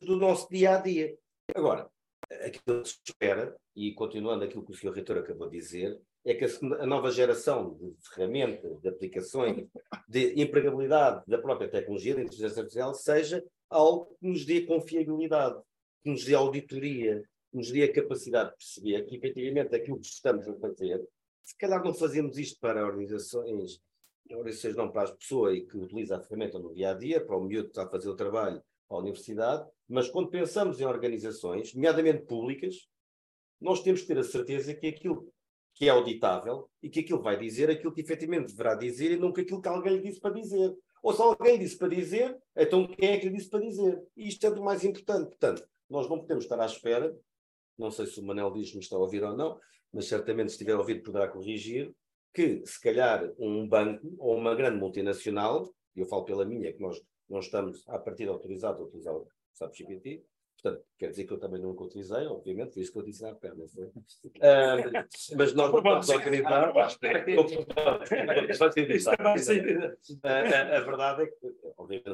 do 0.00 0.14
nosso 0.14 0.48
dia 0.48 0.76
a 0.76 0.80
dia. 0.80 1.18
Agora, 1.56 1.90
aquilo 2.30 2.82
que 2.82 2.88
se 2.88 3.00
espera, 3.04 3.56
e 3.74 3.92
continuando 3.94 4.44
aquilo 4.44 4.64
que 4.64 4.70
o 4.70 4.76
Sr. 4.76 4.92
Reitor 4.92 5.18
acabou 5.18 5.50
de 5.50 5.58
dizer, 5.58 6.00
é 6.24 6.34
que 6.34 6.44
a, 6.44 6.86
nova 6.86 7.10
geração 7.10 7.74
de 7.74 7.94
ferramentas, 8.08 8.80
de 8.80 8.88
aplicações, 8.88 9.68
de 10.08 10.40
empregabilidade 10.40 11.22
da 11.26 11.38
própria 11.38 11.68
tecnologia, 11.68 12.14
da 12.14 12.22
inteligência 12.22 12.60
artificial, 12.60 12.94
seja 12.94 13.44
algo 13.68 14.16
que 14.18 14.26
nos 14.26 14.44
dê 14.46 14.62
confiabilidade, 14.62 15.60
que 16.02 16.10
nos 16.10 16.24
dê 16.24 16.34
auditoria, 16.34 17.22
que 17.50 17.56
nos 17.56 17.70
dê 17.70 17.84
a 17.84 17.92
capacidade 17.92 18.50
de 18.50 18.56
perceber 18.56 19.04
que, 19.04 19.16
efetivamente, 19.16 19.74
aquilo 19.74 20.00
que 20.00 20.06
estamos 20.06 20.48
a 20.48 20.54
fazer, 20.54 21.06
se 21.44 21.56
calhar 21.58 21.84
não 21.84 21.92
fazemos 21.92 22.38
isto 22.38 22.58
para 22.58 22.86
organizações, 22.86 23.78
organizações 24.30 24.76
não 24.76 24.90
para 24.90 25.02
as 25.02 25.10
pessoas 25.10 25.58
que 25.58 25.76
utiliza 25.76 26.16
a 26.16 26.20
ferramenta 26.20 26.58
no 26.58 26.72
dia 26.72 26.92
a 26.92 26.94
dia, 26.94 27.22
para 27.22 27.36
o 27.36 27.44
miúdo 27.44 27.64
que 27.64 27.72
está 27.72 27.84
a 27.84 27.90
fazer 27.90 28.08
o 28.08 28.16
trabalho 28.16 28.62
à 28.88 28.96
universidade, 28.96 29.68
mas 29.86 30.08
quando 30.08 30.30
pensamos 30.30 30.80
em 30.80 30.86
organizações, 30.86 31.74
nomeadamente 31.74 32.24
públicas, 32.24 32.88
nós 33.60 33.82
temos 33.82 34.00
que 34.00 34.06
ter 34.06 34.18
a 34.18 34.24
certeza 34.24 34.74
que 34.74 34.86
aquilo 34.86 35.30
que 35.74 35.86
é 35.86 35.90
auditável 35.90 36.68
e 36.82 36.88
que 36.88 37.00
aquilo 37.00 37.20
vai 37.20 37.36
dizer 37.36 37.68
aquilo 37.68 37.92
que 37.92 38.00
efetivamente 38.00 38.52
deverá 38.52 38.74
dizer 38.74 39.10
e 39.10 39.16
nunca 39.16 39.42
aquilo 39.42 39.60
que 39.60 39.68
alguém 39.68 39.96
lhe 39.96 40.02
disse 40.02 40.20
para 40.20 40.34
dizer. 40.34 40.74
Ou 41.02 41.12
se 41.12 41.20
alguém 41.20 41.58
disse 41.58 41.76
para 41.76 41.88
dizer, 41.88 42.38
então 42.56 42.86
quem 42.86 43.10
é 43.10 43.18
que 43.18 43.28
lhe 43.28 43.36
disse 43.36 43.50
para 43.50 43.60
dizer? 43.60 44.02
E 44.16 44.28
isto 44.28 44.46
é 44.46 44.50
do 44.50 44.62
mais 44.62 44.84
importante. 44.84 45.28
Portanto, 45.28 45.66
nós 45.90 46.08
não 46.08 46.18
podemos 46.20 46.44
estar 46.44 46.58
à 46.58 46.66
espera, 46.66 47.14
não 47.76 47.90
sei 47.90 48.06
se 48.06 48.20
o 48.20 48.24
Manel 48.24 48.52
diz-me 48.52 48.80
está 48.80 48.96
a 48.96 49.00
ouvir 49.00 49.22
ou 49.22 49.36
não, 49.36 49.58
mas 49.92 50.06
certamente 50.06 50.48
se 50.48 50.54
estiver 50.54 50.72
a 50.74 50.78
ouvir 50.78 51.02
poderá 51.02 51.28
corrigir, 51.28 51.92
que 52.32 52.64
se 52.64 52.80
calhar 52.80 53.30
um 53.38 53.68
banco 53.68 54.14
ou 54.18 54.36
uma 54.36 54.54
grande 54.54 54.78
multinacional, 54.78 55.68
e 55.94 56.00
eu 56.00 56.06
falo 56.06 56.24
pela 56.24 56.44
minha, 56.44 56.72
que 56.72 56.80
nós 56.80 57.00
não 57.28 57.40
estamos 57.40 57.86
a 57.88 57.98
partir 57.98 58.28
autorizados 58.28 58.80
a 58.80 58.84
utilizar 58.84 59.14
o 59.14 59.26
SAP 59.52 59.74
GPT, 59.74 60.24
Portanto, 60.64 60.82
quer 60.98 61.10
dizer 61.10 61.26
que 61.26 61.32
eu 61.34 61.38
também 61.38 61.60
nunca 61.60 61.84
utilizei, 61.84 62.26
obviamente, 62.26 62.72
foi 62.72 62.82
isso 62.82 62.90
que 62.90 62.98
eu 62.98 63.02
disse 63.02 63.22
na 63.22 63.34
perna, 63.34 63.68
foi? 63.68 63.84
Uh, 63.84 63.92
mas 65.36 65.52
nós 65.52 65.70
não 65.70 65.82
vamos 65.82 66.08
organizar. 66.08 66.72
A 70.24 70.80
verdade 70.80 71.24
é 71.24 71.26
que, 71.26 71.54
obviamente, 71.76 72.04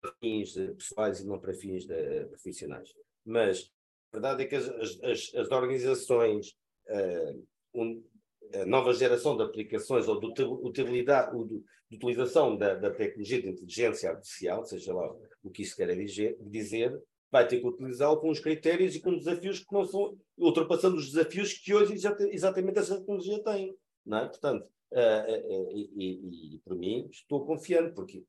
para 0.00 0.12
fins 0.20 0.54
pessoais 0.54 1.20
e 1.20 1.26
não 1.28 1.38
para 1.38 1.54
fins 1.54 1.86
de, 1.86 2.24
profissionais. 2.24 2.92
Mas 3.24 3.70
a 4.10 4.16
verdade 4.16 4.42
é 4.42 4.46
que 4.46 4.56
as, 4.56 4.68
as, 4.68 5.34
as 5.36 5.50
organizações, 5.52 6.56
uh, 6.88 7.46
um, 7.72 8.04
a 8.52 8.66
nova 8.66 8.92
geração 8.94 9.36
de 9.36 9.44
aplicações 9.44 10.08
ou 10.08 10.18
de 10.18 10.42
utilidade, 10.42 11.38
de, 11.46 11.62
de 11.88 11.96
utilização 11.96 12.56
da, 12.56 12.74
da, 12.74 12.90
tecnologia 12.90 13.40
de 13.40 13.48
inteligência 13.48 14.10
artificial, 14.10 14.64
seja 14.64 14.92
lá 14.92 15.08
o 15.44 15.50
que 15.50 15.62
isso 15.62 15.76
quer 15.76 15.94
dizer, 15.96 16.36
dizer 16.40 17.00
vai 17.32 17.48
ter 17.48 17.60
que 17.60 17.66
utilizá-lo 17.66 18.20
com 18.20 18.28
os 18.28 18.38
critérios 18.38 18.94
e 18.94 19.00
com 19.00 19.16
desafios 19.16 19.60
que 19.60 19.72
não 19.72 19.86
são, 19.86 20.14
ultrapassando 20.36 20.96
os 20.96 21.10
desafios 21.10 21.54
que 21.54 21.72
hoje 21.72 21.94
exatamente 21.94 22.78
essa 22.78 22.98
tecnologia 22.98 23.42
tem. 23.42 23.74
Não 24.04 24.18
é? 24.18 24.28
Portanto, 24.28 24.64
uh, 24.92 25.32
uh, 25.32 25.76
e, 25.76 25.90
e, 25.96 26.54
e, 26.56 26.58
por 26.58 26.76
mim, 26.76 27.08
estou 27.10 27.46
confiante, 27.46 27.94
porque 27.94 28.22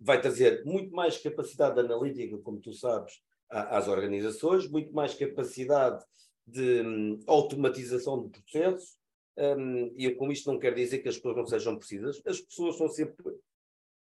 vai 0.00 0.20
trazer 0.20 0.64
muito 0.64 0.94
mais 0.94 1.18
capacidade 1.18 1.80
analítica, 1.80 2.38
como 2.38 2.60
tu 2.60 2.72
sabes, 2.72 3.20
às 3.50 3.88
organizações, 3.88 4.68
muito 4.68 4.92
mais 4.92 5.14
capacidade 5.14 6.04
de 6.46 6.82
um, 6.82 7.18
automatização 7.26 8.22
de 8.22 8.40
processos, 8.40 8.96
um, 9.36 9.92
e 9.96 10.14
com 10.14 10.30
isto 10.30 10.50
não 10.50 10.58
quero 10.58 10.76
dizer 10.76 11.00
que 11.00 11.08
as 11.08 11.16
pessoas 11.16 11.36
não 11.36 11.46
sejam 11.46 11.76
precisas, 11.76 12.22
as 12.24 12.40
pessoas 12.40 12.76
são 12.76 12.88
sempre 12.88 13.36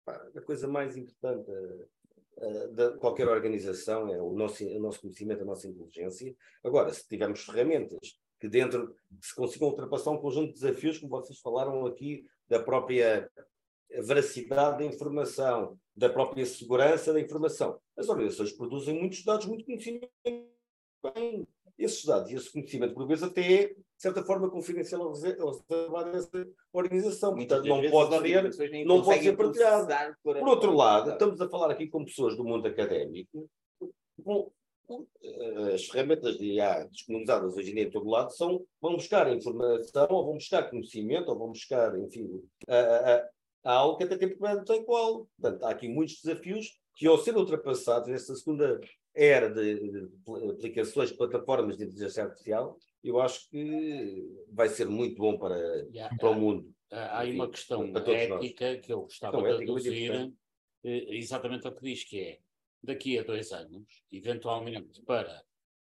a 0.07 0.41
coisa 0.43 0.69
mais 0.69 0.97
importante 0.97 1.51
de 2.73 2.97
qualquer 2.99 3.29
organização, 3.29 4.09
é 4.09 4.21
o 4.21 4.33
nosso, 4.33 4.65
o 4.65 4.81
nosso 4.81 5.01
conhecimento, 5.01 5.43
a 5.43 5.47
nossa 5.47 5.69
inteligência. 5.69 6.35
Agora, 6.63 6.93
se 6.93 7.07
tivermos 7.09 7.45
ferramentas 7.45 8.19
que 8.41 8.49
dentro 8.49 8.95
se 9.23 9.35
consigam 9.35 9.69
ultrapassar 9.69 10.11
um 10.11 10.19
conjunto 10.19 10.49
de 10.49 10.61
desafios, 10.61 10.99
como 10.99 11.11
vocês 11.11 11.39
falaram 11.39 11.87
aqui, 11.87 12.27
da 12.49 12.61
própria 12.61 13.31
veracidade 14.03 14.79
da 14.79 14.85
informação, 14.85 15.79
da 15.97 16.09
própria 16.09 16.45
segurança 16.45 17.13
da 17.13 17.21
informação. 17.21 17.79
As 17.97 18.09
organizações 18.09 18.53
produzem 18.53 18.99
muitos 18.99 19.25
dados, 19.25 19.47
muito 19.47 19.65
conhecimento 19.65 20.11
bem. 21.15 21.47
Esses 21.79 22.05
dados 22.05 22.31
e 22.31 22.35
esse 22.35 22.53
conhecimento, 22.53 22.95
por 22.95 23.07
vezes, 23.07 23.25
até 23.25 23.75
de 23.97 24.03
certa 24.03 24.23
forma, 24.23 24.51
confidencial 24.51 25.03
ao 25.03 25.55
trabalho 25.61 26.13
dessa 26.13 26.47
organização. 26.73 27.35
Portanto, 27.35 27.67
não 27.67 27.91
pode 27.91 28.29
ser, 28.57 28.85
não 28.85 29.03
pode 29.03 29.23
ser 29.23 29.37
partilhado. 29.37 30.17
Por 30.23 30.37
outro 30.37 30.75
lado, 30.75 31.13
estamos 31.13 31.41
a 31.41 31.49
falar 31.49 31.71
aqui 31.71 31.87
com 31.87 32.05
pessoas 32.05 32.37
do 32.37 32.45
mundo 32.45 32.67
académico. 32.67 33.49
Bom, 34.19 34.51
as 35.73 35.87
ferramentas 35.87 36.37
de 36.37 36.55
IA 36.55 36.87
disponibilizadas 36.91 37.57
hoje 37.57 37.71
em 37.71 37.75
dia 37.75 37.85
em 37.85 37.91
todo 37.91 38.09
lado 38.09 38.31
são, 38.33 38.65
vão 38.81 38.95
buscar 38.95 39.33
informação, 39.35 40.07
ou 40.11 40.25
vão 40.27 40.35
buscar 40.35 40.69
conhecimento, 40.69 41.31
ou 41.31 41.39
vão 41.39 41.49
buscar, 41.49 41.99
enfim, 41.99 42.29
a, 42.69 42.77
a, 42.77 43.29
a 43.65 43.73
algo 43.73 43.97
que 43.97 44.05
até 44.05 44.17
tempo 44.17 44.37
não 44.41 44.65
tem 44.65 44.85
qual. 44.85 45.27
Portanto, 45.41 45.65
há 45.65 45.71
aqui 45.71 45.89
muitos 45.89 46.21
desafios 46.23 46.79
que, 46.97 47.07
ao 47.07 47.19
ser 47.19 47.37
ultrapassados 47.37 48.09
nesta 48.09 48.35
segunda 48.35 48.81
era 49.15 49.49
de, 49.49 49.91
de, 49.91 50.09
aplicações, 50.51 51.13
plataformas 51.13 51.77
de 51.77 51.85
inteligência 51.85 52.25
artificial, 52.25 52.77
eu 53.05 53.21
acho 53.21 53.49
que 53.51 54.45
vai 54.51 54.69
ser 54.69 54.89
muito 54.89 55.17
bom 55.17 55.39
para, 55.39 55.57
yeah, 55.93 56.17
para 56.17 56.31
o 56.31 56.35
mundo. 56.35 56.75
Há 56.91 57.21
aí 57.21 57.35
uma 57.35 57.51
questão 57.51 57.85
ética 57.97 58.73
nós. 58.73 58.81
que 58.87 58.93
eu 58.93 59.03
gostava 59.03 59.43
de 59.43 59.59
reduzir 59.59 60.33
eh, 60.85 61.17
exatamente 61.17 61.67
ao 61.67 61.75
que 61.75 61.83
diz, 61.83 62.05
que 62.05 62.21
é 62.21 62.39
daqui 62.83 63.19
a 63.19 63.23
dois 63.23 63.53
anos, 63.53 64.05
eventualmente 64.11 65.03
para 65.03 65.45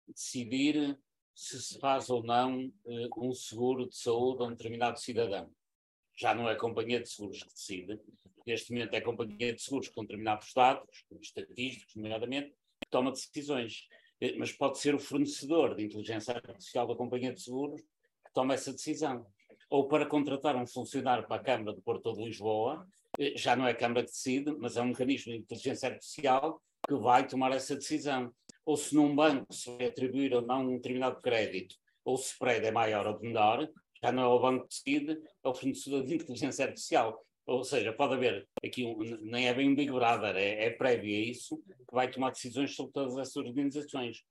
decidir 0.06 0.98
se 1.34 1.62
se 1.62 1.78
faz 1.78 2.10
ou 2.10 2.22
não 2.22 2.66
uh, 2.84 3.26
um 3.28 3.32
seguro 3.32 3.88
de 3.88 3.96
saúde 3.96 4.42
a 4.42 4.46
um 4.46 4.50
determinado 4.50 4.98
cidadão. 4.98 5.50
Já 6.16 6.34
não 6.34 6.48
é 6.48 6.52
a 6.52 6.58
companhia 6.58 7.00
de 7.00 7.08
seguros 7.08 7.42
que 7.42 7.48
decide, 7.48 8.00
neste 8.46 8.72
momento 8.72 8.94
é 8.94 8.98
a 8.98 9.04
companhia 9.04 9.54
de 9.54 9.62
seguros 9.62 9.88
com 9.88 10.02
determinados 10.02 10.52
dados, 10.54 11.04
estatísticos, 11.20 11.94
nomeadamente, 11.96 12.54
toma 12.90 13.10
decisões. 13.10 13.88
Eh, 14.22 14.36
mas 14.38 14.52
pode 14.52 14.78
ser 14.78 14.94
o 14.94 15.00
fornecedor 15.00 15.74
de 15.74 15.84
inteligência 15.84 16.32
artificial 16.34 16.86
da 16.86 16.94
companhia 16.94 17.32
de 17.32 17.42
seguros 17.42 17.80
que 17.80 18.32
toma 18.32 18.54
essa 18.54 18.72
decisão. 18.72 19.26
Ou 19.68 19.88
para 19.88 20.06
contratar 20.06 20.54
um 20.54 20.64
funcionário 20.64 21.26
para 21.26 21.40
a 21.40 21.44
Câmara 21.44 21.74
de 21.74 21.82
Porto 21.82 22.12
de 22.12 22.22
Lisboa, 22.22 22.86
eh, 23.18 23.32
já 23.36 23.56
não 23.56 23.66
é 23.66 23.72
a 23.72 23.74
Câmara 23.74 24.04
que 24.04 24.12
decide, 24.12 24.52
mas 24.60 24.76
é 24.76 24.82
um 24.82 24.86
mecanismo 24.86 25.32
de 25.32 25.38
inteligência 25.38 25.88
artificial 25.88 26.62
que 26.86 26.94
vai 26.94 27.26
tomar 27.26 27.50
essa 27.50 27.74
decisão. 27.74 28.32
Ou 28.64 28.76
se 28.76 28.94
num 28.94 29.12
banco 29.12 29.52
se 29.52 29.76
vai 29.76 29.86
atribuir 29.88 30.32
ou 30.34 30.42
não 30.42 30.68
um 30.68 30.76
determinado 30.76 31.20
crédito, 31.20 31.74
ou 32.04 32.16
se 32.16 32.30
o 32.30 32.32
spread 32.34 32.64
é 32.64 32.70
maior 32.70 33.04
ou 33.08 33.18
menor, 33.18 33.68
já 34.00 34.12
não 34.12 34.22
é 34.22 34.26
o 34.26 34.38
banco 34.38 34.68
que 34.68 34.68
decide, 34.68 35.20
é 35.42 35.48
o 35.48 35.54
fornecedor 35.54 36.04
de 36.04 36.14
inteligência 36.14 36.64
artificial. 36.64 37.20
Ou 37.46 37.64
seja, 37.64 37.92
pode 37.92 38.14
haver 38.14 38.48
aqui, 38.64 38.84
nem 39.20 39.48
é 39.48 39.54
bem 39.54 39.68
um 39.68 39.74
Big 39.74 39.90
Brother, 39.90 40.36
é, 40.36 40.66
é 40.66 40.70
prévio 40.70 41.16
a 41.16 41.20
isso, 41.20 41.58
que 41.58 41.94
vai 41.94 42.10
tomar 42.10 42.30
decisões 42.30 42.74
sobre 42.74 42.92
todas 42.92 43.18
essas 43.18 43.36
organizações. 43.36 44.22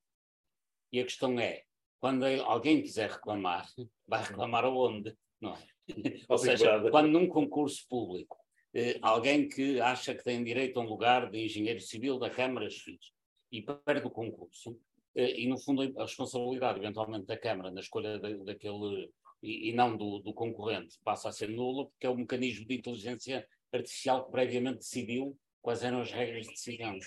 E 0.90 1.00
a 1.00 1.04
questão 1.04 1.38
é, 1.38 1.62
quando 2.00 2.24
alguém 2.24 2.82
quiser 2.82 3.10
reclamar, 3.10 3.68
vai 4.06 4.22
reclamar 4.22 4.64
aonde? 4.64 5.14
Não 5.40 5.54
é? 5.54 5.66
Ou 6.28 6.38
seja, 6.38 6.90
quando 6.90 7.08
num 7.08 7.28
concurso 7.28 7.86
público, 7.88 8.36
eh, 8.74 8.98
alguém 9.02 9.48
que 9.48 9.80
acha 9.80 10.14
que 10.14 10.24
tem 10.24 10.42
direito 10.42 10.80
a 10.80 10.82
um 10.82 10.88
lugar 10.88 11.30
de 11.30 11.44
engenheiro 11.44 11.80
civil 11.80 12.18
da 12.18 12.30
Câmara 12.30 12.70
X 12.70 13.12
e 13.50 13.62
perde 13.62 14.06
o 14.06 14.10
concurso, 14.10 14.78
eh, 15.14 15.40
e 15.42 15.46
no 15.46 15.58
fundo 15.58 15.82
a 15.82 16.02
responsabilidade 16.02 16.78
eventualmente 16.78 17.26
da 17.26 17.36
Câmara 17.36 17.70
na 17.70 17.80
escolha 17.80 18.18
daquele 18.18 19.10
e, 19.42 19.70
e 19.70 19.72
não 19.72 19.96
do, 19.96 20.20
do, 20.20 20.32
concorrente 20.32 20.98
passa 21.04 21.28
a 21.28 21.32
ser 21.32 21.48
nula, 21.48 21.86
porque 21.86 22.06
é 22.06 22.10
o 22.10 22.16
mecanismo 22.16 22.66
de 22.66 22.74
inteligência 22.74 23.46
artificial 23.72 24.24
que 24.24 24.30
previamente 24.30 24.78
decidiu 24.78 25.36
quais 25.62 25.82
eram 25.82 26.00
as 26.00 26.10
regras 26.10 26.46
de 26.46 26.52
decisão. 26.52 26.98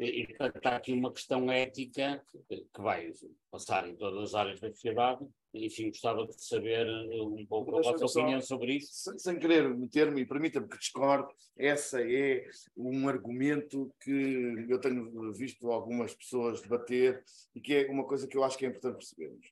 E, 0.00 0.22
e 0.22 0.26
portanto, 0.26 0.56
está 0.56 0.76
aqui 0.76 0.92
uma 0.92 1.12
questão 1.12 1.50
ética 1.52 2.24
que 2.48 2.80
vai 2.80 3.12
passar 3.50 3.86
em 3.86 3.94
todas 3.94 4.30
as 4.30 4.34
áreas 4.34 4.60
da 4.60 4.70
sociedade. 4.70 5.26
Enfim, 5.52 5.88
gostava 5.88 6.26
de 6.26 6.42
saber 6.42 6.86
eh, 6.86 7.22
um 7.22 7.44
pouco 7.46 7.76
a 7.76 7.82
vossa 7.82 8.06
só- 8.06 8.20
opinião 8.20 8.40
sobre 8.40 8.76
isso. 8.76 8.92
Sem, 8.92 9.18
sem 9.18 9.38
querer 9.38 9.68
meter-me, 9.74 10.22
e 10.22 10.26
permita-me 10.26 10.68
que 10.68 10.78
discorde, 10.78 11.32
essa 11.56 12.02
é 12.02 12.46
um 12.76 13.08
argumento 13.08 13.92
que 14.00 14.66
eu 14.68 14.78
tenho 14.80 15.32
visto 15.32 15.70
algumas 15.70 16.14
pessoas 16.14 16.60
debater 16.60 17.22
e 17.54 17.60
que 17.60 17.74
é 17.74 17.90
uma 17.90 18.04
coisa 18.04 18.26
que 18.26 18.36
eu 18.36 18.44
acho 18.44 18.58
que 18.58 18.66
é 18.66 18.68
importante 18.68 18.98
percebermos. 18.98 19.46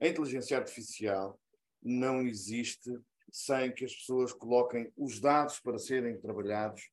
A 0.00 0.08
inteligência 0.08 0.56
artificial 0.56 1.38
não 1.82 2.22
existe 2.22 2.90
sem 3.30 3.72
que 3.72 3.84
as 3.84 3.94
pessoas 3.94 4.32
coloquem 4.32 4.92
os 4.96 5.18
dados 5.20 5.58
para 5.60 5.78
serem 5.78 6.18
trabalhados 6.20 6.90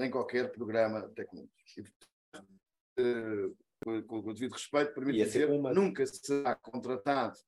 em 0.00 0.10
qualquer 0.10 0.50
programa 0.50 1.08
tecnológico. 1.10 1.52
E, 1.76 1.82
portanto, 1.82 2.58
eh, 2.98 4.02
com, 4.06 4.18
o 4.18 4.34
devido 4.34 4.52
respeito, 4.52 4.94
permite 4.94 5.18
dizer, 5.24 5.50
uma- 5.50 5.72
nunca 5.72 6.04
será 6.06 6.54
contratado 6.56 7.38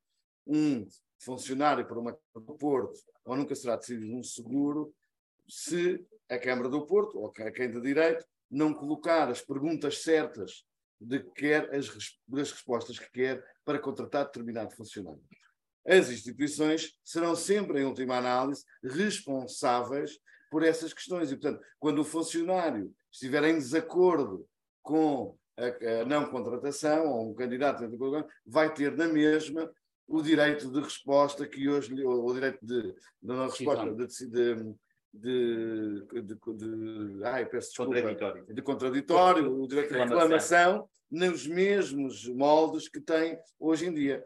um 0.47 0.87
funcionário 1.19 1.87
para 1.87 1.99
uma 1.99 2.13
Câmara 2.13 2.53
do 2.53 2.55
Porto 2.57 3.01
ou 3.25 3.37
nunca 3.37 3.55
será 3.55 3.77
decidido 3.77 4.15
um 4.15 4.23
seguro 4.23 4.95
se 5.49 6.07
a 6.29 6.39
Câmara 6.39 6.69
do 6.69 6.87
Porto 6.87 7.19
ou 7.19 7.31
quem 7.31 7.71
de 7.71 7.81
direito 7.81 8.25
não 8.51 8.73
colocar 8.73 9.29
as 9.29 9.41
perguntas 9.41 10.03
certas 10.03 10.65
de 11.01 11.21
que 11.21 11.31
quer 11.31 11.75
as, 11.75 11.89
das 12.29 12.53
respostas 12.53 12.99
que 12.99 13.11
quer 13.11 13.45
para 13.65 13.79
contratar 13.79 14.27
determinado 14.27 14.75
funcionário. 14.75 15.23
As 15.87 16.11
instituições 16.11 16.93
serão 17.05 17.35
sempre, 17.35 17.81
em 17.81 17.85
última 17.85 18.17
análise, 18.19 18.65
responsáveis 18.83 20.19
por 20.51 20.63
essas 20.63 20.93
questões. 20.93 21.31
E, 21.31 21.37
portanto, 21.37 21.63
quando 21.79 22.01
o 22.01 22.05
funcionário 22.05 22.93
estiver 23.11 23.45
em 23.45 23.55
desacordo 23.55 24.47
com 24.83 25.37
a, 25.57 26.01
a 26.03 26.05
não 26.05 26.27
contratação 26.31 27.07
ou 27.09 27.31
um 27.31 27.35
candidato 27.35 27.85
vai 28.47 28.73
ter 28.73 28.97
na 28.97 29.07
mesma 29.09 29.71
o 30.07 30.21
direito 30.23 30.71
de 30.71 30.81
resposta 30.81 31.47
que 31.47 31.69
hoje, 31.69 31.95
o 32.05 32.33
direito 32.35 32.59
de, 32.65 32.83
de 32.83 32.95
não 33.23 33.47
resposta, 33.47 33.85
de, 33.95 34.07
de, 34.07 34.75
de, 35.13 36.05
de, 36.13 36.23
de, 36.23 36.35
de- 36.35 37.25
ai, 37.25 37.47
peço 37.47 37.69
desculpa, 37.69 37.95
Contraditório. 37.95 38.47
de 38.55 38.63
contraditório, 38.63 39.63
o 39.63 39.69
direito 39.69 39.93
de 39.93 39.99
reclamação, 39.99 40.89
nos 41.11 41.47
mesmos 41.47 42.27
moldes 42.29 42.89
que 42.89 43.01
tem 43.01 43.39
hoje 43.59 43.87
em 43.87 43.95
dia. 43.95 44.25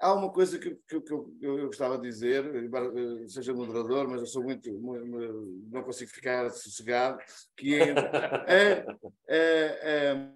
Há 0.00 0.12
uma 0.12 0.30
coisa 0.30 0.58
que, 0.58 0.74
que- 0.88 1.00
que 1.00 1.12
eu, 1.12 1.34
eu- 1.40 1.66
gostava 1.66 1.96
de 1.96 2.02
dizer, 2.08 2.44
eh, 2.54 3.28
seja 3.28 3.54
moderador, 3.54 4.08
mas 4.08 4.20
eu 4.20 4.26
sou 4.26 4.42
muito, 4.42 4.72
mu- 4.74 5.06
mu- 5.06 5.68
não 5.70 5.82
consigo 5.82 6.10
ficar 6.10 6.50
sossegado, 6.50 7.18
que 7.56 7.74
é, 7.76 7.94
é, 8.46 8.86
é, 9.28 10.28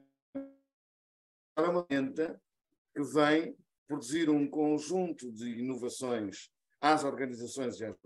é 1.56 1.60
uma 1.60 1.84
ferramenta 1.86 2.40
que 2.94 3.02
vem 3.02 3.56
produzir 3.86 4.30
um 4.30 4.48
conjunto 4.48 5.30
de 5.32 5.58
inovações 5.58 6.50
às 6.80 7.04
organizações 7.04 7.80
e 7.80 7.84
às. 7.84 7.96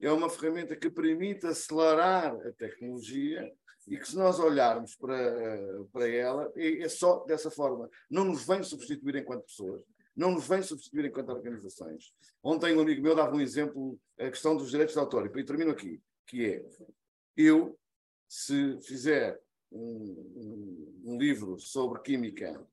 É 0.00 0.12
uma 0.12 0.28
ferramenta 0.28 0.76
que 0.76 0.90
permite 0.90 1.46
acelerar 1.46 2.34
a 2.46 2.52
tecnologia 2.52 3.50
e 3.88 3.96
que 3.96 4.06
se 4.08 4.16
nós 4.16 4.38
olharmos 4.38 4.94
para, 4.96 5.16
eh, 5.16 5.84
para 5.92 6.08
ela, 6.08 6.52
é, 6.56 6.82
é 6.82 6.88
só 6.88 7.24
dessa 7.24 7.50
forma. 7.50 7.88
Não 8.10 8.24
nos 8.24 8.46
vem 8.46 8.62
substituir 8.62 9.16
enquanto 9.16 9.44
pessoas, 9.44 9.82
não 10.16 10.30
nos 10.32 10.46
vem 10.46 10.62
substituir 10.62 11.04
enquanto 11.06 11.30
organizações. 11.30 12.12
Ontem 12.42 12.74
um 12.76 12.80
amigo 12.80 13.02
meu 13.02 13.14
dava 13.14 13.34
um 13.34 13.40
exemplo, 13.40 13.98
a 14.18 14.30
questão 14.30 14.56
dos 14.56 14.70
direitos 14.70 14.94
de 14.94 15.00
autor, 15.00 15.26
e 15.36 15.44
termino 15.44 15.70
aqui, 15.70 16.00
que 16.26 16.44
é, 16.46 16.64
eu, 17.36 17.78
se 18.28 18.78
fizer 18.82 19.40
um, 19.70 19.80
um- 20.36 21.02
um 21.04 21.18
livro 21.18 21.58
sobre 21.58 22.00
química, 22.00 22.64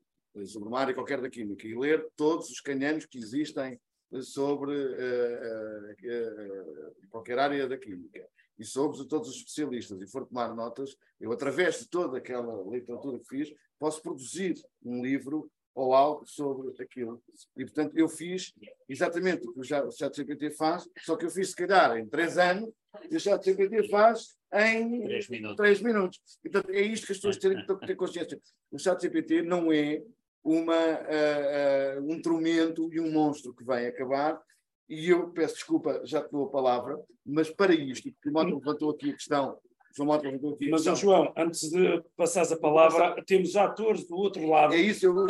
sobre 0.45 0.69
uma 0.69 0.79
área 0.79 0.93
qualquer 0.93 1.19
da 1.21 1.29
química, 1.29 1.67
e 1.67 1.75
ler 1.77 2.07
todos 2.15 2.49
os 2.49 2.61
canhões 2.61 3.05
que 3.05 3.17
existem 3.17 3.79
sobre 4.21 4.73
eh, 4.73 5.95
eh, 6.03 6.05
eh, 6.05 6.91
qualquer 7.09 7.39
área 7.39 7.67
da 7.67 7.77
química, 7.77 8.27
e 8.59 8.63
sobre 8.63 9.05
todos 9.07 9.29
os 9.29 9.37
especialistas, 9.37 9.99
e 10.01 10.07
for 10.07 10.25
tomar 10.27 10.53
notas, 10.53 10.95
eu, 11.19 11.31
através 11.31 11.79
de 11.79 11.89
toda 11.89 12.17
aquela 12.17 12.61
literatura 12.69 13.17
que 13.19 13.27
fiz, 13.27 13.53
posso 13.79 14.01
produzir 14.01 14.55
um 14.83 15.01
livro 15.01 15.49
ou 15.73 15.93
algo 15.93 16.25
sobre 16.25 16.69
aquilo. 16.81 17.21
E, 17.55 17.63
portanto, 17.63 17.97
eu 17.97 18.09
fiz 18.09 18.53
exatamente 18.89 19.47
o 19.47 19.53
que 19.53 19.59
o 19.59 19.91
ChatGPT 19.91 20.51
faz, 20.51 20.87
só 20.99 21.15
que 21.15 21.25
eu 21.25 21.29
fiz, 21.29 21.49
se 21.49 21.55
calhar, 21.55 21.97
em 21.97 22.05
três 22.07 22.37
anos, 22.37 22.69
e 23.09 23.15
o 23.15 23.19
ChatGPT 23.19 23.87
faz 23.89 24.35
em 24.53 25.03
Três 25.03 25.29
minutos. 25.29 25.55
três 25.57 25.81
minutos. 25.81 26.21
E, 26.43 26.49
portanto, 26.49 26.73
é 26.75 26.81
isto 26.81 27.05
que 27.05 27.13
as 27.13 27.17
pessoas 27.17 27.37
têm 27.37 27.65
que 27.65 27.87
ter 27.87 27.95
consciência. 27.95 28.39
O 28.69 28.77
ChatGPT 28.77 29.41
não 29.43 29.71
é 29.71 30.03
uma, 30.43 30.75
ah, 30.75 31.95
ah, 31.97 32.01
um 32.01 32.21
tormento 32.21 32.91
e 32.93 32.99
um 32.99 33.11
monstro 33.11 33.53
que 33.53 33.63
vai 33.63 33.87
acabar. 33.87 34.41
E 34.89 35.09
eu 35.09 35.29
peço 35.29 35.53
desculpa, 35.55 36.01
já 36.03 36.21
te 36.21 36.31
dou 36.31 36.47
a 36.47 36.49
palavra, 36.51 36.99
mas 37.25 37.49
para 37.49 37.73
isto, 37.73 38.11
porque 38.11 38.29
o 38.29 38.33
Mota 38.33 38.53
levantou 38.53 38.89
aqui 38.91 39.11
a 39.11 39.13
questão, 39.13 39.57
João 39.95 40.07
Mota 40.07 40.27
Mas. 40.69 40.83
João, 40.99 41.33
antes 41.37 41.69
de 41.69 42.03
passares 42.15 42.51
a 42.51 42.57
palavra, 42.57 43.21
temos 43.25 43.55
atores 43.55 44.05
do 44.07 44.15
outro 44.15 44.47
lado. 44.47 44.73
É 44.73 44.77
isso, 44.77 45.05
eu 45.05 45.25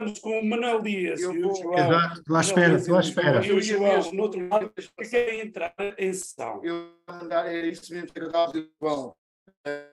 Estamos 0.00 0.20
com 0.20 0.38
o 0.38 0.44
Manuel 0.48 0.80
Dias 0.80 1.20
Eu 1.20 1.34
e 1.34 1.44
o 1.44 1.48
vou- 1.48 1.56
João. 1.56 1.74
Exato, 1.78 2.20
estou 2.20 2.36
à 2.36 2.40
espera, 2.40 2.74
estou 2.76 2.96
à 2.96 3.00
espera. 3.00 3.44
E 3.46 3.52
o 3.52 3.60
João, 3.60 4.12
no 4.12 4.22
outro 4.22 4.48
lado, 4.48 4.70
que 4.72 5.08
querem 5.08 5.40
entrar 5.40 5.74
em 5.98 6.12
sessão. 6.12 6.60
eu 6.64 6.92
mandar, 7.08 7.46
é 7.52 7.66
isso 7.66 7.92
mesmo 7.92 8.12
que 8.12 8.20
eu 8.20 8.26
estava 8.26 8.44
a 8.50 8.52
dizer, 8.52 8.70
João, 8.80 9.16
eh, 9.66 9.88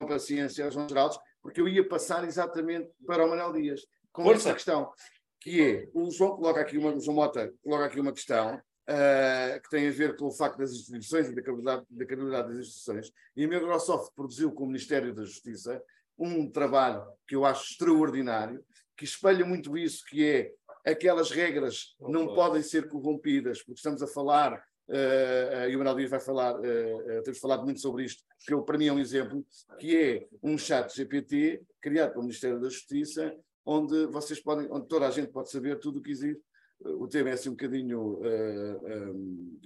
com 0.00 0.06
paciência 0.06 0.64
aos 0.64 0.74
João 0.74 0.88
Geraldes, 0.88 1.18
porque 1.42 1.60
eu 1.60 1.66
ia 1.66 1.86
passar 1.88 2.22
exatamente 2.24 2.88
para 3.04 3.24
o 3.26 3.30
Manuel 3.30 3.52
Dias, 3.52 3.84
com 4.12 4.22
Força. 4.22 4.50
essa 4.50 4.54
questão, 4.54 4.92
que 5.40 5.60
é, 5.60 5.88
o 5.92 6.08
João 6.08 6.36
coloca 6.36 6.60
aqui 6.60 6.78
uma, 6.78 6.92
o 6.94 7.00
João 7.00 7.16
Mota 7.16 7.52
coloca 7.60 7.84
aqui 7.86 7.98
uma 7.98 8.12
questão, 8.12 8.60
eh, 8.88 9.60
que 9.62 9.68
tem 9.68 9.86
a 9.86 9.92
ver 9.92 10.16
com 10.16 10.26
o 10.26 10.32
facto 10.32 10.58
das 10.58 10.72
instituições 10.72 11.28
e 11.28 11.34
da 11.34 11.42
credibilidade, 11.42 11.86
da 11.90 12.06
credibilidade 12.06 12.48
das 12.48 12.58
instituições, 12.58 13.12
e 13.36 13.44
a 13.44 13.48
Microsoft 13.48 14.14
produziu 14.14 14.50
com 14.50 14.64
o 14.64 14.66
Ministério 14.66 15.14
da 15.14 15.24
Justiça 15.24 15.82
um 16.18 16.50
trabalho 16.50 17.06
que 17.26 17.36
eu 17.36 17.44
acho 17.44 17.72
extraordinário, 17.72 18.64
que 18.96 19.04
espelha 19.04 19.44
muito 19.44 19.76
isso, 19.76 20.04
que 20.06 20.24
é 20.24 20.52
aquelas 20.90 21.30
regras 21.30 21.94
não 22.00 22.34
podem 22.34 22.62
ser 22.62 22.88
corrompidas, 22.88 23.62
porque 23.62 23.78
estamos 23.78 24.02
a 24.02 24.06
falar 24.06 24.60
eh, 24.88 25.68
e 25.70 25.76
o 25.76 25.78
Manuel 25.78 25.96
Dias 25.96 26.10
vai 26.10 26.20
falar, 26.20 26.64
eh, 26.64 26.96
eh, 27.08 27.20
temos 27.20 27.38
falado 27.38 27.62
muito 27.62 27.80
sobre 27.80 28.04
isto, 28.04 28.24
que 28.46 28.54
eu, 28.54 28.62
para 28.62 28.78
mim 28.78 28.86
é 28.86 28.92
um 28.92 28.98
exemplo, 28.98 29.44
que 29.78 29.96
é 29.96 30.28
um 30.42 30.56
chat 30.56 30.96
GPT 30.96 31.62
criado 31.80 32.12
pelo 32.12 32.22
Ministério 32.22 32.58
da 32.58 32.70
Justiça, 32.70 33.36
onde 33.66 34.06
vocês 34.06 34.40
podem, 34.40 34.66
onde 34.70 34.88
toda 34.88 35.06
a 35.06 35.10
gente 35.10 35.30
pode 35.30 35.50
saber 35.50 35.78
tudo 35.78 35.98
o 35.98 36.02
que 36.02 36.10
existe. 36.10 36.42
O 36.80 37.08
tema 37.08 37.30
é 37.30 37.32
assim 37.32 37.48
um 37.48 37.52
bocadinho 37.52 38.20
eh, 38.24 38.80
eh, 38.84 39.12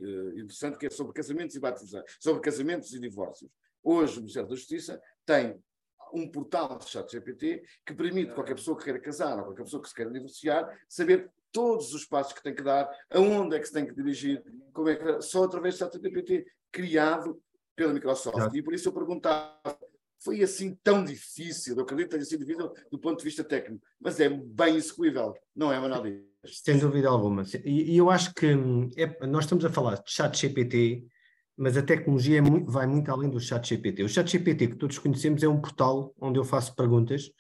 eh, 0.00 0.40
interessante, 0.40 0.78
que 0.78 0.86
é 0.86 0.90
sobre 0.90 1.12
casamentos 1.12 1.54
e 1.54 1.60
batizados, 1.60 2.16
sobre 2.18 2.40
casamentos 2.40 2.94
e 2.94 3.00
divórcios. 3.00 3.50
Hoje 3.82 4.14
o 4.14 4.20
Ministério 4.20 4.48
da 4.48 4.54
Justiça 4.54 5.00
tem 5.26 5.62
um 6.14 6.30
portal 6.30 6.78
de 6.78 6.88
chat 6.88 7.10
GPT 7.10 7.62
que 7.86 7.94
permite 7.94 8.32
qualquer 8.34 8.54
pessoa 8.54 8.76
que 8.76 8.84
queira 8.84 8.98
casar 9.00 9.38
ou 9.38 9.44
qualquer 9.44 9.64
pessoa 9.64 9.82
que 9.82 9.88
se 9.88 9.94
queira 9.94 10.10
divorciar 10.10 10.78
saber 10.88 11.30
todos 11.50 11.92
os 11.92 12.06
passos 12.06 12.32
que 12.32 12.42
tem 12.42 12.54
que 12.54 12.62
dar, 12.62 12.90
aonde 13.10 13.56
é 13.56 13.60
que 13.60 13.66
se 13.66 13.72
tem 13.72 13.86
que 13.86 13.94
dirigir, 13.94 14.42
como 14.72 14.88
é 14.88 14.96
que 14.96 15.20
só 15.20 15.44
através 15.44 15.74
do 15.74 15.78
chat 15.78 16.00
GPT 16.00 16.46
criado 16.70 17.42
pela 17.76 17.92
Microsoft. 17.92 18.54
E 18.54 18.62
por 18.62 18.72
isso 18.72 18.88
eu 18.88 18.92
perguntava, 18.92 19.78
foi 20.24 20.42
assim 20.42 20.76
tão 20.82 21.04
difícil? 21.04 21.76
Eu 21.76 21.82
acredito 21.82 22.08
que 22.10 22.16
tenha 22.16 22.24
sido 22.24 22.44
difícil 22.44 22.70
do 22.90 22.98
ponto 22.98 23.18
de 23.18 23.24
vista 23.24 23.42
técnico, 23.44 23.82
mas 24.00 24.20
é 24.20 24.28
bem 24.28 24.76
execuível, 24.76 25.34
não 25.54 25.72
é, 25.72 25.78
Manuel 25.80 26.02
Dias? 26.02 26.22
Sem 26.64 26.78
dúvida 26.78 27.08
alguma. 27.08 27.44
E, 27.64 27.96
eu 27.96 28.10
acho 28.10 28.34
que 28.34 28.46
é- 28.96 29.26
nós 29.26 29.44
estamos 29.44 29.64
a 29.64 29.70
falar 29.70 29.96
de 29.96 30.10
chat 30.10 30.36
GPT, 30.36 31.04
mas 31.56 31.76
a 31.76 31.82
tecnologia 31.82 32.38
é 32.38 32.40
mui- 32.40 32.64
vai 32.66 32.86
muito 32.86 33.10
além 33.10 33.30
do 33.30 33.38
chat 33.38 33.68
GPT. 33.68 34.02
O 34.02 34.08
chat 34.08 34.28
GPT 34.30 34.68
que 34.68 34.76
todos 34.76 34.98
conhecemos 34.98 35.42
é 35.42 35.48
um 35.48 35.60
portal 35.60 36.12
onde 36.20 36.38
eu 36.38 36.44
faço 36.44 36.74
perguntas 36.74 37.30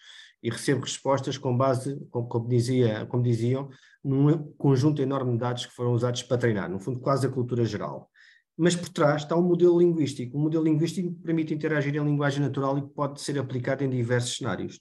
e 0.42 0.50
recebo 0.50 0.82
respostas 0.82 1.36
com 1.38 1.56
base, 1.56 1.98
como, 2.10 2.28
como 2.28 2.48
dizia, 2.48 3.06
como 3.06 3.22
diziam, 3.22 3.68
num 4.04 4.52
conjunto 4.54 5.00
enorme 5.02 5.32
de 5.32 5.38
dados 5.38 5.66
que 5.66 5.72
foram 5.72 5.92
usados 5.92 6.22
para 6.22 6.38
treinar, 6.38 6.68
no 6.70 6.78
fundo 6.78 7.00
quase 7.00 7.26
a 7.26 7.30
cultura 7.30 7.64
geral. 7.64 8.08
Mas 8.56 8.76
por 8.76 8.88
trás 8.90 9.22
está 9.22 9.36
um 9.36 9.42
modelo 9.42 9.78
linguístico, 9.78 10.36
um 10.36 10.42
modelo 10.42 10.64
linguístico 10.64 11.14
que 11.14 11.22
permite 11.22 11.54
interagir 11.54 11.94
em 11.94 12.04
linguagem 12.04 12.40
natural 12.40 12.78
e 12.78 12.82
que 12.82 12.90
pode 12.90 13.20
ser 13.20 13.38
aplicado 13.38 13.82
em 13.82 13.90
diversos 13.90 14.36
cenários. 14.36 14.80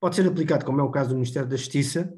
Pode 0.00 0.16
ser 0.16 0.26
aplicado, 0.26 0.64
como 0.64 0.80
é 0.80 0.82
o 0.82 0.90
caso 0.90 1.10
do 1.10 1.14
Ministério 1.14 1.48
da 1.48 1.56
Justiça, 1.56 2.12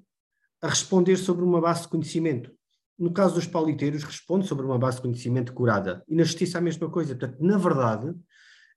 a 0.62 0.68
responder 0.68 1.16
sobre 1.16 1.44
uma 1.44 1.60
base 1.60 1.82
de 1.82 1.88
conhecimento. 1.88 2.50
No 2.98 3.12
caso 3.12 3.34
dos 3.34 3.46
pauliteiros, 3.46 4.04
responde 4.04 4.46
sobre 4.46 4.64
uma 4.64 4.78
base 4.78 4.96
de 4.96 5.02
conhecimento 5.02 5.52
curada. 5.52 6.02
E 6.08 6.14
na 6.14 6.24
justiça 6.24 6.58
a 6.58 6.60
mesma 6.60 6.88
coisa. 6.88 7.14
Portanto, 7.14 7.44
na 7.44 7.58
verdade, 7.58 8.14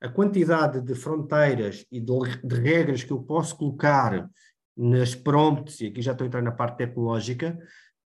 a 0.01 0.09
quantidade 0.09 0.81
de 0.81 0.93
fronteiras 0.95 1.85
e 1.91 1.99
de, 1.99 2.13
de 2.43 2.55
regras 2.55 3.03
que 3.03 3.11
eu 3.11 3.19
posso 3.21 3.55
colocar 3.55 4.29
nas 4.75 5.15
prompts, 5.15 5.81
e 5.81 5.87
aqui 5.87 6.01
já 6.01 6.11
estou 6.11 6.25
a 6.25 6.27
entrar 6.27 6.41
na 6.41 6.51
parte 6.51 6.77
tecnológica, 6.77 7.57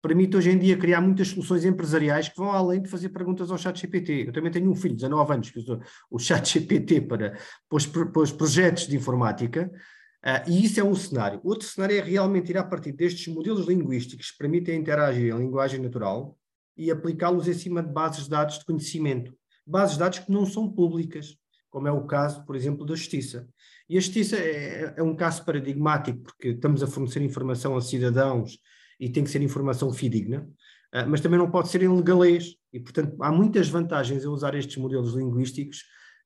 permite 0.01 0.37
hoje 0.37 0.51
em 0.51 0.57
dia 0.57 0.77
criar 0.77 1.01
muitas 1.01 1.29
soluções 1.29 1.65
empresariais 1.65 2.29
que 2.29 2.37
vão 2.37 2.51
além 2.51 2.81
de 2.81 2.89
fazer 2.89 3.09
perguntas 3.09 3.51
ao 3.51 3.57
chat 3.57 3.79
GPT. 3.79 4.27
Eu 4.27 4.33
também 4.33 4.51
tenho 4.51 4.69
um 4.69 4.75
filho 4.75 4.95
de 4.95 5.01
19 5.01 5.33
anos 5.33 5.49
que 5.49 5.59
usa 5.59 5.79
o 6.09 6.17
chat 6.17 6.47
GPT 6.47 7.01
para, 7.01 7.37
para 7.67 8.21
os 8.21 8.31
projetos 8.31 8.87
de 8.87 8.95
informática, 8.95 9.71
uh, 10.25 10.49
e 10.49 10.63
isso 10.63 10.79
é 10.79 10.83
um 10.83 10.95
cenário. 10.95 11.41
Outro 11.43 11.67
cenário 11.67 11.97
é 11.97 12.01
realmente 12.01 12.49
ir 12.49 12.57
a 12.57 12.63
partir 12.63 12.93
destes 12.93 13.27
modelos 13.33 13.67
linguísticos 13.67 14.31
que 14.31 14.37
permitem 14.37 14.79
interagir 14.79 15.33
em 15.33 15.37
linguagem 15.37 15.81
natural 15.81 16.37
e 16.77 16.89
aplicá-los 16.89 17.47
em 17.47 17.53
cima 17.53 17.83
de 17.83 17.91
bases 17.91 18.23
de 18.23 18.29
dados 18.29 18.59
de 18.59 18.65
conhecimento. 18.65 19.35
Bases 19.65 19.93
de 19.93 19.99
dados 19.99 20.19
que 20.19 20.31
não 20.31 20.45
são 20.45 20.71
públicas, 20.71 21.35
como 21.69 21.87
é 21.87 21.91
o 21.91 22.05
caso, 22.05 22.45
por 22.45 22.55
exemplo, 22.55 22.85
da 22.85 22.95
Justiça. 22.95 23.47
E 23.89 23.97
a 23.97 23.99
Justiça 23.99 24.37
é, 24.37 24.93
é 24.97 25.03
um 25.03 25.15
caso 25.15 25.43
paradigmático, 25.43 26.19
porque 26.19 26.49
estamos 26.49 26.81
a 26.81 26.87
fornecer 26.87 27.21
informação 27.21 27.75
a 27.75 27.81
cidadãos 27.81 28.57
e 28.99 29.09
tem 29.09 29.23
que 29.23 29.29
ser 29.29 29.41
informação 29.41 29.91
fidedigna, 29.93 30.47
uh, 30.93 31.07
mas 31.07 31.21
também 31.21 31.39
não 31.39 31.49
pode 31.49 31.69
ser 31.69 31.81
em 31.81 31.87
legalês. 31.87 32.55
E, 32.73 32.79
portanto, 32.79 33.15
há 33.21 33.31
muitas 33.31 33.69
vantagens 33.69 34.25
a 34.25 34.29
usar 34.29 34.55
estes 34.55 34.77
modelos 34.77 35.13
linguísticos 35.13 35.83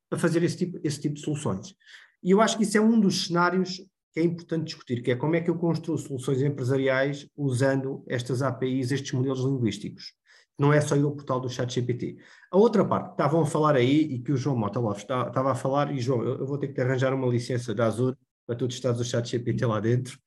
para 0.10 0.20
fazer 0.20 0.44
esse 0.44 0.58
tipo, 0.58 0.80
esse 0.84 1.00
tipo 1.00 1.16
de 1.16 1.22
soluções. 1.22 1.76
E 2.24 2.32
eu 2.32 2.42
acho 2.42 2.58
que 2.58 2.64
isso 2.64 2.78
é 2.78 2.82
um 2.82 3.00
dos 3.00 3.28
cenários 3.28 3.82
que 4.14 4.20
é 4.20 4.24
importante 4.24 4.66
discutir, 4.66 5.02
que 5.02 5.12
é 5.12 5.16
como 5.16 5.36
é 5.36 5.42
que 5.42 5.50
eu 5.50 5.58
construo 5.58 5.98
soluções 5.98 6.42
empresariais 6.42 7.28
usando 7.36 8.04
estas 8.08 8.44
APIs, 8.44 8.92
estes 8.92 9.12
modelos 9.12 9.44
linguísticos. 9.44 10.14
Não 10.58 10.72
é 10.72 10.80
só 10.80 10.96
ir 10.96 11.04
ao 11.04 11.12
portal 11.12 11.42
do 11.42 11.50
ChatGPT. 11.50 12.18
A 12.52 12.58
outra 12.58 12.86
parte, 12.86 13.12
estavam 13.12 13.42
a 13.42 13.46
falar 13.46 13.76
aí, 13.76 14.02
e 14.02 14.20
que 14.20 14.32
o 14.32 14.38
João 14.38 14.56
Mota 14.56 14.80
Lopes 14.80 15.02
estava 15.02 15.52
a 15.52 15.56
falar, 15.56 15.92
e 15.92 16.00
João, 16.00 16.22
eu, 16.22 16.38
eu 16.38 16.46
vou 16.46 16.60
ter 16.60 16.68
que 16.68 16.74
te 16.76 16.82
arranjar 16.82 17.12
uma 17.12 17.28
licença 17.28 17.74
da 17.74 17.88
Azure 17.88 18.16
para 18.46 18.56
tu 18.56 18.68
estares 18.68 19.00
o 19.00 19.04
ChatGPT 19.04 19.66
lá 19.66 19.80
dentro, 19.80 20.20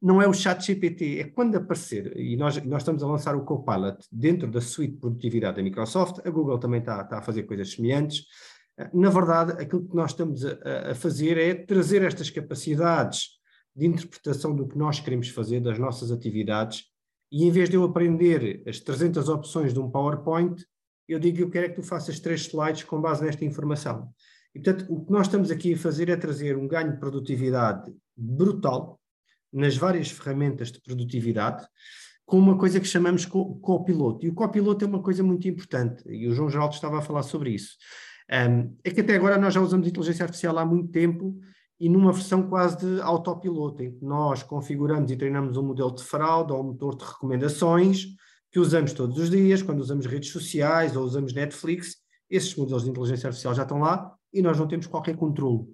não 0.00 0.20
é 0.20 0.28
o 0.28 0.34
chat 0.34 0.64
GPT, 0.64 1.20
é 1.20 1.24
quando 1.24 1.56
aparecer, 1.56 2.16
e 2.18 2.36
nós, 2.36 2.62
nós 2.64 2.82
estamos 2.82 3.02
a 3.02 3.06
lançar 3.06 3.34
o 3.34 3.44
Copilot 3.44 3.98
dentro 4.12 4.50
da 4.50 4.60
suite 4.60 4.94
de 4.94 5.00
produtividade 5.00 5.56
da 5.56 5.62
Microsoft, 5.62 6.20
a 6.24 6.30
Google 6.30 6.58
também 6.58 6.80
está, 6.80 7.00
está 7.02 7.18
a 7.18 7.22
fazer 7.22 7.44
coisas 7.44 7.72
semelhantes. 7.72 8.24
Na 8.92 9.08
verdade, 9.08 9.52
aquilo 9.52 9.88
que 9.88 9.96
nós 9.96 10.10
estamos 10.10 10.44
a, 10.44 10.90
a 10.90 10.94
fazer 10.94 11.38
é 11.38 11.54
trazer 11.54 12.02
estas 12.02 12.28
capacidades 12.28 13.30
de 13.74 13.86
interpretação 13.86 14.54
do 14.54 14.66
que 14.66 14.76
nós 14.76 15.00
queremos 15.00 15.28
fazer, 15.30 15.60
das 15.60 15.78
nossas 15.78 16.10
atividades, 16.10 16.84
e 17.30 17.44
em 17.44 17.50
vez 17.50 17.68
de 17.68 17.76
eu 17.76 17.84
aprender 17.84 18.62
as 18.66 18.80
300 18.80 19.28
opções 19.28 19.72
de 19.72 19.80
um 19.80 19.90
PowerPoint, 19.90 20.64
eu 21.08 21.18
digo 21.18 21.40
eu 21.40 21.50
quero 21.50 21.66
é 21.66 21.68
que 21.68 21.76
tu 21.76 21.82
faças 21.82 22.20
três 22.20 22.42
slides 22.42 22.84
com 22.84 23.00
base 23.00 23.24
nesta 23.24 23.44
informação. 23.44 24.08
E, 24.54 24.60
portanto, 24.60 24.86
o 24.88 25.04
que 25.04 25.12
nós 25.12 25.26
estamos 25.26 25.50
aqui 25.50 25.74
a 25.74 25.78
fazer 25.78 26.08
é 26.08 26.16
trazer 26.16 26.56
um 26.56 26.66
ganho 26.66 26.92
de 26.92 26.98
produtividade 26.98 27.94
brutal, 28.16 28.98
nas 29.52 29.76
várias 29.76 30.10
ferramentas 30.10 30.70
de 30.70 30.80
produtividade 30.80 31.66
com 32.24 32.38
uma 32.38 32.58
coisa 32.58 32.80
que 32.80 32.86
chamamos 32.86 33.24
copiloto. 33.24 34.26
E 34.26 34.28
o 34.28 34.34
copiloto 34.34 34.84
é 34.84 34.88
uma 34.88 35.00
coisa 35.00 35.22
muito 35.22 35.46
importante, 35.46 36.02
e 36.08 36.26
o 36.26 36.32
João 36.32 36.50
Geraldo 36.50 36.74
estava 36.74 36.98
a 36.98 37.02
falar 37.02 37.22
sobre 37.22 37.50
isso. 37.50 37.76
Um, 38.28 38.76
é 38.82 38.90
que 38.90 39.00
até 39.00 39.14
agora 39.14 39.38
nós 39.38 39.54
já 39.54 39.60
usamos 39.60 39.86
inteligência 39.86 40.24
artificial 40.24 40.58
há 40.58 40.66
muito 40.66 40.90
tempo 40.90 41.38
e 41.78 41.88
numa 41.88 42.12
versão 42.12 42.48
quase 42.48 42.78
de 42.78 43.00
autopiloto, 43.00 43.82
em 43.82 43.92
que 43.92 44.04
nós 44.04 44.42
configuramos 44.42 45.10
e 45.10 45.16
treinamos 45.16 45.56
um 45.56 45.62
modelo 45.62 45.94
de 45.94 46.02
fraude 46.02 46.52
ou 46.52 46.60
um 46.60 46.68
motor 46.68 46.96
de 46.96 47.04
recomendações 47.04 48.06
que 48.50 48.58
usamos 48.58 48.92
todos 48.92 49.18
os 49.18 49.30
dias, 49.30 49.62
quando 49.62 49.80
usamos 49.80 50.06
redes 50.06 50.30
sociais 50.30 50.96
ou 50.96 51.04
usamos 51.04 51.32
Netflix, 51.32 51.96
esses 52.28 52.56
modelos 52.56 52.82
de 52.82 52.90
inteligência 52.90 53.28
artificial 53.28 53.54
já 53.54 53.62
estão 53.62 53.78
lá 53.78 54.12
e 54.32 54.42
nós 54.42 54.58
não 54.58 54.66
temos 54.66 54.86
qualquer 54.86 55.14
controle. 55.14 55.66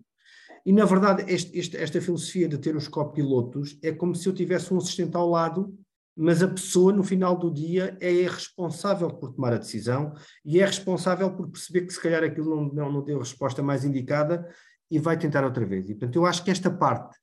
E, 0.64 0.72
na 0.72 0.84
verdade, 0.84 1.24
este, 1.26 1.58
este, 1.58 1.76
esta 1.76 2.00
filosofia 2.00 2.48
de 2.48 2.58
ter 2.58 2.76
os 2.76 2.88
copilotos 2.88 3.78
é 3.82 3.92
como 3.92 4.14
se 4.14 4.28
eu 4.28 4.32
tivesse 4.32 4.72
um 4.72 4.78
assistente 4.78 5.16
ao 5.16 5.28
lado, 5.28 5.76
mas 6.16 6.42
a 6.42 6.48
pessoa, 6.48 6.92
no 6.92 7.02
final 7.02 7.36
do 7.36 7.52
dia, 7.52 7.96
é 8.00 8.22
responsável 8.22 9.10
por 9.10 9.32
tomar 9.32 9.54
a 9.54 9.58
decisão 9.58 10.12
e 10.44 10.60
é 10.60 10.64
responsável 10.64 11.30
por 11.34 11.48
perceber 11.48 11.86
que, 11.86 11.92
se 11.92 12.00
calhar, 12.00 12.22
aquilo 12.22 12.54
não, 12.54 12.72
não, 12.72 12.92
não 12.92 13.04
deu 13.04 13.16
a 13.16 13.22
resposta 13.22 13.62
mais 13.62 13.84
indicada 13.84 14.46
e 14.90 14.98
vai 14.98 15.18
tentar 15.18 15.42
outra 15.44 15.64
vez. 15.64 15.88
E, 15.88 15.94
portanto, 15.94 16.16
eu 16.16 16.26
acho 16.26 16.44
que 16.44 16.50
esta 16.50 16.70
parte 16.70 17.18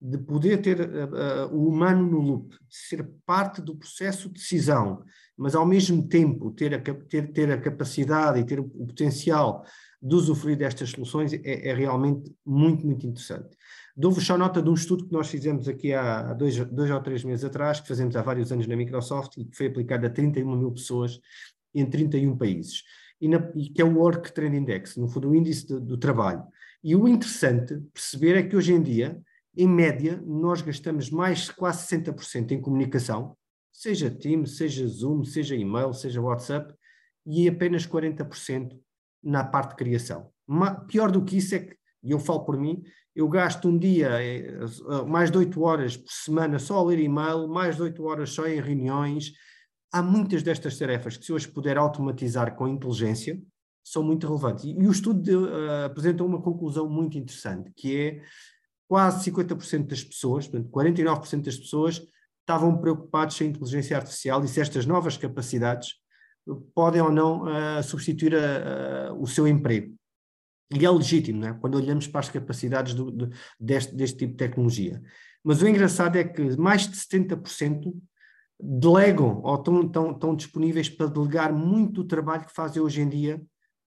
de 0.00 0.18
poder 0.18 0.58
ter 0.58 0.78
uh, 0.80 1.48
uh, 1.50 1.56
o 1.56 1.68
humano 1.68 2.08
no 2.08 2.20
loop, 2.20 2.54
ser 2.68 3.08
parte 3.24 3.62
do 3.62 3.74
processo 3.74 4.28
de 4.28 4.34
decisão, 4.34 5.02
mas 5.36 5.54
ao 5.54 5.66
mesmo 5.66 6.06
tempo 6.06 6.50
ter 6.50 6.74
a, 6.74 6.78
ter, 6.78 7.32
ter 7.32 7.50
a 7.50 7.60
capacidade 7.60 8.38
e 8.38 8.44
ter 8.44 8.60
o 8.60 8.68
potencial 8.68 9.64
de 10.02 10.14
usufruir 10.14 10.56
destas 10.56 10.90
soluções 10.90 11.32
é, 11.32 11.68
é 11.68 11.74
realmente 11.74 12.34
muito, 12.44 12.86
muito 12.86 13.06
interessante. 13.06 13.56
Dou-vos 13.96 14.24
só 14.24 14.36
nota 14.36 14.62
de 14.62 14.68
um 14.68 14.74
estudo 14.74 15.06
que 15.06 15.12
nós 15.12 15.28
fizemos 15.28 15.68
aqui 15.68 15.92
há 15.94 16.34
dois, 16.34 16.56
dois 16.66 16.90
ou 16.90 17.00
três 17.00 17.24
meses 17.24 17.44
atrás, 17.44 17.80
que 17.80 17.88
fazemos 17.88 18.14
há 18.14 18.22
vários 18.22 18.52
anos 18.52 18.66
na 18.66 18.76
Microsoft 18.76 19.38
e 19.38 19.44
que 19.44 19.56
foi 19.56 19.66
aplicado 19.66 20.06
a 20.06 20.10
31 20.10 20.56
mil 20.56 20.70
pessoas 20.70 21.18
em 21.74 21.88
31 21.88 22.36
países, 22.36 22.82
e, 23.20 23.28
na, 23.28 23.50
e 23.54 23.68
que 23.70 23.80
é 23.80 23.84
o 23.84 23.98
Work 23.98 24.32
Trend 24.32 24.54
Index, 24.56 24.96
no 24.96 25.08
fundo 25.08 25.30
o 25.30 25.34
índice 25.34 25.66
de, 25.66 25.80
do 25.80 25.96
trabalho. 25.96 26.44
E 26.82 26.94
o 26.94 27.08
interessante 27.08 27.78
perceber 27.92 28.36
é 28.36 28.42
que 28.42 28.56
hoje 28.56 28.72
em 28.72 28.82
dia, 28.82 29.20
em 29.56 29.68
média, 29.68 30.22
nós 30.26 30.60
gastamos 30.62 31.10
mais 31.10 31.50
quase 31.50 31.86
60% 31.86 32.52
em 32.52 32.60
comunicação, 32.60 33.36
seja 33.72 34.10
Teams, 34.10 34.56
seja 34.56 34.86
Zoom, 34.86 35.24
seja 35.24 35.54
e-mail, 35.54 35.92
seja 35.92 36.20
WhatsApp, 36.20 36.74
e 37.26 37.48
apenas 37.48 37.86
40% 37.86 38.78
na 39.22 39.44
parte 39.44 39.70
de 39.70 39.76
criação. 39.76 40.30
pior 40.88 41.10
do 41.10 41.24
que 41.24 41.36
isso 41.38 41.54
é 41.54 41.58
que, 41.60 41.76
e 42.02 42.10
eu 42.12 42.18
falo 42.18 42.44
por 42.44 42.56
mim, 42.56 42.82
eu 43.14 43.28
gasto 43.28 43.68
um 43.68 43.78
dia 43.78 44.22
eh, 44.22 44.46
eh, 44.46 45.04
mais 45.06 45.30
de 45.30 45.38
8 45.38 45.62
horas 45.62 45.96
por 45.96 46.10
semana 46.10 46.58
só 46.58 46.78
a 46.78 46.84
ler 46.84 46.98
e-mail, 46.98 47.48
mais 47.48 47.76
de 47.76 47.82
8 47.82 48.04
horas 48.04 48.30
só 48.30 48.46
em 48.46 48.60
reuniões. 48.60 49.32
Há 49.90 50.02
muitas 50.02 50.42
destas 50.42 50.78
tarefas 50.78 51.16
que, 51.16 51.24
se 51.24 51.32
hoje 51.32 51.48
puder 51.48 51.78
automatizar 51.78 52.54
com 52.54 52.68
inteligência, 52.68 53.40
são 53.82 54.02
muito 54.02 54.26
relevantes. 54.26 54.64
E, 54.64 54.70
e 54.70 54.86
o 54.86 54.90
estudo 54.90 55.22
de, 55.22 55.34
uh, 55.34 55.86
apresenta 55.86 56.24
uma 56.24 56.42
conclusão 56.42 56.88
muito 56.88 57.16
interessante, 57.16 57.72
que 57.74 57.96
é 57.96 58.22
quase 58.86 59.30
50% 59.30 59.86
das 59.86 60.04
pessoas, 60.04 60.46
portanto, 60.46 60.70
49% 60.70 61.42
das 61.42 61.56
pessoas 61.56 62.02
estavam 62.40 62.76
preocupados 62.78 63.36
se 63.36 63.44
a 63.44 63.46
inteligência 63.46 63.96
artificial 63.96 64.44
e 64.44 64.48
se 64.48 64.60
estas 64.60 64.86
novas 64.86 65.16
capacidades 65.16 65.94
podem 66.74 67.00
ou 67.00 67.10
não 67.10 67.44
uh, 67.44 67.82
substituir 67.82 68.34
a, 68.34 69.12
uh, 69.12 69.22
o 69.22 69.26
seu 69.26 69.46
emprego. 69.46 69.94
E 70.72 70.84
é 70.84 70.90
legítimo, 70.90 71.40
não 71.40 71.48
é? 71.48 71.54
quando 71.54 71.76
olhamos 71.76 72.06
para 72.06 72.20
as 72.20 72.28
capacidades 72.28 72.94
do, 72.94 73.30
deste, 73.58 73.94
deste 73.94 74.16
tipo 74.16 74.32
de 74.32 74.38
tecnologia. 74.38 75.00
Mas 75.44 75.62
o 75.62 75.68
engraçado 75.68 76.16
é 76.16 76.24
que 76.24 76.56
mais 76.56 76.88
de 76.88 76.96
70% 76.96 77.94
delegam 78.60 79.40
ou 79.42 79.54
estão, 79.54 79.82
estão, 79.82 80.10
estão 80.10 80.36
disponíveis 80.36 80.88
para 80.88 81.06
delegar 81.06 81.52
muito 81.52 82.02
do 82.02 82.04
trabalho 82.04 82.46
que 82.46 82.54
fazem 82.54 82.82
hoje 82.82 83.00
em 83.00 83.08
dia 83.08 83.40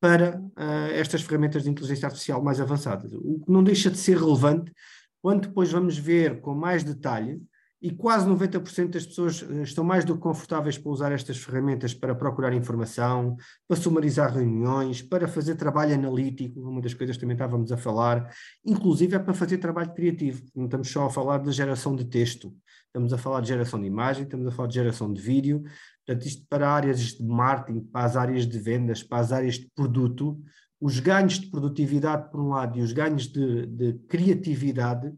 para 0.00 0.40
uh, 0.40 0.92
estas 0.92 1.22
ferramentas 1.22 1.62
de 1.62 1.70
inteligência 1.70 2.06
artificial 2.06 2.42
mais 2.42 2.60
avançadas. 2.60 3.12
O 3.12 3.40
que 3.40 3.52
não 3.52 3.62
deixa 3.62 3.90
de 3.90 3.98
ser 3.98 4.16
relevante 4.16 4.72
quando 5.20 5.42
depois 5.48 5.70
vamos 5.70 5.96
ver 5.96 6.40
com 6.40 6.54
mais 6.54 6.82
detalhe 6.82 7.40
e 7.82 7.90
quase 7.90 8.28
90% 8.28 8.90
das 8.90 9.04
pessoas 9.04 9.42
eh, 9.42 9.62
estão 9.62 9.82
mais 9.82 10.04
do 10.04 10.14
que 10.14 10.20
confortáveis 10.20 10.78
para 10.78 10.92
usar 10.92 11.10
estas 11.10 11.38
ferramentas 11.38 11.92
para 11.92 12.14
procurar 12.14 12.54
informação, 12.54 13.36
para 13.66 13.76
sumarizar 13.76 14.32
reuniões, 14.32 15.02
para 15.02 15.26
fazer 15.26 15.56
trabalho 15.56 15.92
analítico, 15.92 16.60
uma 16.60 16.80
das 16.80 16.94
coisas 16.94 17.16
que 17.16 17.20
também 17.20 17.34
estávamos 17.34 17.72
a 17.72 17.76
falar, 17.76 18.32
inclusive 18.64 19.16
é 19.16 19.18
para 19.18 19.34
fazer 19.34 19.58
trabalho 19.58 19.92
criativo. 19.92 20.44
Não 20.54 20.66
estamos 20.66 20.88
só 20.88 21.06
a 21.06 21.10
falar 21.10 21.38
de 21.38 21.50
geração 21.50 21.96
de 21.96 22.04
texto, 22.04 22.54
estamos 22.86 23.12
a 23.12 23.18
falar 23.18 23.40
de 23.40 23.48
geração 23.48 23.80
de 23.80 23.86
imagem, 23.88 24.22
estamos 24.22 24.46
a 24.46 24.52
falar 24.52 24.68
de 24.68 24.74
geração 24.74 25.12
de 25.12 25.20
vídeo, 25.20 25.64
portanto, 26.06 26.24
isto 26.24 26.46
para 26.48 26.70
áreas 26.70 27.00
de 27.00 27.24
marketing, 27.26 27.80
para 27.80 28.04
as 28.04 28.16
áreas 28.16 28.46
de 28.46 28.58
vendas, 28.60 29.02
para 29.02 29.18
as 29.18 29.32
áreas 29.32 29.56
de 29.56 29.68
produto, 29.74 30.40
os 30.80 31.00
ganhos 31.00 31.40
de 31.40 31.48
produtividade 31.48 32.30
por 32.30 32.40
um 32.40 32.50
lado 32.50 32.78
e 32.78 32.82
os 32.82 32.92
ganhos 32.92 33.26
de, 33.26 33.66
de 33.66 33.94
criatividade 34.08 35.12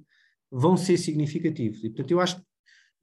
vão 0.51 0.79
ser 0.79 0.97
significativos. 0.97 1.85
E, 1.85 1.91
portanto, 1.91 2.11
eu 2.11 2.21
acho 2.21 2.37
que 2.37 2.54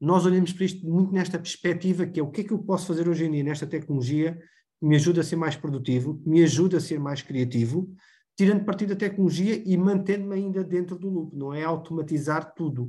nós 0.01 0.25
olhamos 0.25 0.51
para 0.51 0.65
isto 0.65 0.85
muito 0.85 1.13
nesta 1.13 1.37
perspectiva, 1.37 2.07
que 2.07 2.19
é 2.19 2.23
o 2.23 2.31
que 2.31 2.41
é 2.41 2.43
que 2.43 2.51
eu 2.51 2.59
posso 2.59 2.87
fazer 2.87 3.07
hoje 3.07 3.25
em 3.25 3.31
dia 3.31 3.43
nesta 3.43 3.67
tecnologia 3.67 4.35
que 4.79 4.85
me 4.85 4.95
ajuda 4.95 5.21
a 5.21 5.23
ser 5.23 5.35
mais 5.35 5.55
produtivo, 5.55 6.17
que 6.17 6.27
me 6.27 6.43
ajuda 6.43 6.77
a 6.77 6.81
ser 6.81 6.99
mais 6.99 7.21
criativo, 7.21 7.93
tirando 8.35 8.65
partido 8.65 8.89
da 8.89 8.95
tecnologia 8.95 9.61
e 9.63 9.77
mantendo-me 9.77 10.33
ainda 10.33 10.63
dentro 10.63 10.97
do 10.97 11.07
loop, 11.07 11.35
não 11.35 11.53
é 11.53 11.63
automatizar 11.63 12.51
tudo. 12.55 12.85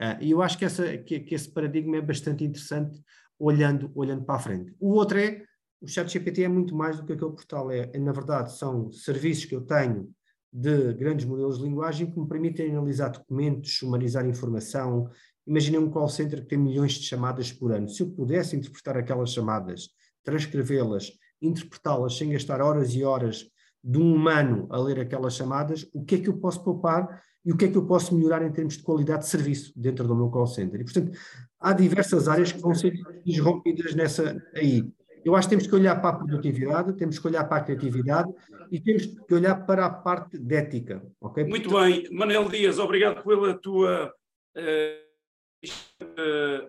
Uh, 0.00 0.16
e 0.22 0.30
eu 0.30 0.40
acho 0.40 0.56
que, 0.56 0.64
essa, 0.64 0.96
que, 0.96 1.20
que, 1.20 1.34
esse 1.34 1.50
paradigma 1.50 1.96
é 1.96 2.00
bastante 2.00 2.42
interessante 2.42 2.98
olhando, 3.38 3.90
olhando 3.94 4.24
para 4.24 4.36
a 4.36 4.38
frente. 4.38 4.74
O 4.80 4.92
outro 4.92 5.18
é, 5.18 5.42
o 5.80 5.86
ChatGPT 5.86 6.44
é 6.44 6.48
muito 6.48 6.74
mais 6.74 6.96
do 6.96 7.04
que 7.04 7.12
aquele 7.12 7.32
portal, 7.32 7.70
é, 7.70 7.90
é, 7.92 7.98
na 7.98 8.12
verdade 8.12 8.56
são 8.56 8.90
serviços 8.90 9.44
que 9.44 9.54
eu 9.54 9.60
tenho 9.60 10.10
de 10.50 10.94
grandes 10.94 11.26
modelos 11.26 11.58
de 11.58 11.64
linguagem 11.64 12.10
que 12.10 12.18
me 12.18 12.26
permitem 12.26 12.70
analisar 12.70 13.10
documentos, 13.10 13.76
sumarizar 13.76 14.26
informação, 14.26 15.10
Imaginem 15.46 15.80
um 15.80 15.90
call 15.90 16.08
center 16.08 16.40
que 16.40 16.48
tem 16.48 16.58
milhões 16.58 16.92
de 16.92 17.04
chamadas 17.04 17.52
por 17.52 17.72
ano. 17.72 17.88
Se 17.88 18.02
eu 18.02 18.10
pudesse 18.10 18.56
interpretar 18.56 18.96
aquelas 18.96 19.32
chamadas, 19.32 19.90
transcrevê-las, 20.24 21.12
interpretá-las 21.40 22.16
sem 22.16 22.30
gastar 22.30 22.60
horas 22.60 22.94
e 22.94 23.04
horas 23.04 23.46
de 23.82 23.98
um 23.98 24.14
humano 24.14 24.66
a 24.70 24.78
ler 24.78 24.98
aquelas 24.98 25.34
chamadas, 25.34 25.88
o 25.94 26.04
que 26.04 26.16
é 26.16 26.18
que 26.18 26.28
eu 26.28 26.36
posso 26.38 26.64
poupar 26.64 27.22
e 27.44 27.52
o 27.52 27.56
que 27.56 27.66
é 27.66 27.68
que 27.68 27.76
eu 27.76 27.86
posso 27.86 28.12
melhorar 28.16 28.44
em 28.44 28.50
termos 28.50 28.76
de 28.76 28.82
qualidade 28.82 29.22
de 29.22 29.28
serviço 29.28 29.72
dentro 29.76 30.08
do 30.08 30.16
meu 30.16 30.28
call 30.28 30.48
center. 30.48 30.80
E, 30.80 30.84
portanto, 30.84 31.16
há 31.60 31.72
diversas 31.72 32.26
áreas 32.26 32.50
que 32.50 32.60
vão 32.60 32.74
ser 32.74 32.92
disrompidas 33.24 33.94
nessa 33.94 34.36
aí. 34.52 34.84
Eu 35.24 35.36
acho 35.36 35.48
que 35.48 35.54
temos 35.54 35.66
que 35.68 35.74
olhar 35.74 36.00
para 36.00 36.10
a 36.10 36.18
produtividade, 36.18 36.96
temos 36.96 37.20
que 37.20 37.26
olhar 37.26 37.44
para 37.44 37.58
a 37.58 37.64
criatividade 37.64 38.32
e 38.70 38.80
temos 38.80 39.06
que 39.06 39.34
olhar 39.34 39.64
para 39.64 39.86
a 39.86 39.90
parte 39.90 40.38
de 40.38 40.54
ética. 40.56 41.00
Okay? 41.20 41.44
Muito 41.44 41.70
bem, 41.70 42.08
Manel 42.10 42.48
Dias, 42.48 42.80
obrigado 42.80 43.22
pela 43.24 43.54
tua 43.54 44.12
uh, 44.56 45.05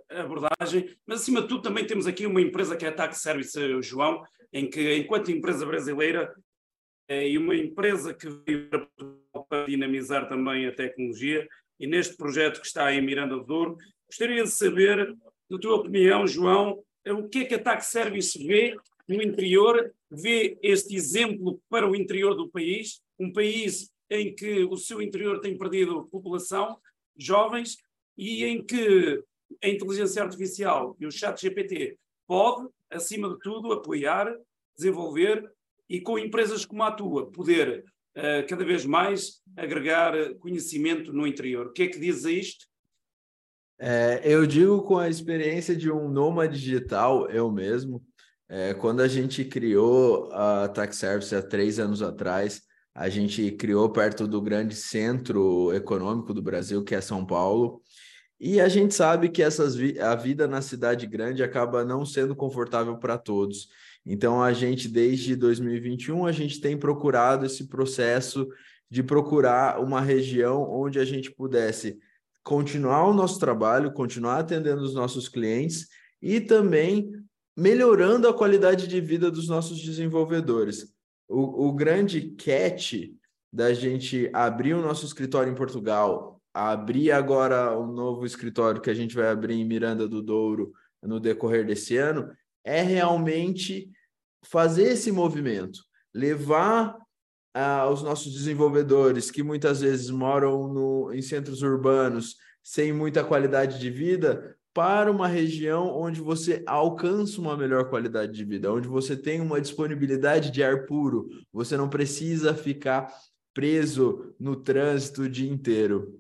abordagem, 0.10 0.96
mas 1.06 1.22
acima 1.22 1.42
de 1.42 1.48
tudo 1.48 1.62
também 1.62 1.86
temos 1.86 2.08
aqui 2.08 2.26
uma 2.26 2.42
empresa 2.42 2.76
que 2.76 2.86
é 2.86 2.90
a 2.90 2.94
Tax 2.94 3.18
Service, 3.18 3.82
João, 3.82 4.24
em 4.52 4.70
que 4.70 4.96
enquanto 4.96 5.32
empresa 5.32 5.66
brasileira 5.66 6.34
é, 7.08 7.28
e 7.28 7.38
uma 7.38 7.56
empresa 7.56 8.14
que 8.14 8.28
veio 8.30 8.70
para 9.50 9.66
dinamizar 9.66 10.28
também 10.28 10.66
a 10.66 10.76
tecnologia, 10.76 11.48
e 11.80 11.88
neste 11.88 12.18
projeto 12.18 12.60
que 12.60 12.68
está 12.68 12.94
em 12.94 13.02
Miranda 13.02 13.36
do 13.36 13.44
Douro, 13.44 13.78
gostaria 14.08 14.44
de 14.44 14.50
saber, 14.50 15.16
na 15.50 15.60
tua 15.60 15.76
opinião, 15.76 16.26
João, 16.28 16.84
o 17.08 17.30
que 17.30 17.40
é 17.40 17.46
que 17.46 17.56
a 17.56 17.60
Tax 17.60 17.88
Service 17.88 18.38
vê 18.46 18.76
no 19.08 19.22
interior, 19.22 19.94
vê 20.12 20.58
este 20.62 20.96
exemplo 20.96 21.62
para 21.70 21.90
o 21.90 21.96
interior 21.96 22.36
do 22.36 22.50
país, 22.50 23.02
um 23.18 23.32
país 23.32 23.90
em 24.10 24.34
que 24.34 24.64
o 24.66 24.76
seu 24.76 25.02
interior 25.02 25.40
tem 25.40 25.58
perdido 25.58 26.08
população, 26.12 26.78
jovens, 27.16 27.78
e 28.18 28.44
em 28.44 28.64
que 28.64 29.24
a 29.64 29.68
inteligência 29.68 30.24
artificial 30.24 30.96
e 31.00 31.06
o 31.06 31.12
chat 31.12 31.40
GPT 31.40 31.98
pode, 32.28 32.68
acima 32.90 33.30
de 33.30 33.40
tudo, 33.40 33.72
apoiar, 33.72 34.34
desenvolver 34.76 35.50
e 35.90 36.02
com 36.02 36.20
empresas 36.20 36.66
como 36.66 36.84
a 36.84 36.92
tua 36.92 37.32
poder 37.32 37.84
uh, 38.18 38.48
cada 38.48 38.66
vez 38.66 38.86
mais 38.86 39.42
agregar 39.56 40.14
conhecimento 40.36 41.14
no 41.14 41.26
interior. 41.26 41.68
O 41.68 41.72
que 41.72 41.84
é 41.84 41.88
que 41.88 42.00
diz 42.00 42.26
a 42.26 42.32
isto? 42.32 42.66
É, 43.80 44.22
eu 44.24 44.46
digo 44.48 44.82
com 44.82 44.98
a 44.98 45.08
experiência 45.08 45.76
de 45.76 45.92
um 45.92 46.10
nômade 46.10 46.60
digital, 46.60 47.30
eu 47.30 47.52
mesmo, 47.52 48.04
é, 48.50 48.74
quando 48.74 49.02
a 49.02 49.08
gente 49.08 49.46
criou 49.46 50.32
a 50.34 50.68
Tax 50.68 50.98
Service 50.98 51.36
há 51.36 51.44
três 51.44 51.78
anos 51.78 52.02
atrás, 52.02 52.62
a 52.96 53.08
gente 53.08 53.52
criou 53.52 53.88
perto 53.92 54.28
do 54.28 54.42
grande 54.42 54.74
centro 54.74 55.72
econômico 55.74 56.34
do 56.34 56.42
Brasil, 56.42 56.84
que 56.84 56.96
é 56.96 57.02
São 57.02 57.24
Paulo, 57.24 57.80
e 58.40 58.62
a 58.62 58.68
gente 58.68 58.94
sabe 58.94 59.30
que 59.30 59.42
essas 59.42 59.76
vi 59.76 60.00
a 60.00 60.14
vida 60.14 60.48
na 60.48 60.62
cidade 60.62 61.08
grande 61.08 61.42
acaba 61.42 61.84
não 61.84 62.06
sendo 62.06 62.36
confortável 62.36 62.98
para 62.98 63.18
todos. 63.18 63.70
Então, 64.06 64.42
a 64.42 64.54
gente, 64.54 64.88
desde 64.88 65.36
2021, 65.36 66.26
a 66.26 66.32
gente 66.32 66.62
tem 66.62 66.78
procurado 66.78 67.46
esse 67.46 67.68
processo 67.68 68.48
de 68.90 69.04
procurar 69.04 69.82
uma 69.82 70.00
região 70.00 70.64
onde 70.64 71.00
a 71.00 71.06
gente 71.06 71.32
pudesse 71.32 71.98
continuar 72.44 73.06
o 73.06 73.14
nosso 73.14 73.40
trabalho, 73.40 73.92
continuar 73.92 74.40
atendendo 74.40 74.82
os 74.82 74.94
nossos 74.94 75.28
clientes 75.28 75.88
e 76.22 76.40
também 76.40 77.12
melhorando 77.58 78.28
a 78.28 78.34
qualidade 78.34 78.88
de 78.88 79.02
vida 79.02 79.30
dos 79.30 79.48
nossos 79.50 79.82
desenvolvedores. 79.82 80.94
O, 81.28 81.68
o 81.68 81.74
grande 81.74 82.36
catch 82.38 83.12
da 83.52 83.74
gente 83.74 84.30
abrir 84.32 84.76
o 84.76 84.82
nosso 84.82 85.06
escritório 85.06 85.52
em 85.52 85.56
Portugal, 85.56 86.37
abrir 86.58 87.12
agora 87.12 87.78
um 87.78 87.92
novo 87.92 88.26
escritório 88.26 88.82
que 88.82 88.90
a 88.90 88.94
gente 88.94 89.16
vai 89.16 89.30
abrir 89.30 89.54
em 89.54 89.64
Miranda 89.64 90.08
do 90.08 90.24
Douro 90.24 90.74
no 91.04 91.20
decorrer 91.20 91.64
desse 91.66 91.96
ano, 91.98 92.32
é 92.64 92.82
realmente 92.82 93.92
fazer 94.44 94.84
esse 94.84 95.12
movimento, 95.12 95.80
levar 96.12 96.98
ah, 97.54 97.88
os 97.88 98.02
nossos 98.02 98.34
desenvolvedores 98.34 99.30
que 99.30 99.44
muitas 99.44 99.82
vezes 99.82 100.10
moram 100.10 100.68
no, 100.68 101.14
em 101.14 101.22
centros 101.22 101.62
urbanos 101.62 102.36
sem 102.64 102.92
muita 102.92 103.24
qualidade 103.24 103.80
de 103.80 103.92
vida 103.92 104.58
para 104.74 105.12
uma 105.12 105.28
região 105.28 105.88
onde 105.96 106.22
você 106.22 106.64
alcança 106.66 107.40
uma 107.40 107.56
melhor 107.56 107.90
qualidade 107.90 108.34
de 108.34 108.44
vida, 108.44 108.72
onde 108.74 108.88
você 108.88 109.16
tem 109.16 109.42
uma 109.42 109.62
disponibilidade 109.62 110.52
de 110.52 110.64
ar 110.64 110.86
puro, 110.86 111.30
você 111.54 111.78
não 111.78 111.88
precisa 111.88 112.54
ficar 112.54 113.12
preso 113.54 114.36
no 114.40 114.56
trânsito 114.56 115.24
o 115.24 115.30
dia 115.30 115.52
inteiro. 115.52 116.20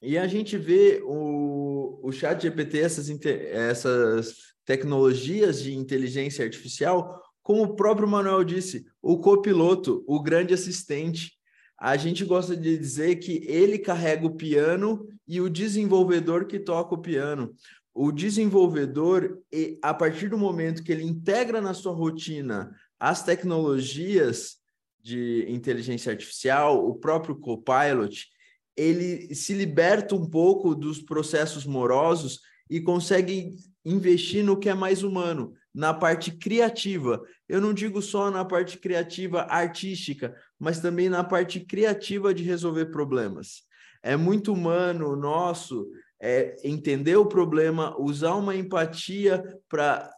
E 0.00 0.16
a 0.16 0.26
gente 0.26 0.56
vê 0.56 1.02
o, 1.04 2.00
o 2.02 2.12
chat 2.12 2.40
GPT, 2.40 2.78
essas, 2.78 3.08
essas 3.08 4.36
tecnologias 4.64 5.62
de 5.62 5.74
inteligência 5.74 6.44
artificial, 6.44 7.20
como 7.42 7.62
o 7.62 7.74
próprio 7.74 8.06
Manuel 8.06 8.44
disse, 8.44 8.86
o 9.02 9.18
copiloto, 9.18 10.04
o 10.06 10.22
grande 10.22 10.54
assistente. 10.54 11.32
A 11.80 11.96
gente 11.96 12.24
gosta 12.24 12.56
de 12.56 12.76
dizer 12.76 13.16
que 13.16 13.42
ele 13.46 13.78
carrega 13.78 14.26
o 14.26 14.36
piano 14.36 15.08
e 15.26 15.40
o 15.40 15.48
desenvolvedor 15.48 16.46
que 16.46 16.58
toca 16.60 16.94
o 16.94 17.00
piano. 17.00 17.54
O 17.94 18.12
desenvolvedor, 18.12 19.40
a 19.82 19.94
partir 19.94 20.28
do 20.28 20.38
momento 20.38 20.82
que 20.84 20.92
ele 20.92 21.04
integra 21.04 21.60
na 21.60 21.74
sua 21.74 21.92
rotina 21.92 22.70
as 23.00 23.24
tecnologias 23.24 24.58
de 25.00 25.46
inteligência 25.48 26.12
artificial, 26.12 26.86
o 26.86 26.94
próprio 26.94 27.36
Copilot, 27.36 28.26
ele 28.78 29.34
se 29.34 29.52
liberta 29.52 30.14
um 30.14 30.24
pouco 30.24 30.72
dos 30.72 31.02
processos 31.02 31.66
morosos 31.66 32.40
e 32.70 32.80
consegue 32.80 33.56
investir 33.84 34.44
no 34.44 34.56
que 34.56 34.68
é 34.68 34.74
mais 34.74 35.02
humano, 35.02 35.52
na 35.74 35.92
parte 35.92 36.30
criativa. 36.30 37.20
Eu 37.48 37.60
não 37.60 37.74
digo 37.74 38.00
só 38.00 38.30
na 38.30 38.44
parte 38.44 38.78
criativa 38.78 39.42
artística, 39.50 40.32
mas 40.58 40.78
também 40.78 41.08
na 41.08 41.24
parte 41.24 41.58
criativa 41.58 42.32
de 42.32 42.44
resolver 42.44 42.86
problemas. 42.86 43.62
É 44.00 44.16
muito 44.16 44.52
humano 44.52 45.16
nosso 45.16 45.90
é, 46.20 46.54
entender 46.62 47.16
o 47.16 47.26
problema, 47.26 48.00
usar 48.00 48.34
uma 48.34 48.54
empatia 48.54 49.42
para 49.68 50.08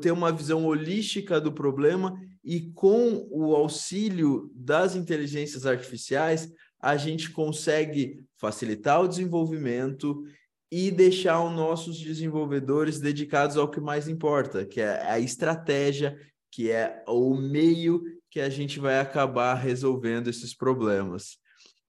ter 0.00 0.10
uma 0.10 0.32
visão 0.32 0.64
holística 0.66 1.40
do 1.40 1.52
problema 1.52 2.18
e 2.42 2.72
com 2.72 3.28
o 3.30 3.54
auxílio 3.54 4.50
das 4.52 4.96
inteligências 4.96 5.66
artificiais, 5.66 6.48
a 6.80 6.96
gente 6.96 7.30
consegue 7.30 8.24
facilitar 8.36 9.00
o 9.02 9.08
desenvolvimento 9.08 10.22
e 10.70 10.90
deixar 10.90 11.42
os 11.42 11.52
nossos 11.52 11.98
desenvolvedores 11.98 13.00
dedicados 13.00 13.56
ao 13.56 13.70
que 13.70 13.80
mais 13.80 14.06
importa, 14.06 14.66
que 14.66 14.80
é 14.80 15.02
a 15.10 15.18
estratégia, 15.18 16.16
que 16.50 16.70
é 16.70 17.02
o 17.06 17.34
meio 17.34 18.02
que 18.30 18.40
a 18.40 18.50
gente 18.50 18.78
vai 18.78 19.00
acabar 19.00 19.54
resolvendo 19.54 20.28
esses 20.28 20.54
problemas. 20.54 21.38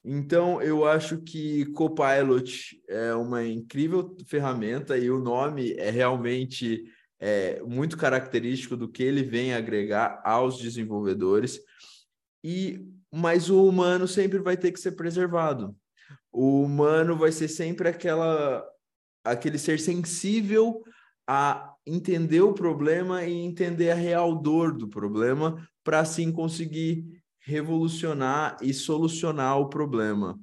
Então, 0.03 0.61
eu 0.61 0.85
acho 0.85 1.21
que 1.21 1.65
Copilot 1.73 2.81
é 2.87 3.13
uma 3.13 3.45
incrível 3.45 4.15
ferramenta 4.25 4.97
e 4.97 5.11
o 5.11 5.19
nome 5.19 5.73
é 5.73 5.89
realmente 5.89 6.85
é, 7.19 7.61
muito 7.63 7.97
característico 7.97 8.77
do 8.77 8.87
que 8.87 9.03
ele 9.03 9.23
vem 9.23 9.53
agregar 9.53 10.21
aos 10.23 10.57
desenvolvedores. 10.57 11.59
E 12.41 12.79
mas 13.11 13.49
o 13.49 13.65
humano 13.65 14.07
sempre 14.07 14.39
vai 14.39 14.55
ter 14.57 14.71
que 14.71 14.79
ser 14.79 14.91
preservado 14.91 15.75
o 16.31 16.61
humano 16.61 17.15
vai 17.15 17.31
ser 17.31 17.47
sempre 17.47 17.89
aquela 17.89 18.65
aquele 19.23 19.57
ser 19.57 19.79
sensível 19.79 20.83
a 21.27 21.73
entender 21.85 22.41
o 22.41 22.53
problema 22.53 23.23
e 23.25 23.33
entender 23.33 23.91
a 23.91 23.95
real 23.95 24.35
dor 24.35 24.75
do 24.75 24.87
problema 24.87 25.67
para 25.83 25.99
assim 25.99 26.31
conseguir 26.31 27.05
revolucionar 27.39 28.57
e 28.61 28.73
solucionar 28.73 29.59
o 29.59 29.69
problema. 29.69 30.39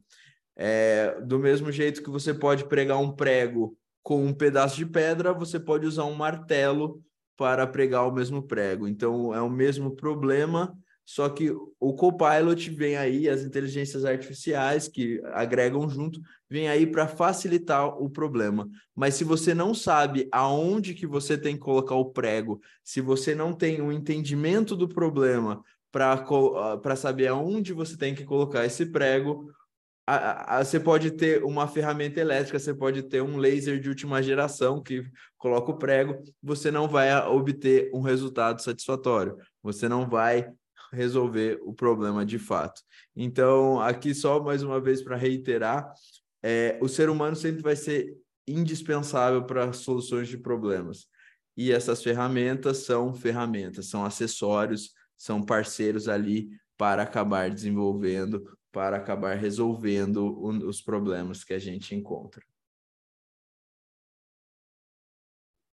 É, 0.57 1.21
do 1.21 1.39
mesmo 1.39 1.71
jeito 1.71 2.03
que 2.03 2.11
você 2.11 2.33
pode 2.33 2.65
pregar 2.67 2.99
um 2.99 3.13
prego 3.13 3.77
com 4.03 4.25
um 4.25 4.33
pedaço 4.33 4.77
de 4.77 4.87
pedra, 4.87 5.33
você 5.33 5.59
pode 5.59 5.87
usar 5.87 6.05
um 6.05 6.15
martelo 6.15 7.03
para 7.37 7.67
pregar 7.67 8.07
o 8.07 8.13
mesmo 8.13 8.43
prego. 8.43 8.87
Então, 8.87 9.35
é 9.35 9.41
o 9.41 9.51
mesmo 9.51 9.95
problema, 9.95 10.77
só 11.07 11.29
que 11.29 11.53
o 11.79 11.95
Copilot 11.95 12.69
vem 12.71 12.97
aí, 12.97 13.29
as 13.29 13.43
inteligências 13.43 14.05
artificiais 14.05 14.89
que 14.89 15.23
agregam 15.27 15.89
junto, 15.89 16.21
vem 16.51 16.69
aí 16.69 16.85
para 16.85 17.07
facilitar 17.07 17.87
o 17.87 18.11
problema. 18.11 18.69
Mas 18.93 19.15
se 19.15 19.23
você 19.23 19.55
não 19.55 19.73
sabe 19.73 20.29
aonde 20.33 20.95
que 20.95 21.07
você 21.07 21.39
tem 21.39 21.55
que 21.55 21.61
colocar 21.61 21.95
o 21.95 22.11
prego, 22.11 22.61
se 22.83 23.01
você 23.01 23.37
não 23.37 23.53
tem 23.53 23.81
um 23.81 23.93
entendimento 23.93 24.75
do 24.75 24.89
problema 24.89 25.63
para 25.93 26.25
ah, 26.85 26.97
saber 26.97 27.29
aonde 27.29 27.73
você 27.73 27.97
tem 27.97 28.13
que 28.13 28.25
colocar 28.25 28.67
esse 28.67 28.85
prego, 28.87 29.49
a, 30.05 30.59
a, 30.59 30.65
você 30.65 30.81
pode 30.81 31.13
ter 31.13 31.45
uma 31.45 31.69
ferramenta 31.69 32.21
elétrica, 32.21 32.59
você 32.59 32.75
pode 32.75 33.05
ter 33.05 33.23
um 33.23 33.37
laser 33.37 33.79
de 33.79 33.89
última 33.89 34.21
geração 34.21 34.83
que 34.83 35.05
coloca 35.39 35.71
o 35.71 35.79
prego, 35.79 36.21
você 36.43 36.69
não 36.69 36.89
vai 36.89 37.15
obter 37.29 37.91
um 37.95 38.01
resultado 38.01 38.61
satisfatório. 38.61 39.37
Você 39.63 39.89
não 39.89 40.09
vai 40.09 40.51
resolver 40.93 41.59
o 41.63 41.73
problema 41.73 42.25
de 42.25 42.39
fato. 42.39 42.81
Então, 43.15 43.81
aqui 43.81 44.15
só 44.15 44.43
mais 44.43 44.63
uma 44.63 44.81
vez 44.81 45.03
para 45.03 45.17
reiterar, 45.17 45.93
é, 46.43 46.79
o 46.81 46.89
ser 46.89 47.09
humano 47.09 47.35
sempre 47.37 47.63
vai 47.63 47.77
ser 47.77 48.17
indispensável 48.47 49.45
para 49.45 49.73
soluções 49.73 50.29
de 50.29 50.39
problemas. 50.39 51.07
E 51.57 51.73
essas 51.73 52.03
ferramentas 52.03 52.79
são 52.79 53.15
ferramentas, 53.15 53.89
são 53.89 54.05
acessórios, 54.05 54.93
são 55.17 55.43
parceiros 55.43 56.09
ali 56.09 56.51
para 56.77 57.03
acabar 57.03 57.51
desenvolvendo, 57.51 58.57
para 58.71 58.99
acabar 58.99 59.37
resolvendo 59.37 60.39
os 60.67 60.83
problemas 60.83 61.43
que 61.43 61.55
a 61.55 61.59
gente 61.59 61.95
encontra. 61.95 62.45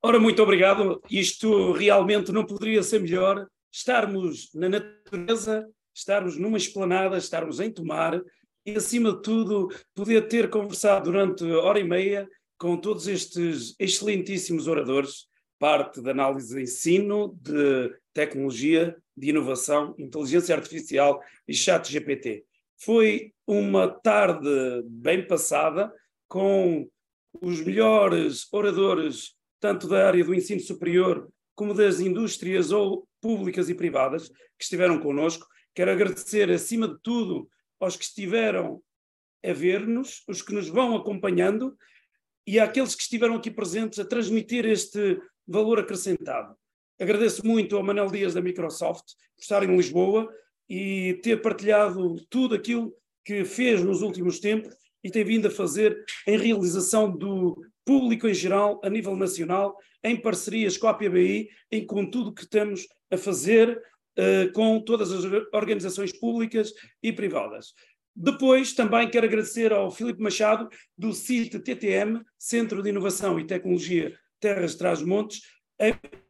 Ora, 0.02 0.20
muito 0.20 0.42
obrigado. 0.42 1.02
Isto 1.10 1.72
realmente 1.72 2.32
não 2.32 2.46
poderia 2.46 2.84
ser 2.84 3.00
melhor. 3.00 3.48
Estarmos 3.74 4.54
na 4.54 4.70
natureza, 4.70 5.68
estarmos 5.96 6.38
numa 6.38 6.58
esplanada, 6.58 7.18
estarmos 7.18 7.60
em 7.60 7.72
Tomar 7.72 8.22
e, 8.64 8.76
acima 8.76 9.14
de 9.14 9.24
tudo, 9.24 9.68
poder 9.96 10.28
ter 10.28 10.48
conversado 10.52 11.06
durante 11.06 11.44
hora 11.44 11.80
e 11.80 11.84
meia 11.84 12.30
com 12.56 12.78
todos 12.78 13.08
estes 13.08 13.76
excelentíssimos 13.80 14.68
oradores, 14.68 15.26
parte 15.58 16.02
da 16.04 16.12
análise 16.12 16.56
de 16.56 16.62
ensino, 16.62 17.36
de 17.42 17.92
tecnologia, 18.14 18.96
de 19.18 19.30
inovação, 19.30 19.96
inteligência 19.98 20.56
artificial 20.56 21.20
e 21.48 21.54
chat 21.56 21.92
GPT. 21.92 22.46
Foi 22.78 23.34
uma 23.48 23.88
tarde 23.88 24.84
bem 24.86 25.26
passada, 25.26 25.92
com 26.28 26.88
os 27.42 27.60
melhores 27.62 28.48
oradores, 28.54 29.34
tanto 29.60 29.88
da 29.88 30.08
área 30.08 30.24
do 30.24 30.36
ensino 30.36 30.62
superior 30.62 31.28
como 31.56 31.74
das 31.74 32.00
indústrias 32.00 32.72
ou 32.72 33.08
públicas 33.24 33.70
e 33.70 33.74
privadas, 33.74 34.28
que 34.28 34.64
estiveram 34.66 35.00
connosco. 35.00 35.48
Quero 35.74 35.92
agradecer, 35.92 36.52
acima 36.52 36.90
de 36.90 37.00
tudo, 37.02 37.48
aos 37.80 37.96
que 37.96 38.04
estiveram 38.04 38.84
a 39.46 39.54
ver-nos, 39.54 40.24
os 40.28 40.42
que 40.42 40.54
nos 40.54 40.68
vão 40.68 40.94
acompanhando 40.98 41.74
e 42.46 42.60
àqueles 42.60 42.94
que 42.94 43.02
estiveram 43.02 43.36
aqui 43.36 43.50
presentes 43.50 43.98
a 43.98 44.06
transmitir 44.06 44.66
este 44.66 45.22
valor 45.48 45.80
acrescentado. 45.80 46.54
Agradeço 47.00 47.46
muito 47.46 47.78
ao 47.78 47.84
Manel 47.84 48.12
Dias 48.12 48.34
da 48.34 48.42
Microsoft 48.42 49.06
por 49.36 49.42
estar 49.42 49.64
em 49.64 49.76
Lisboa 49.76 50.30
e 50.70 51.20
ter 51.24 51.42
partilhado 51.42 52.16
tudo 52.30 52.56
aquilo 52.56 52.94
que 53.24 53.46
fez 53.46 53.82
nos 53.82 54.02
últimos 54.02 54.40
tempos 54.40 54.76
e 55.02 55.10
tem 55.10 55.24
vindo 55.24 55.48
a 55.48 55.52
fazer 55.52 56.04
em 56.28 56.38
realização 56.38 57.10
do 57.10 57.58
público 57.86 58.28
em 58.28 58.34
geral, 58.34 58.82
a 58.84 58.90
nível 58.90 59.16
nacional, 59.16 59.78
em 60.04 60.20
parcerias 60.20 60.78
com 60.78 60.88
a 60.88 60.94
PBI, 60.94 61.50
em 61.72 61.86
com 61.86 62.06
tudo 62.10 62.34
que 62.34 62.44
estamos 62.44 62.88
a 63.14 63.18
fazer 63.18 63.82
uh, 64.18 64.52
com 64.54 64.80
todas 64.82 65.12
as 65.12 65.24
organizações 65.54 66.12
públicas 66.12 66.74
e 67.02 67.12
privadas. 67.14 67.74
Depois, 68.16 68.74
também 68.74 69.10
quero 69.10 69.26
agradecer 69.26 69.74
ao 69.74 69.90
Filipe 69.90 70.22
Machado, 70.22 70.70
do 70.98 71.14
CIT 71.14 71.60
TTM, 71.60 72.22
Centro 72.38 72.84
de 72.84 72.90
Inovação 72.90 73.40
e 73.40 73.48
Tecnologia 73.48 74.16
Terras 74.40 74.76
Trás-Montes, 74.76 75.42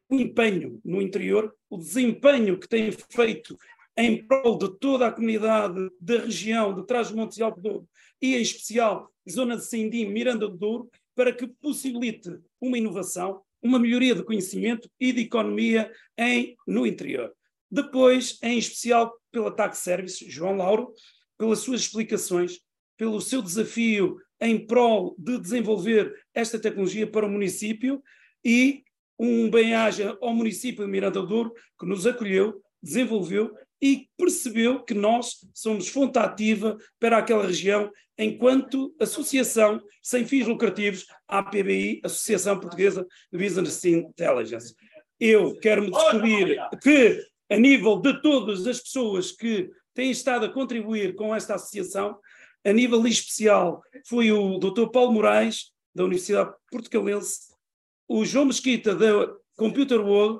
o 0.09 0.15
empenho 0.15 0.79
no 0.85 1.01
interior, 1.01 1.53
o 1.69 1.77
desempenho 1.77 2.59
que 2.59 2.69
tem 2.69 2.91
feito 2.91 3.57
em 3.97 4.25
prol 4.25 4.57
de 4.57 4.79
toda 4.79 5.07
a 5.07 5.11
comunidade 5.11 5.89
da 5.99 6.19
região 6.19 6.73
de 6.73 6.85
Trás-Montes 6.85 7.37
e 7.37 7.43
Alto 7.43 7.61
Douro, 7.61 7.87
e 8.21 8.35
em 8.35 8.41
especial 8.41 9.11
zona 9.29 9.57
de 9.57 9.65
Sindim, 9.65 10.05
Miranda 10.05 10.47
do 10.47 10.57
Douro, 10.57 10.89
para 11.15 11.33
que 11.33 11.47
possibilite 11.47 12.29
uma 12.59 12.77
inovação, 12.77 13.41
uma 13.63 13.79
melhoria 13.79 14.13
de 14.13 14.23
conhecimento 14.23 14.89
e 14.99 15.11
de 15.11 15.21
economia 15.21 15.91
em, 16.17 16.55
no 16.67 16.85
interior. 16.85 17.31
Depois, 17.71 18.37
em 18.43 18.57
especial 18.57 19.13
pela 19.31 19.49
Tax 19.49 19.79
Service, 19.79 20.29
João 20.29 20.57
Lauro, 20.57 20.93
pelas 21.37 21.59
suas 21.59 21.81
explicações, 21.81 22.59
pelo 22.97 23.19
seu 23.21 23.41
desafio 23.41 24.17
em 24.39 24.67
prol 24.67 25.15
de 25.17 25.39
desenvolver 25.39 26.13
esta 26.33 26.59
tecnologia 26.59 27.07
para 27.07 27.25
o 27.25 27.29
município 27.29 28.03
e 28.43 28.83
um 29.17 29.49
bem-aja 29.49 30.17
ao 30.21 30.33
município 30.33 30.85
de 30.85 30.91
Miranda 30.91 31.21
do 31.21 31.27
Douro, 31.27 31.53
que 31.79 31.85
nos 31.85 32.05
acolheu, 32.05 32.61
desenvolveu 32.81 33.55
e 33.83 34.07
percebeu 34.17 34.81
que 34.81 34.93
nós 34.93 35.45
somos 35.53 35.89
fonte 35.89 36.17
ativa 36.17 36.77
para 36.97 37.17
aquela 37.17 37.45
região 37.45 37.91
enquanto 38.17 38.95
associação 38.97 39.81
sem 40.01 40.25
fins 40.25 40.47
lucrativos, 40.47 41.05
APBI, 41.27 41.99
Associação 42.01 42.57
Portuguesa 42.57 43.05
de 43.29 43.37
Business 43.37 43.83
Intelligence. 43.83 44.73
Eu 45.19 45.59
quero 45.59 45.81
me 45.81 45.91
despedir 45.91 46.57
que, 46.81 47.21
a 47.51 47.57
nível 47.57 47.99
de 47.99 48.21
todas 48.21 48.65
as 48.65 48.79
pessoas 48.79 49.33
que 49.33 49.69
têm 49.93 50.11
estado 50.11 50.45
a 50.45 50.53
contribuir 50.53 51.13
com 51.13 51.35
esta 51.35 51.55
associação, 51.55 52.17
a 52.63 52.71
nível 52.71 53.05
especial 53.05 53.83
foi 54.07 54.31
o 54.31 54.59
Dr. 54.59 54.87
Paulo 54.93 55.11
Moraes, 55.11 55.73
da 55.93 56.05
Universidade 56.05 56.53
Portugalense, 56.71 57.53
o 58.07 58.23
João 58.23 58.45
Mesquita, 58.45 58.95
da 58.95 59.29
Computer 59.57 59.99
World, 59.99 60.39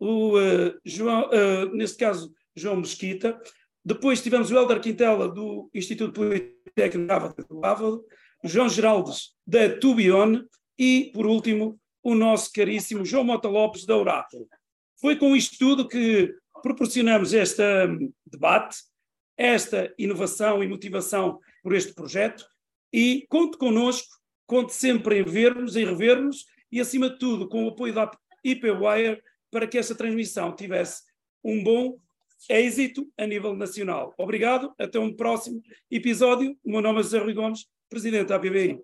o 0.00 0.38
uh, 0.38 0.74
João, 0.86 1.28
uh, 1.28 1.76
neste 1.76 1.98
caso, 1.98 2.32
João 2.58 2.76
Mesquita. 2.76 3.40
Depois 3.84 4.20
tivemos 4.20 4.50
o 4.50 4.56
Helder 4.56 4.80
Quintela, 4.80 5.28
do 5.28 5.70
Instituto 5.74 6.12
Politécnico 6.12 7.48
do 7.48 7.64
Ávado, 7.64 8.04
o 8.44 8.48
João 8.48 8.68
Geraldes, 8.68 9.34
da 9.46 9.68
Tubion, 9.78 10.42
e, 10.78 11.10
por 11.14 11.26
último, 11.26 11.80
o 12.02 12.14
nosso 12.14 12.52
caríssimo 12.52 13.04
João 13.04 13.24
Mota 13.24 13.48
Lopes, 13.48 13.84
da 13.84 13.96
Oracle. 13.96 14.46
Foi 15.00 15.16
com 15.16 15.34
isto 15.34 15.58
tudo 15.58 15.88
que 15.88 16.34
proporcionamos 16.62 17.32
este 17.32 17.62
hum, 17.62 18.12
debate, 18.26 18.76
esta 19.36 19.92
inovação 19.98 20.62
e 20.62 20.68
motivação 20.68 21.38
por 21.62 21.74
este 21.74 21.94
projeto, 21.94 22.44
e 22.92 23.26
conte 23.28 23.56
connosco, 23.58 24.08
conte 24.46 24.72
sempre 24.72 25.18
em 25.18 25.24
ver-nos, 25.24 25.76
em 25.76 25.84
rever-nos, 25.84 26.44
e, 26.70 26.80
acima 26.80 27.10
de 27.10 27.18
tudo, 27.18 27.48
com 27.48 27.64
o 27.64 27.68
apoio 27.68 27.94
da 27.94 28.10
IPWire, 28.44 29.22
para 29.50 29.66
que 29.66 29.78
esta 29.78 29.94
transmissão 29.94 30.54
tivesse 30.54 31.02
um 31.42 31.62
bom 31.62 31.98
êxito 32.48 33.06
a 33.16 33.26
nível 33.26 33.54
nacional. 33.54 34.14
Obrigado, 34.18 34.72
até 34.78 34.98
um 34.98 35.14
próximo 35.14 35.62
episódio. 35.90 36.56
O 36.64 36.70
meu 36.70 36.80
nome 36.80 37.00
é 37.00 37.02
José 37.02 37.18
Rui 37.18 37.34
Gomes, 37.34 37.66
Presidente 37.88 38.28
da 38.28 38.36
APBI. 38.36 38.78